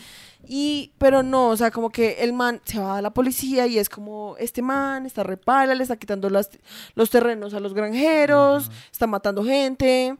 Y, 0.49 0.93
pero 0.97 1.23
no, 1.23 1.49
o 1.49 1.57
sea, 1.57 1.71
como 1.71 1.91
que 1.91 2.17
el 2.21 2.33
man 2.33 2.63
se 2.65 2.79
va 2.79 2.97
a 2.97 3.03
la 3.03 3.11
policía 3.11 3.67
y 3.67 3.79
es 3.79 3.91
como, 3.91 4.37
este 4.39 4.63
man 4.63 5.05
está 5.05 5.23
repala, 5.23 5.75
le 5.75 5.83
está 5.83 5.97
quitando 5.97 6.31
las, 6.31 6.49
los 6.95 7.11
terrenos 7.11 7.53
a 7.53 7.61
los 7.61 7.75
granjeros, 7.75 8.71
está 8.91 9.07
matando 9.07 9.45
gente 9.45 10.17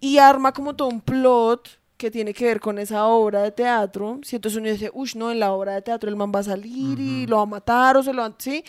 y 0.00 0.18
arma 0.18 0.52
como 0.52 0.74
todo 0.74 0.88
un 0.88 1.00
plot 1.00 1.68
que 1.96 2.10
tiene 2.10 2.34
que 2.34 2.46
ver 2.46 2.58
con 2.58 2.80
esa 2.80 3.06
obra 3.06 3.42
de 3.42 3.52
teatro. 3.52 4.18
Si 4.24 4.34
entonces 4.34 4.58
uno 4.60 4.68
dice, 4.68 4.90
uff, 4.92 5.14
no, 5.14 5.30
en 5.30 5.38
la 5.38 5.52
obra 5.52 5.74
de 5.74 5.82
teatro 5.82 6.10
el 6.10 6.16
man 6.16 6.32
va 6.34 6.40
a 6.40 6.42
salir 6.42 6.98
y 6.98 7.22
Ujú. 7.22 7.30
lo 7.30 7.36
va 7.36 7.42
a 7.42 7.46
matar 7.46 7.96
o 7.96 8.02
se 8.02 8.12
lo 8.12 8.22
va 8.22 8.26
a... 8.28 8.34
¿Sí? 8.38 8.64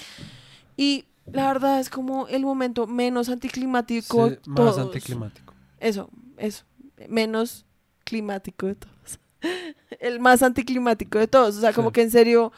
Y 0.78 1.06
la 1.32 1.48
verdad 1.48 1.80
es 1.80 1.90
como 1.90 2.28
el 2.28 2.44
momento 2.44 2.88
menos 2.88 3.30
anticlimático 3.30 4.30
Sí, 4.30 4.36
de 4.36 4.40
más 4.48 4.56
todos. 4.56 4.78
anticlimático. 4.80 5.54
Eso, 5.80 6.10
eso. 6.38 6.66
Menos 7.10 7.66
climático 8.04 8.68
de 8.68 8.76
todos. 8.76 9.20
el 10.00 10.20
más 10.20 10.44
anticlimático 10.44 11.20
de 11.20 11.28
todos. 11.28 11.58
O 11.58 11.62
sea, 11.62 11.74
como 11.74 11.92
que 11.92 12.02
en 12.02 12.12
serio, 12.12 12.52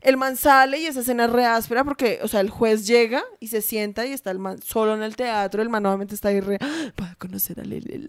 el 0.00 0.16
man 0.16 0.36
sale 0.36 0.78
y 0.80 0.86
esa 0.86 1.00
escena 1.00 1.24
es 1.24 1.30
re 1.30 1.44
áspera 1.46 1.84
porque, 1.84 2.20
o 2.22 2.28
sea, 2.28 2.40
el 2.40 2.50
juez 2.50 2.86
llega 2.86 3.22
y 3.40 3.48
se 3.48 3.62
sienta 3.62 4.06
y 4.06 4.12
está 4.12 4.30
el 4.30 4.38
man 4.38 4.60
solo 4.62 4.94
en 4.94 5.02
el 5.02 5.16
teatro. 5.16 5.62
El 5.62 5.68
man 5.68 5.82
nuevamente 5.82 6.14
está 6.14 6.28
ahí 6.28 6.40
re. 6.40 6.58
Para 6.96 7.14
conocer 7.16 7.60
a 7.60 7.64
Lele. 7.64 8.06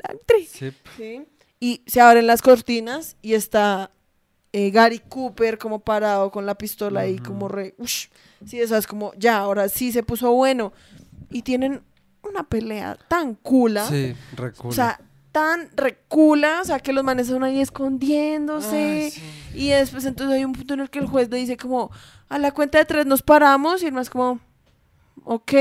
Sí. 0.50 0.72
Sí. 0.98 1.26
Y 1.60 1.82
se 1.88 2.02
abren 2.02 2.28
las 2.28 2.42
cortinas 2.42 3.16
y 3.22 3.34
está 3.36 3.92
eh, 4.54 4.70
Gary 4.70 5.00
Cooper 5.00 5.58
como 5.58 5.80
parado 5.80 6.32
con 6.32 6.46
la 6.46 6.56
pistola 6.56 7.02
ahí 7.02 7.18
como 7.18 7.48
re... 7.48 7.74
Ush. 7.80 8.06
Sí, 8.46 8.62
eso 8.62 8.78
es 8.78 8.86
como, 8.86 9.12
ya, 9.16 9.38
ahora 9.38 9.68
sí 9.68 9.92
se 9.92 10.04
puso 10.04 10.32
bueno. 10.32 10.74
Y 11.32 11.42
tienen 11.42 11.82
una 12.22 12.44
pelea 12.44 12.98
tan 13.08 13.34
cula. 13.34 13.88
Sí, 13.88 14.14
recula. 14.36 14.70
O 14.70 14.72
sea, 14.72 15.02
tan 15.32 15.72
recula, 15.76 16.62
o 16.62 16.66
sea, 16.66 16.80
que 16.80 16.94
los 16.94 17.04
manes 17.04 17.28
son 17.28 17.44
ahí 17.44 17.60
escondiéndose. 17.60 18.76
Ay, 18.76 19.12
sí. 19.12 19.22
Y 19.56 19.70
después 19.70 20.06
entonces 20.06 20.38
hay 20.38 20.46
un 20.46 20.54
punto 20.54 20.76
en 20.76 20.82
el 20.82 20.90
que 20.92 21.00
el 21.00 21.08
juez 21.08 21.30
le 21.32 21.38
dice 21.38 21.58
como, 21.58 21.90
a 22.30 22.38
la 22.38 22.52
cuenta 22.52 22.78
de 22.78 22.86
tres 22.86 23.08
nos 23.08 23.24
paramos 23.24 23.82
y 23.82 23.88
el 23.88 23.94
más 23.94 24.12
como, 24.12 24.40
ok. 25.24 25.54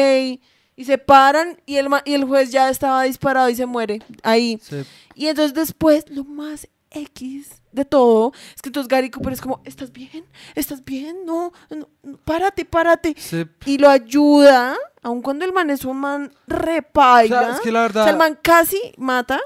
Y 0.77 0.85
se 0.85 0.99
paran 0.99 1.63
y 1.65 1.77
el, 1.77 1.89
y 2.05 2.13
el 2.13 2.25
juez 2.25 2.51
ya 2.51 2.69
estaba 2.69 3.05
disparado 3.05 3.49
y 3.49 3.55
se 3.55 3.65
muere 3.65 4.01
ahí. 4.23 4.61
Sí. 4.63 4.85
Y 5.15 5.29
entonces 5.29 5.55
después, 5.55 6.05
lo 6.11 6.25
más 6.25 6.69
X 6.95 7.63
de 7.73 7.85
todo, 7.85 8.33
es 8.55 8.61
que 8.63 8.69
entonces 8.69 8.89
Gary 8.89 9.11
Cooper 9.11 9.33
es 9.33 9.41
como, 9.41 9.61
¿estás 9.65 9.93
bien? 9.93 10.25
¿Estás 10.55 10.85
bien? 10.85 11.25
No, 11.25 11.53
no, 11.71 11.89
no, 12.03 12.19
párate, 12.19 12.65
párate. 12.65 13.15
Sí. 13.19 13.45
Y 13.67 13.79
lo 13.79 13.89
ayuda, 13.89 14.77
aun 15.03 15.23
cuando 15.23 15.45
el 15.45 15.53
man 15.53 15.71
es 15.71 15.85
un 15.85 15.99
man 15.99 16.33
repaila. 16.47 17.41
O 17.41 17.45
sea, 17.45 17.55
es 17.55 17.61
que 17.61 17.73
la 17.73 17.81
O 17.81 17.83
verdad- 17.85 18.05
sea, 18.05 18.13
el 18.13 18.19
man 18.19 18.39
casi 18.43 18.79
mata 18.99 19.41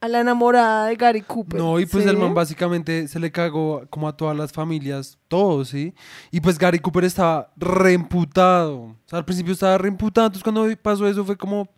a 0.00 0.08
la 0.08 0.20
enamorada 0.20 0.86
de 0.86 0.96
Gary 0.96 1.20
Cooper. 1.20 1.60
No, 1.60 1.78
y 1.78 1.84
pues 1.86 2.04
¿sí? 2.04 2.10
el 2.10 2.16
man 2.16 2.32
básicamente 2.34 3.06
se 3.06 3.20
le 3.20 3.30
cagó 3.30 3.86
como 3.90 4.08
a 4.08 4.16
todas 4.16 4.34
las 4.36 4.50
familias, 4.50 5.18
todo, 5.28 5.64
¿sí? 5.64 5.94
Y 6.30 6.40
pues 6.40 6.58
Gary 6.58 6.78
Cooper 6.78 7.04
estaba 7.04 7.52
reimputado. 7.56 8.76
O 8.80 8.96
sea, 9.06 9.18
al 9.18 9.24
principio 9.24 9.52
estaba 9.52 9.76
reimputado, 9.78 10.28
entonces 10.28 10.42
cuando 10.42 10.66
pasó 10.82 11.06
eso 11.06 11.24
fue 11.24 11.36
como... 11.36 11.68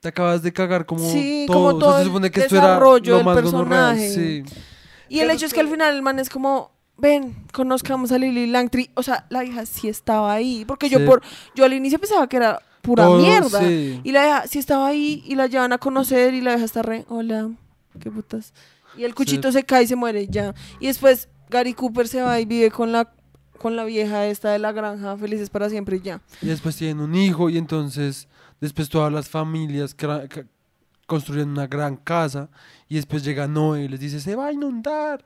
Te 0.00 0.08
acabas 0.08 0.42
de 0.42 0.52
cagar 0.52 0.86
como 0.86 1.10
Sí, 1.10 1.44
todo. 1.46 1.56
como 1.56 1.66
O 1.68 1.70
sea, 1.72 1.80
todo 1.80 1.98
se 1.98 2.04
supone 2.04 2.30
que 2.30 2.40
esto 2.40 2.56
era 2.56 2.78
lo 2.78 3.24
más 3.24 3.36
personaje. 3.36 4.10
Sí. 4.10 4.44
Y 5.08 5.20
el 5.20 5.26
Pero 5.26 5.32
hecho 5.36 5.46
es 5.46 5.54
que 5.54 5.60
al 5.60 5.68
final 5.68 5.94
el 5.94 6.02
man 6.02 6.18
es 6.18 6.28
como, 6.28 6.70
ven, 6.96 7.34
conozcamos 7.52 8.12
a 8.12 8.18
Lily 8.18 8.46
Langtry. 8.46 8.90
O 8.94 9.02
sea, 9.02 9.26
la 9.30 9.44
hija 9.44 9.64
sí 9.66 9.88
estaba 9.88 10.32
ahí. 10.32 10.64
Porque 10.66 10.88
yo 10.88 10.98
Sí. 10.98 11.06
por 11.06 11.22
yo 11.54 11.64
al 11.64 11.72
inicio 11.72 11.98
pensaba 11.98 12.28
que 12.28 12.36
era 12.36 12.60
pura 12.82 13.04
Todo, 13.04 13.18
mierda. 13.18 13.60
sí. 13.60 14.00
Y 14.04 14.12
la 14.12 14.26
hija 14.26 14.44
sí 14.48 14.58
estaba 14.58 14.86
ahí 14.88 15.22
y 15.26 15.34
la 15.34 15.46
llevan 15.46 15.72
a 15.72 15.78
conocer 15.78 16.34
y 16.34 16.40
la 16.40 16.54
hija 16.54 16.64
está 16.64 16.82
re, 16.82 17.04
hola, 17.08 17.50
qué 18.00 18.10
putas. 18.10 18.52
Y 18.96 19.04
el 19.04 19.14
cuchito 19.14 19.50
se 19.52 19.64
cae 19.64 19.82
y 19.84 19.86
se 19.86 19.96
muere 19.96 20.26
ya. 20.28 20.54
Y 20.80 20.86
después 20.86 21.28
Gary 21.50 21.74
Cooper 21.74 22.06
se 22.08 22.22
va 22.22 22.38
y 22.40 22.44
vive 22.44 22.70
con 22.70 22.92
la 22.92 23.10
con 23.58 23.74
la 23.74 23.84
vieja 23.84 24.26
esta 24.26 24.50
de 24.50 24.58
la 24.58 24.70
granja, 24.72 25.16
felices 25.16 25.48
para 25.50 25.70
siempre 25.70 25.96
y 25.96 26.00
ya. 26.02 26.20
Y 26.42 26.46
después 26.46 26.76
tienen 26.76 27.00
un 27.00 27.14
hijo 27.14 27.48
y 27.48 27.56
entonces 27.56 28.28
después 28.60 28.88
todas 28.88 29.12
las 29.12 29.28
familias 29.28 29.94
construyen 31.06 31.50
una 31.50 31.66
gran 31.66 31.96
casa 31.96 32.48
y 32.88 32.96
después 32.96 33.22
llega 33.24 33.46
Noé 33.46 33.84
y 33.84 33.88
les 33.88 34.00
dice, 34.00 34.20
se 34.20 34.34
va 34.34 34.46
a 34.46 34.52
inundar. 34.52 35.24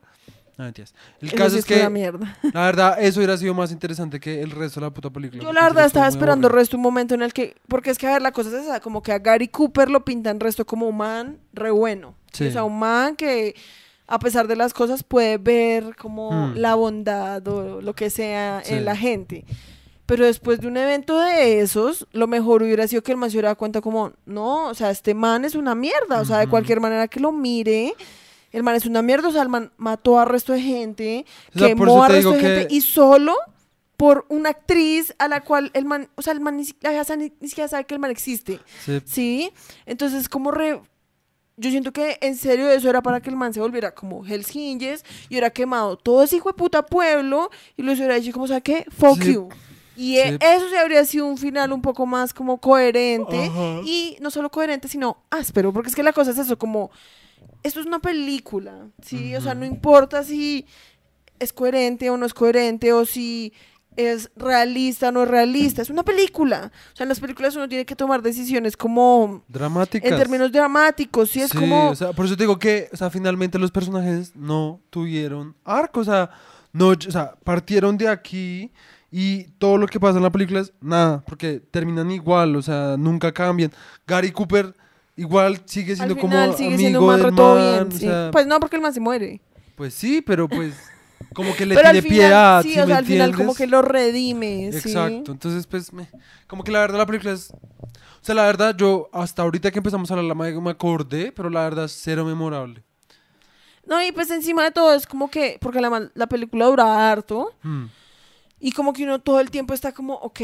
No, 0.57 0.65
mentiras. 0.65 0.93
El 1.21 1.29
Eso 1.29 1.37
caso 1.37 1.49
sí 1.51 1.57
es 1.59 1.65
que, 1.65 1.89
mierda. 1.89 2.37
la 2.53 2.65
verdad, 2.65 2.97
eso 3.01 3.19
hubiera 3.19 3.35
sido 3.37 3.53
más 3.53 3.71
interesante 3.71 4.19
que 4.19 4.41
el 4.43 4.51
resto 4.51 4.79
de 4.79 4.85
la 4.87 4.93
puta 4.93 5.09
película. 5.09 5.41
Yo 5.41 5.53
la 5.53 5.63
verdad 5.63 5.85
estaba 5.85 6.07
esperando 6.07 6.47
el 6.47 6.53
resto 6.53 6.75
un 6.77 6.83
momento 6.83 7.15
en 7.15 7.23
el 7.23 7.33
que, 7.33 7.55
porque 7.67 7.89
es 7.89 7.97
que 7.97 8.05
a 8.07 8.11
ver, 8.13 8.21
la 8.21 8.31
cosa 8.31 8.49
es 8.49 8.65
esa, 8.65 8.79
como 8.79 9.01
que 9.01 9.11
a 9.11 9.19
Gary 9.19 9.47
Cooper 9.47 9.89
lo 9.89 10.05
pintan 10.05 10.39
resto 10.39 10.65
como 10.65 10.87
un 10.87 10.97
man 10.97 11.39
re 11.53 11.71
bueno. 11.71 12.15
Sí. 12.31 12.47
O 12.47 12.51
sea, 12.51 12.63
un 12.63 12.77
man 12.77 13.15
que 13.15 13.55
a 14.07 14.19
pesar 14.19 14.47
de 14.47 14.55
las 14.57 14.73
cosas 14.73 15.03
puede 15.03 15.37
ver 15.37 15.95
como 15.95 16.29
Hmm. 16.49 16.57
la 16.57 16.75
bondad 16.75 17.47
o 17.47 17.81
lo 17.81 17.93
que 17.95 18.09
sea 18.09 18.61
Sí. 18.63 18.73
en 18.73 18.85
la 18.85 18.95
gente. 18.95 19.45
Pero 20.11 20.25
después 20.25 20.59
de 20.59 20.67
un 20.67 20.75
evento 20.75 21.17
de 21.21 21.61
esos, 21.61 22.05
lo 22.11 22.27
mejor 22.27 22.63
hubiera 22.63 22.85
sido 22.85 23.01
que 23.01 23.13
el 23.13 23.17
man 23.17 23.31
se 23.31 23.37
hubiera 23.37 23.47
dado 23.47 23.57
cuenta 23.57 23.79
como, 23.79 24.11
no, 24.25 24.67
o 24.67 24.73
sea, 24.73 24.91
este 24.91 25.13
man 25.13 25.45
es 25.45 25.55
una 25.55 25.73
mierda, 25.73 26.19
o 26.19 26.25
sea, 26.25 26.39
de 26.39 26.47
cualquier 26.47 26.81
manera 26.81 27.07
que 27.07 27.21
lo 27.21 27.31
mire, 27.31 27.93
el 28.51 28.61
man 28.61 28.75
es 28.75 28.85
una 28.85 29.01
mierda, 29.01 29.29
o 29.29 29.31
sea, 29.31 29.41
el 29.41 29.47
man 29.47 29.71
mató 29.77 30.19
a 30.19 30.25
resto 30.25 30.51
de 30.51 30.59
gente, 30.59 31.25
O 31.55 31.59
sea, 31.59 31.69
por 31.77 31.87
quemó 31.87 32.03
a 32.03 32.09
resto 32.09 32.33
de 32.33 32.39
gente 32.41 32.67
y 32.69 32.81
solo 32.81 33.37
por 33.95 34.25
una 34.27 34.49
actriz 34.49 35.15
a 35.17 35.29
la 35.29 35.45
cual 35.45 35.71
el 35.73 35.85
man, 35.85 36.09
o 36.15 36.21
sea, 36.21 36.33
el 36.33 36.41
man 36.41 36.57
ni, 36.57 36.65
siquiera 36.65 37.69
sabe 37.69 37.85
que 37.85 37.93
el 37.93 38.01
man 38.01 38.11
existe, 38.11 38.59
Sí. 38.83 39.01
¿sí? 39.05 39.51
Entonces, 39.85 40.27
como 40.27 40.51
re... 40.51 40.81
Yo 41.55 41.69
siento 41.69 41.93
que 41.93 42.17
en 42.19 42.35
serio 42.35 42.69
eso 42.69 42.89
era 42.89 43.01
para 43.01 43.21
que 43.21 43.29
el 43.29 43.37
man 43.37 43.53
se 43.53 43.61
volviera 43.61 43.95
como 43.95 44.25
Hells 44.25 44.53
Hinges 44.53 45.05
y 45.29 45.35
hubiera 45.35 45.51
quemado 45.51 45.95
todo 45.95 46.21
ese 46.23 46.35
hijo 46.35 46.49
de 46.49 46.55
puta 46.55 46.85
pueblo 46.85 47.49
y 47.77 47.83
lo 47.83 47.93
hubiera 47.93 48.15
dicho 48.15 48.33
como, 48.33 48.47
¿sabes 48.47 48.63
qué? 48.63 48.85
Fuck 48.91 49.23
Sí. 49.23 49.35
you. 49.35 49.47
Y 50.01 50.15
Sí. 50.15 50.37
eso 50.39 50.69
se 50.69 50.77
habría 50.79 51.05
sido 51.05 51.27
un 51.27 51.37
final 51.37 51.71
un 51.71 51.81
poco 51.83 52.05
más 52.07 52.33
como 52.33 52.59
coherente 52.59 53.45
Ajá. 53.45 53.81
y 53.85 54.17
no 54.19 54.31
solo 54.31 54.49
coherente, 54.49 54.87
sino 54.87 55.17
áspero, 55.29 55.71
porque 55.71 55.89
es 55.89 55.95
que 55.95 56.01
la 56.01 56.11
cosa 56.13 56.31
es 56.31 56.39
eso, 56.39 56.57
como, 56.57 56.89
esto 57.61 57.79
es 57.79 57.85
una 57.85 57.99
película, 57.99 58.87
¿sí? 59.03 59.35
O 59.35 59.41
sea, 59.41 59.53
no 59.53 59.63
importa 59.65 60.23
si 60.23 60.65
es 61.39 61.53
coherente 61.53 62.09
o 62.09 62.17
no 62.17 62.25
es 62.25 62.33
coherente 62.33 62.91
o 62.93 63.05
si 63.05 63.53
es 63.95 64.31
realista 64.37 65.09
o 65.09 65.11
no 65.11 65.23
es 65.23 65.27
realista, 65.29 65.81
es 65.83 65.89
una 65.89 66.03
película. 66.03 66.71
O 66.93 66.95
sea, 66.95 67.03
en 67.03 67.09
las 67.09 67.19
películas 67.19 67.55
uno 67.55 67.67
tiene 67.67 67.85
que 67.85 67.95
tomar 67.95 68.21
decisiones 68.23 68.75
como 68.77 69.43
Dramáticas. 69.49 70.09
en 70.11 70.17
términos 70.17 70.51
dramáticos, 70.51 71.29
¿sí? 71.29 71.41
Es 71.41 71.51
Sí, 71.51 71.57
como... 71.59 71.89
o 71.89 71.95
sea, 71.95 72.13
por 72.13 72.25
eso 72.25 72.35
te 72.37 72.43
digo 72.43 72.57
que, 72.57 72.89
o 72.91 72.97
sea, 72.97 73.09
finalmente 73.11 73.59
los 73.59 73.69
personajes 73.69 74.35
no 74.35 74.79
tuvieron 74.89 75.55
arco, 75.65 75.99
o 75.99 76.03
sea, 76.05 76.31
no, 76.73 76.87
o 76.87 77.11
sea, 77.11 77.35
partieron 77.43 77.97
de 77.97 78.07
aquí 78.07 78.71
y 79.11 79.43
todo 79.59 79.77
lo 79.77 79.87
que 79.87 79.99
pasa 79.99 80.17
en 80.17 80.23
la 80.23 80.31
película 80.31 80.61
es 80.61 80.73
nada, 80.81 81.21
porque 81.27 81.59
terminan 81.59 82.09
igual, 82.11 82.55
o 82.55 82.61
sea, 82.61 82.95
nunca 82.97 83.31
cambian. 83.31 83.71
Gary 84.07 84.31
Cooper 84.31 84.73
igual 85.17 85.61
sigue 85.65 85.91
al 85.91 85.97
siendo 85.97 86.15
final 86.15 86.49
como 86.49 86.57
sigue 86.57 86.75
amigo 86.75 86.79
siendo 86.79 87.17
del 87.17 87.31
man, 87.33 87.57
bien, 87.57 87.87
o 87.87 87.91
sí. 87.91 88.05
sea, 88.05 88.29
Pues 88.31 88.47
no, 88.47 88.59
porque 88.59 88.77
el 88.77 88.81
man 88.81 88.93
se 88.93 88.99
muere. 88.99 89.41
pues 89.75 89.93
sí, 89.93 90.21
pero 90.21 90.47
pues 90.47 90.73
como 91.33 91.53
que 91.55 91.65
le 91.65 91.75
Pero 91.75 91.87
al 91.89 91.93
tiene 92.01 92.07
piedad, 92.15 92.63
sí, 92.63 92.73
¿sí 92.73 92.79
o 92.79 92.87
sea, 92.87 92.97
al 92.97 93.05
final 93.05 93.35
como 93.35 93.53
que 93.55 93.67
lo 93.67 93.81
redime, 93.81 94.71
sí. 94.71 94.77
Exacto, 94.93 95.31
entonces 95.31 95.67
pues 95.67 95.91
me- 95.91 96.07
como 96.47 96.63
que 96.63 96.71
la 96.71 96.79
verdad 96.79 96.97
la 96.99 97.05
película 97.05 97.33
es 97.33 97.51
o 97.51 98.23
sea, 98.23 98.35
la 98.35 98.45
verdad 98.45 98.75
yo 98.77 99.09
hasta 99.13 99.41
ahorita 99.41 99.71
que 99.71 99.79
empezamos 99.79 100.09
a 100.11 100.13
hablar 100.13 100.35
me, 100.35 100.51
me 100.61 100.69
acordé, 100.69 101.31
pero 101.31 101.49
la 101.49 101.63
verdad 101.63 101.85
es 101.85 101.99
cero 102.01 102.23
memorable. 102.23 102.83
No, 103.85 104.01
y 104.03 104.11
pues 104.11 104.29
encima 104.29 104.63
de 104.63 104.71
todo 104.71 104.93
es 104.93 105.07
como 105.07 105.29
que, 105.31 105.57
porque 105.59 105.81
la 105.81 106.27
película 106.27 106.65
dura 106.67 107.11
harto, 107.11 107.53
Hmm. 107.63 107.85
Y 108.61 108.71
como 108.71 108.93
que 108.93 109.03
uno 109.03 109.19
todo 109.19 109.39
el 109.39 109.49
tiempo 109.49 109.73
está 109.73 109.91
como, 109.91 110.13
ok, 110.13 110.41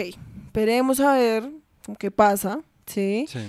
esperemos 0.48 1.00
a 1.00 1.14
ver 1.14 1.52
qué 2.00 2.10
pasa, 2.10 2.60
¿sí? 2.88 3.26
Sí. 3.30 3.40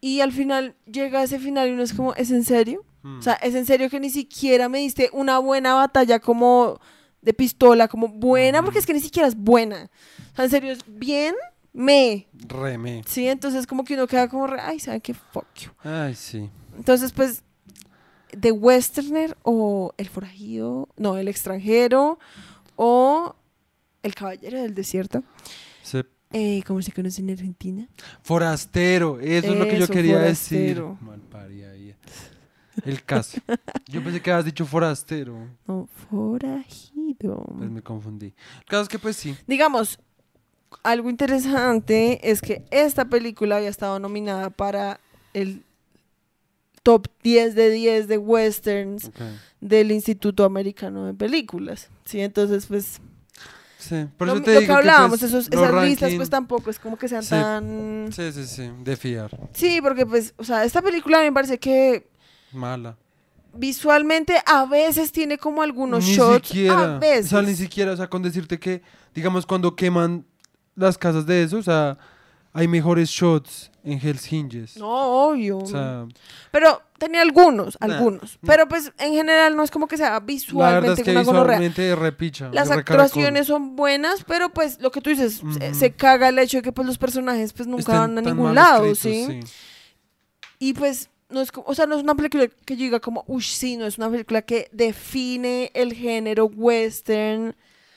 Y 0.00 0.20
al 0.20 0.32
final 0.32 0.74
llega 0.90 1.22
ese 1.22 1.38
final 1.38 1.68
y 1.68 1.72
uno 1.72 1.82
es 1.82 1.92
como, 1.92 2.14
¿es 2.14 2.30
en 2.30 2.42
serio? 2.42 2.84
Hmm. 3.02 3.18
O 3.18 3.22
sea, 3.22 3.34
¿es 3.34 3.54
en 3.54 3.66
serio 3.66 3.90
que 3.90 4.00
ni 4.00 4.10
siquiera 4.10 4.68
me 4.68 4.78
diste 4.78 5.10
una 5.12 5.38
buena 5.38 5.74
batalla 5.74 6.20
como 6.20 6.80
de 7.20 7.34
pistola, 7.34 7.86
como 7.86 8.08
buena? 8.08 8.62
Porque 8.62 8.78
es 8.78 8.86
que 8.86 8.94
ni 8.94 9.00
siquiera 9.00 9.28
es 9.28 9.36
buena. 9.36 9.90
O 10.32 10.36
sea, 10.36 10.46
en 10.46 10.50
serio 10.50 10.72
es 10.72 10.80
bien, 10.86 11.34
me. 11.74 12.28
Reme. 12.32 13.02
Sí, 13.06 13.28
entonces 13.28 13.66
como 13.66 13.84
que 13.84 13.94
uno 13.94 14.06
queda 14.06 14.28
como, 14.28 14.46
re, 14.46 14.60
ay, 14.60 14.80
¿saben 14.80 15.02
qué? 15.02 15.12
Fuck 15.12 15.46
you. 15.56 15.70
Ay, 15.82 16.14
sí. 16.14 16.48
Entonces, 16.76 17.12
pues, 17.12 17.42
The 18.40 18.52
Westerner 18.52 19.36
o 19.42 19.92
El 19.98 20.08
Forajido, 20.08 20.88
no, 20.96 21.18
El 21.18 21.28
Extranjero 21.28 22.18
o 22.76 23.34
El 24.02 24.14
Caballero 24.14 24.62
del 24.62 24.74
Desierto, 24.74 25.22
eh, 26.32 26.62
como 26.66 26.82
se 26.82 26.92
conoce 26.92 27.22
en 27.22 27.30
Argentina. 27.30 27.88
Forastero, 28.22 29.18
eso, 29.20 29.52
es 29.52 29.58
lo 29.58 29.66
que 29.66 29.78
yo 29.78 29.88
quería 29.88 30.18
forastero. 30.18 30.98
decir. 31.32 31.66
Ahí. 31.66 31.94
El 32.84 33.02
caso. 33.02 33.40
Yo 33.86 34.04
pensé 34.04 34.20
que 34.20 34.30
habías 34.30 34.44
dicho 34.44 34.66
forastero. 34.66 35.48
No, 35.66 35.88
Forajido. 36.10 37.44
Pues 37.56 37.70
me 37.70 37.82
confundí. 37.82 38.34
El 38.60 38.64
caso 38.66 38.82
es 38.82 38.88
que 38.88 38.98
pues 38.98 39.16
sí. 39.16 39.36
Digamos, 39.46 39.98
algo 40.82 41.10
interesante 41.10 42.30
es 42.30 42.40
que 42.40 42.64
esta 42.70 43.06
película 43.06 43.56
había 43.56 43.68
estado 43.68 43.98
nominada 43.98 44.50
para 44.50 45.00
el 45.34 45.64
top 46.82 47.08
10 47.22 47.54
de 47.54 47.70
10 47.70 48.08
de 48.08 48.18
westerns 48.18 49.10
del 49.60 49.90
Instituto 49.90 50.44
Americano 50.44 51.06
de 51.06 51.14
Películas. 51.14 51.90
Sí, 52.04 52.20
entonces, 52.20 52.66
pues, 52.66 53.00
Sí, 53.78 54.06
por 54.16 54.26
lo, 54.26 54.34
eso 54.34 54.42
te 54.42 54.54
lo 54.54 54.60
digo 54.60 54.72
que 54.72 54.78
hablábamos, 54.78 55.20
pues, 55.20 55.22
esos, 55.22 55.48
los 55.54 55.62
esas 55.62 55.84
listas, 55.84 56.08
ranking- 56.10 56.16
pues 56.16 56.30
tampoco 56.30 56.68
es 56.70 56.78
como 56.80 56.96
que 56.98 57.06
sean 57.08 57.22
Sí. 57.22 57.30
tan... 57.30 58.08
Sí, 58.12 58.32
sí, 58.32 58.44
sí, 58.46 58.70
de 58.82 58.96
fiar. 58.96 59.30
Sí, 59.52 59.80
porque 59.80 60.04
pues, 60.04 60.34
o 60.36 60.42
sea, 60.44 60.64
esta 60.64 60.82
película 60.82 61.18
a 61.18 61.20
mí 61.20 61.26
me 61.28 61.32
parece 61.32 61.58
que 61.58 62.10
Mala. 62.52 62.96
visualmente 63.54 64.34
a 64.46 64.66
veces 64.66 65.12
tiene 65.12 65.38
como 65.38 65.62
algunos 65.62 66.04
ni 66.04 66.14
shots. 66.14 66.48
siquiera. 66.48 66.96
A 66.96 66.98
veces. 66.98 67.26
O 67.26 67.28
sea, 67.30 67.42
ni 67.42 67.54
siquiera, 67.54 67.92
o 67.92 67.96
sea, 67.96 68.08
con 68.08 68.22
decirte 68.22 68.58
que, 68.58 68.82
digamos, 69.14 69.46
cuando 69.46 69.74
queman 69.76 70.24
las 70.74 70.98
casas 70.98 71.26
de 71.26 71.42
eso, 71.42 71.58
o 71.58 71.62
sea, 71.62 71.98
hay 72.52 72.68
mejores 72.68 73.08
shots 73.08 73.70
en 73.92 74.00
Hell's 74.02 74.32
Hinges. 74.32 74.76
No, 74.76 75.28
obvio. 75.28 75.58
O 75.58 75.66
sea, 75.66 76.06
Pero 76.50 76.82
tenía 76.98 77.22
algunos, 77.22 77.78
Nah, 77.80 77.94
algunos. 77.94 78.38
nah. 78.42 78.46
Pero 78.46 78.68
pues 78.68 78.92
en 78.98 79.12
general 79.12 79.56
no 79.56 79.62
es 79.62 79.70
como 79.70 79.86
que 79.88 79.96
sea 79.96 80.10
la 80.10 80.20
visualmente 80.20 80.80
verdad 80.80 80.98
es 80.98 81.04
que 81.04 81.10
una 81.10 81.20
visualmente 81.20 81.96
repicha. 81.96 82.50
Las 82.52 82.70
actuaciones 82.70 83.46
son 83.46 83.76
buenas, 83.76 84.24
pero 84.24 84.50
pues 84.50 84.80
lo 84.80 84.90
que 84.90 85.00
tú 85.00 85.10
dices, 85.10 85.42
se, 85.72 85.92
caga 85.92 86.28
el 86.28 86.38
hecho 86.38 86.58
de 86.58 86.62
que 86.62 86.72
pues 86.72 86.86
los 86.86 86.98
personajes 86.98 87.52
pues 87.52 87.66
nunca 87.66 88.00
van 88.00 88.18
a 88.18 88.20
ningún 88.20 88.54
lado, 88.54 88.86
escritos, 88.86 89.28
¿sí? 89.28 89.40
Y 90.58 90.74
pues 90.74 91.10
no 91.30 91.40
es 91.40 91.52
como, 91.52 91.66
o 91.68 91.74
sea, 91.74 91.86
no 91.86 91.96
es 91.96 92.02
una 92.02 92.14
película 92.14 92.48
que 92.48 92.76
yo 92.76 92.84
diga 92.84 93.00
como, 93.00 93.24
uy, 93.26 93.42
sí, 93.42 93.76
no 93.76 93.86
es 93.86 93.98
una 93.98 94.10
película 94.10 94.42
que 94.42 94.68
define 94.72 95.70
el 95.74 95.92
género 95.92 96.46
western. 96.46 97.54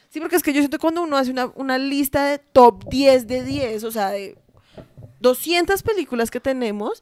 Sí, 0.09 0.19
porque 0.19 0.35
es 0.35 0.43
que 0.43 0.51
yo 0.51 0.59
siento 0.59 0.77
que 0.77 0.81
cuando 0.81 1.03
uno 1.03 1.15
hace 1.15 1.31
una, 1.31 1.45
una 1.55 1.77
lista 1.77 2.25
de 2.25 2.37
top 2.37 2.89
10 2.89 3.27
de 3.27 3.43
10, 3.43 3.83
o 3.85 3.91
sea, 3.91 4.09
de 4.09 4.37
200 5.21 5.81
películas 5.83 6.29
que 6.31 6.39
tenemos, 6.39 7.01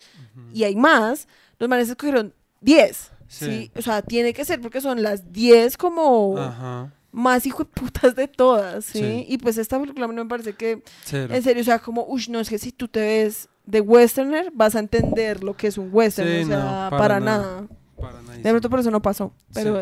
y 0.54 0.64
hay 0.64 0.76
más, 0.76 1.28
los 1.58 1.70
manes 1.70 1.90
escogieron 1.90 2.34
10. 2.62 3.12
Sí. 3.28 3.46
Sí. 3.46 3.72
O 3.76 3.82
sea, 3.82 4.02
tiene 4.02 4.34
que 4.34 4.44
ser 4.46 4.60
porque 4.60 4.82
son 4.82 5.04
las 5.04 5.32
10 5.32 5.78
como 5.78 6.38
Ajá. 6.38 6.92
más 7.12 7.46
hijo 7.46 7.64
de 7.64 7.70
putas 7.70 8.16
de 8.16 8.28
todas, 8.28 8.86
¿sí? 8.86 9.00
Sí. 9.00 9.26
Y 9.28 9.38
pues 9.38 9.58
esta 9.58 9.80
película 9.80 10.08
me 10.08 10.26
parece 10.26 10.54
que, 10.54 10.82
Cero. 11.04 11.34
en 11.34 11.44
serio, 11.44 11.62
o 11.62 11.66
sea, 11.66 11.80
como, 11.80 12.06
uy, 12.08 12.26
no, 12.30 12.40
es 12.40 12.50
que 12.50 12.58
si 12.58 12.72
tú 12.72 12.88
te 12.88 13.00
ves 13.02 13.48
de 13.66 13.82
westerner, 13.82 14.52
vas 14.54 14.76
a 14.76 14.80
entender 14.80 15.44
lo 15.44 15.56
que 15.56 15.68
es 15.68 15.78
un 15.78 15.90
western, 15.92 16.28
Sí, 16.28 16.44
o 16.44 16.48
sea, 16.48 16.58
no, 16.58 16.90
para, 16.90 16.98
para 16.98 17.20
nada. 17.20 17.68
Para. 18.00 18.20
De 18.22 18.50
pronto 18.50 18.70
por 18.70 18.80
eso 18.80 18.90
no 18.90 19.02
pasó, 19.02 19.32
pero 19.54 19.80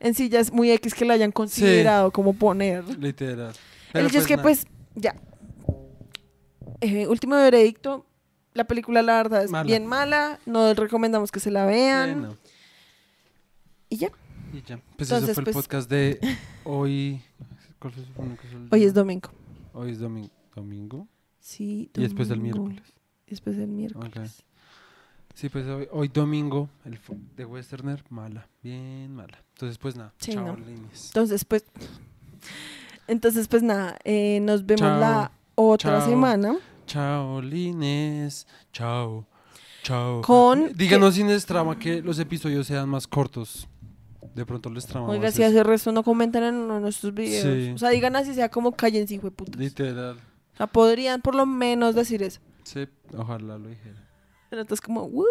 en 0.00 0.14
sí 0.14 0.28
ya 0.28 0.40
es 0.40 0.52
muy 0.52 0.70
X 0.72 0.94
que 0.94 1.04
la 1.04 1.14
hayan 1.14 1.32
considerado 1.32 2.10
como 2.10 2.32
poner. 2.32 2.84
Literal. 2.98 3.52
El 3.92 4.06
hecho 4.06 4.18
es 4.18 4.26
que, 4.26 4.36
nada. 4.36 4.42
pues, 4.42 4.66
ya. 4.94 5.14
Eh, 6.82 7.06
último 7.06 7.36
veredicto. 7.36 8.04
La 8.54 8.64
película, 8.64 9.00
la 9.02 9.14
verdad, 9.14 9.44
es 9.44 9.50
Mala. 9.50 9.64
bien 9.64 9.86
mala. 9.86 10.38
No 10.44 10.74
recomendamos 10.74 11.32
que 11.32 11.40
se 11.40 11.50
la 11.50 11.64
vean. 11.64 12.22
No. 12.22 12.36
Y 13.88 13.96
ya. 13.96 14.10
Y 14.52 14.60
ya. 14.62 14.78
Pues 14.96 15.10
Entonces, 15.10 15.30
eso 15.30 15.34
fue 15.34 15.40
el 15.40 15.44
pues- 15.54 15.56
podcast 15.56 15.90
de 15.90 16.20
hoy. 16.64 17.22
¿Cuál 17.78 17.92
fue 17.94 18.04
su- 18.04 18.12
que 18.12 18.46
es 18.46 18.52
el 18.52 18.68
Hoy 18.70 18.84
es 18.84 18.94
domingo. 18.94 19.30
Hoy 19.72 19.90
es 19.92 19.98
domingo. 19.98 20.30
domingo. 20.54 21.08
Sí, 21.40 21.90
Y 21.94 22.00
después 22.02 22.28
el 22.30 22.38
domingo. 22.38 22.64
miércoles. 22.66 22.92
Después 23.26 23.56
el 23.56 23.68
miércoles. 23.68 24.44
Sí, 25.34 25.48
pues 25.48 25.66
hoy, 25.66 25.88
hoy 25.90 26.08
domingo, 26.08 26.68
el 26.84 26.98
de 27.36 27.44
Westerner, 27.46 28.04
mala, 28.10 28.46
bien 28.62 29.14
mala. 29.14 29.42
Entonces, 29.54 29.78
pues 29.78 29.96
nada, 29.96 30.12
Sí, 30.18 30.32
chao, 30.32 30.44
no. 30.44 30.56
Entonces, 31.06 31.44
pues. 31.46 31.64
Entonces, 33.08 33.48
pues 33.48 33.62
nada. 33.62 33.96
eh, 34.04 34.40
nos 34.40 34.66
vemos 34.66 34.80
Chao. 34.82 35.00
la 35.00 35.32
otra 35.54 35.98
Chao. 36.00 36.08
semana. 36.10 36.56
Chao, 36.86 37.40
Lines. 37.40 38.46
Chao. 38.72 39.26
Chao. 39.82 40.20
Con. 40.22 40.72
Díganos 40.74 41.14
sin 41.14 41.28
trama 41.40 41.78
que 41.78 42.02
los 42.02 42.18
episodios 42.18 42.66
sean 42.66 42.88
más 42.88 43.06
cortos. 43.06 43.68
De 44.34 44.46
pronto 44.46 44.70
les 44.70 44.86
trama 44.86 45.08
Oiga, 45.08 45.30
si 45.30 45.42
hace 45.42 45.62
resto 45.62 45.92
no 45.92 46.02
comentan 46.02 46.42
en 46.44 46.54
uno 46.54 46.74
de 46.76 46.80
nuestros 46.80 47.12
videos. 47.12 47.42
Sí. 47.42 47.72
O 47.74 47.78
sea, 47.78 47.90
digan 47.90 48.16
así 48.16 48.34
sea 48.34 48.48
como 48.48 48.72
cállense, 48.72 49.14
hijo 49.14 49.26
de 49.28 49.32
putas. 49.32 49.56
Literal. 49.60 50.16
O 50.54 50.56
sea, 50.56 50.66
podrían 50.66 51.20
por 51.20 51.34
lo 51.34 51.44
menos 51.44 51.94
decir 51.94 52.22
eso. 52.22 52.40
Sí, 52.62 52.86
ojalá 53.16 53.58
lo 53.58 53.68
dijera. 53.68 54.08
Pero 54.48 54.62
entonces 54.62 54.80
como, 54.80 55.02
"Woo". 55.04 55.26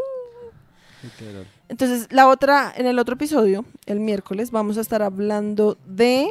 Literal. 1.04 1.47
Entonces, 1.70 2.08
la 2.12 2.28
otra, 2.28 2.72
en 2.76 2.86
el 2.86 2.99
otro 2.99 3.16
episodio, 3.16 3.66
el 3.88 3.99
miércoles, 3.99 4.52
vamos 4.52 4.78
a 4.78 4.82
estar 4.82 5.02
hablando 5.02 5.78
de 5.86 6.30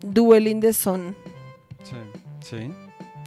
Dueling 0.00 0.60
the 0.60 0.72
Sun. 0.72 1.14
Sí. 1.82 1.96
¿Sí? 2.40 2.72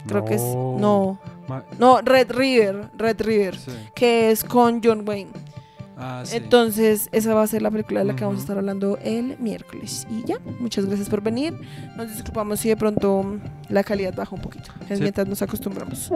Creo 0.08 0.24
que 0.24 0.34
es. 0.34 0.42
No. 0.42 0.76
No. 0.78 1.18
Ma- 1.48 1.64
No, 1.78 2.00
Red 2.02 2.32
River. 2.32 2.90
Red 2.96 3.20
River. 3.22 3.56
Sí. 3.56 3.70
Que 3.94 4.30
es 4.30 4.42
con 4.44 4.80
John 4.82 5.04
Wayne. 5.06 5.30
Ah, 6.00 6.22
sí. 6.24 6.36
Entonces, 6.36 7.08
esa 7.10 7.34
va 7.34 7.42
a 7.42 7.46
ser 7.48 7.62
la 7.62 7.70
película 7.72 8.00
de 8.00 8.06
la 8.06 8.14
que 8.16 8.24
vamos 8.24 8.38
a 8.38 8.42
estar 8.42 8.56
hablando 8.58 8.98
el 9.02 9.36
miércoles. 9.40 10.06
Y 10.10 10.24
ya, 10.24 10.38
muchas 10.60 10.86
gracias 10.86 11.08
por 11.08 11.20
venir. 11.22 11.54
Nos 11.96 12.08
disculpamos 12.12 12.60
si 12.60 12.68
de 12.68 12.76
pronto 12.76 13.38
la 13.68 13.82
calidad 13.82 14.14
baja 14.14 14.34
un 14.34 14.40
poquito. 14.42 14.70
Es 14.88 14.98
Sí. 14.98 15.02
mientras 15.02 15.26
nos 15.26 15.42
acostumbramos. 15.42 16.10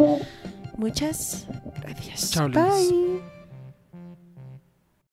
Muchas 0.77 1.47
gracias. 1.81 2.31
Chao, 2.31 2.49
Liz. 2.49 2.57
Bye. 2.59 3.32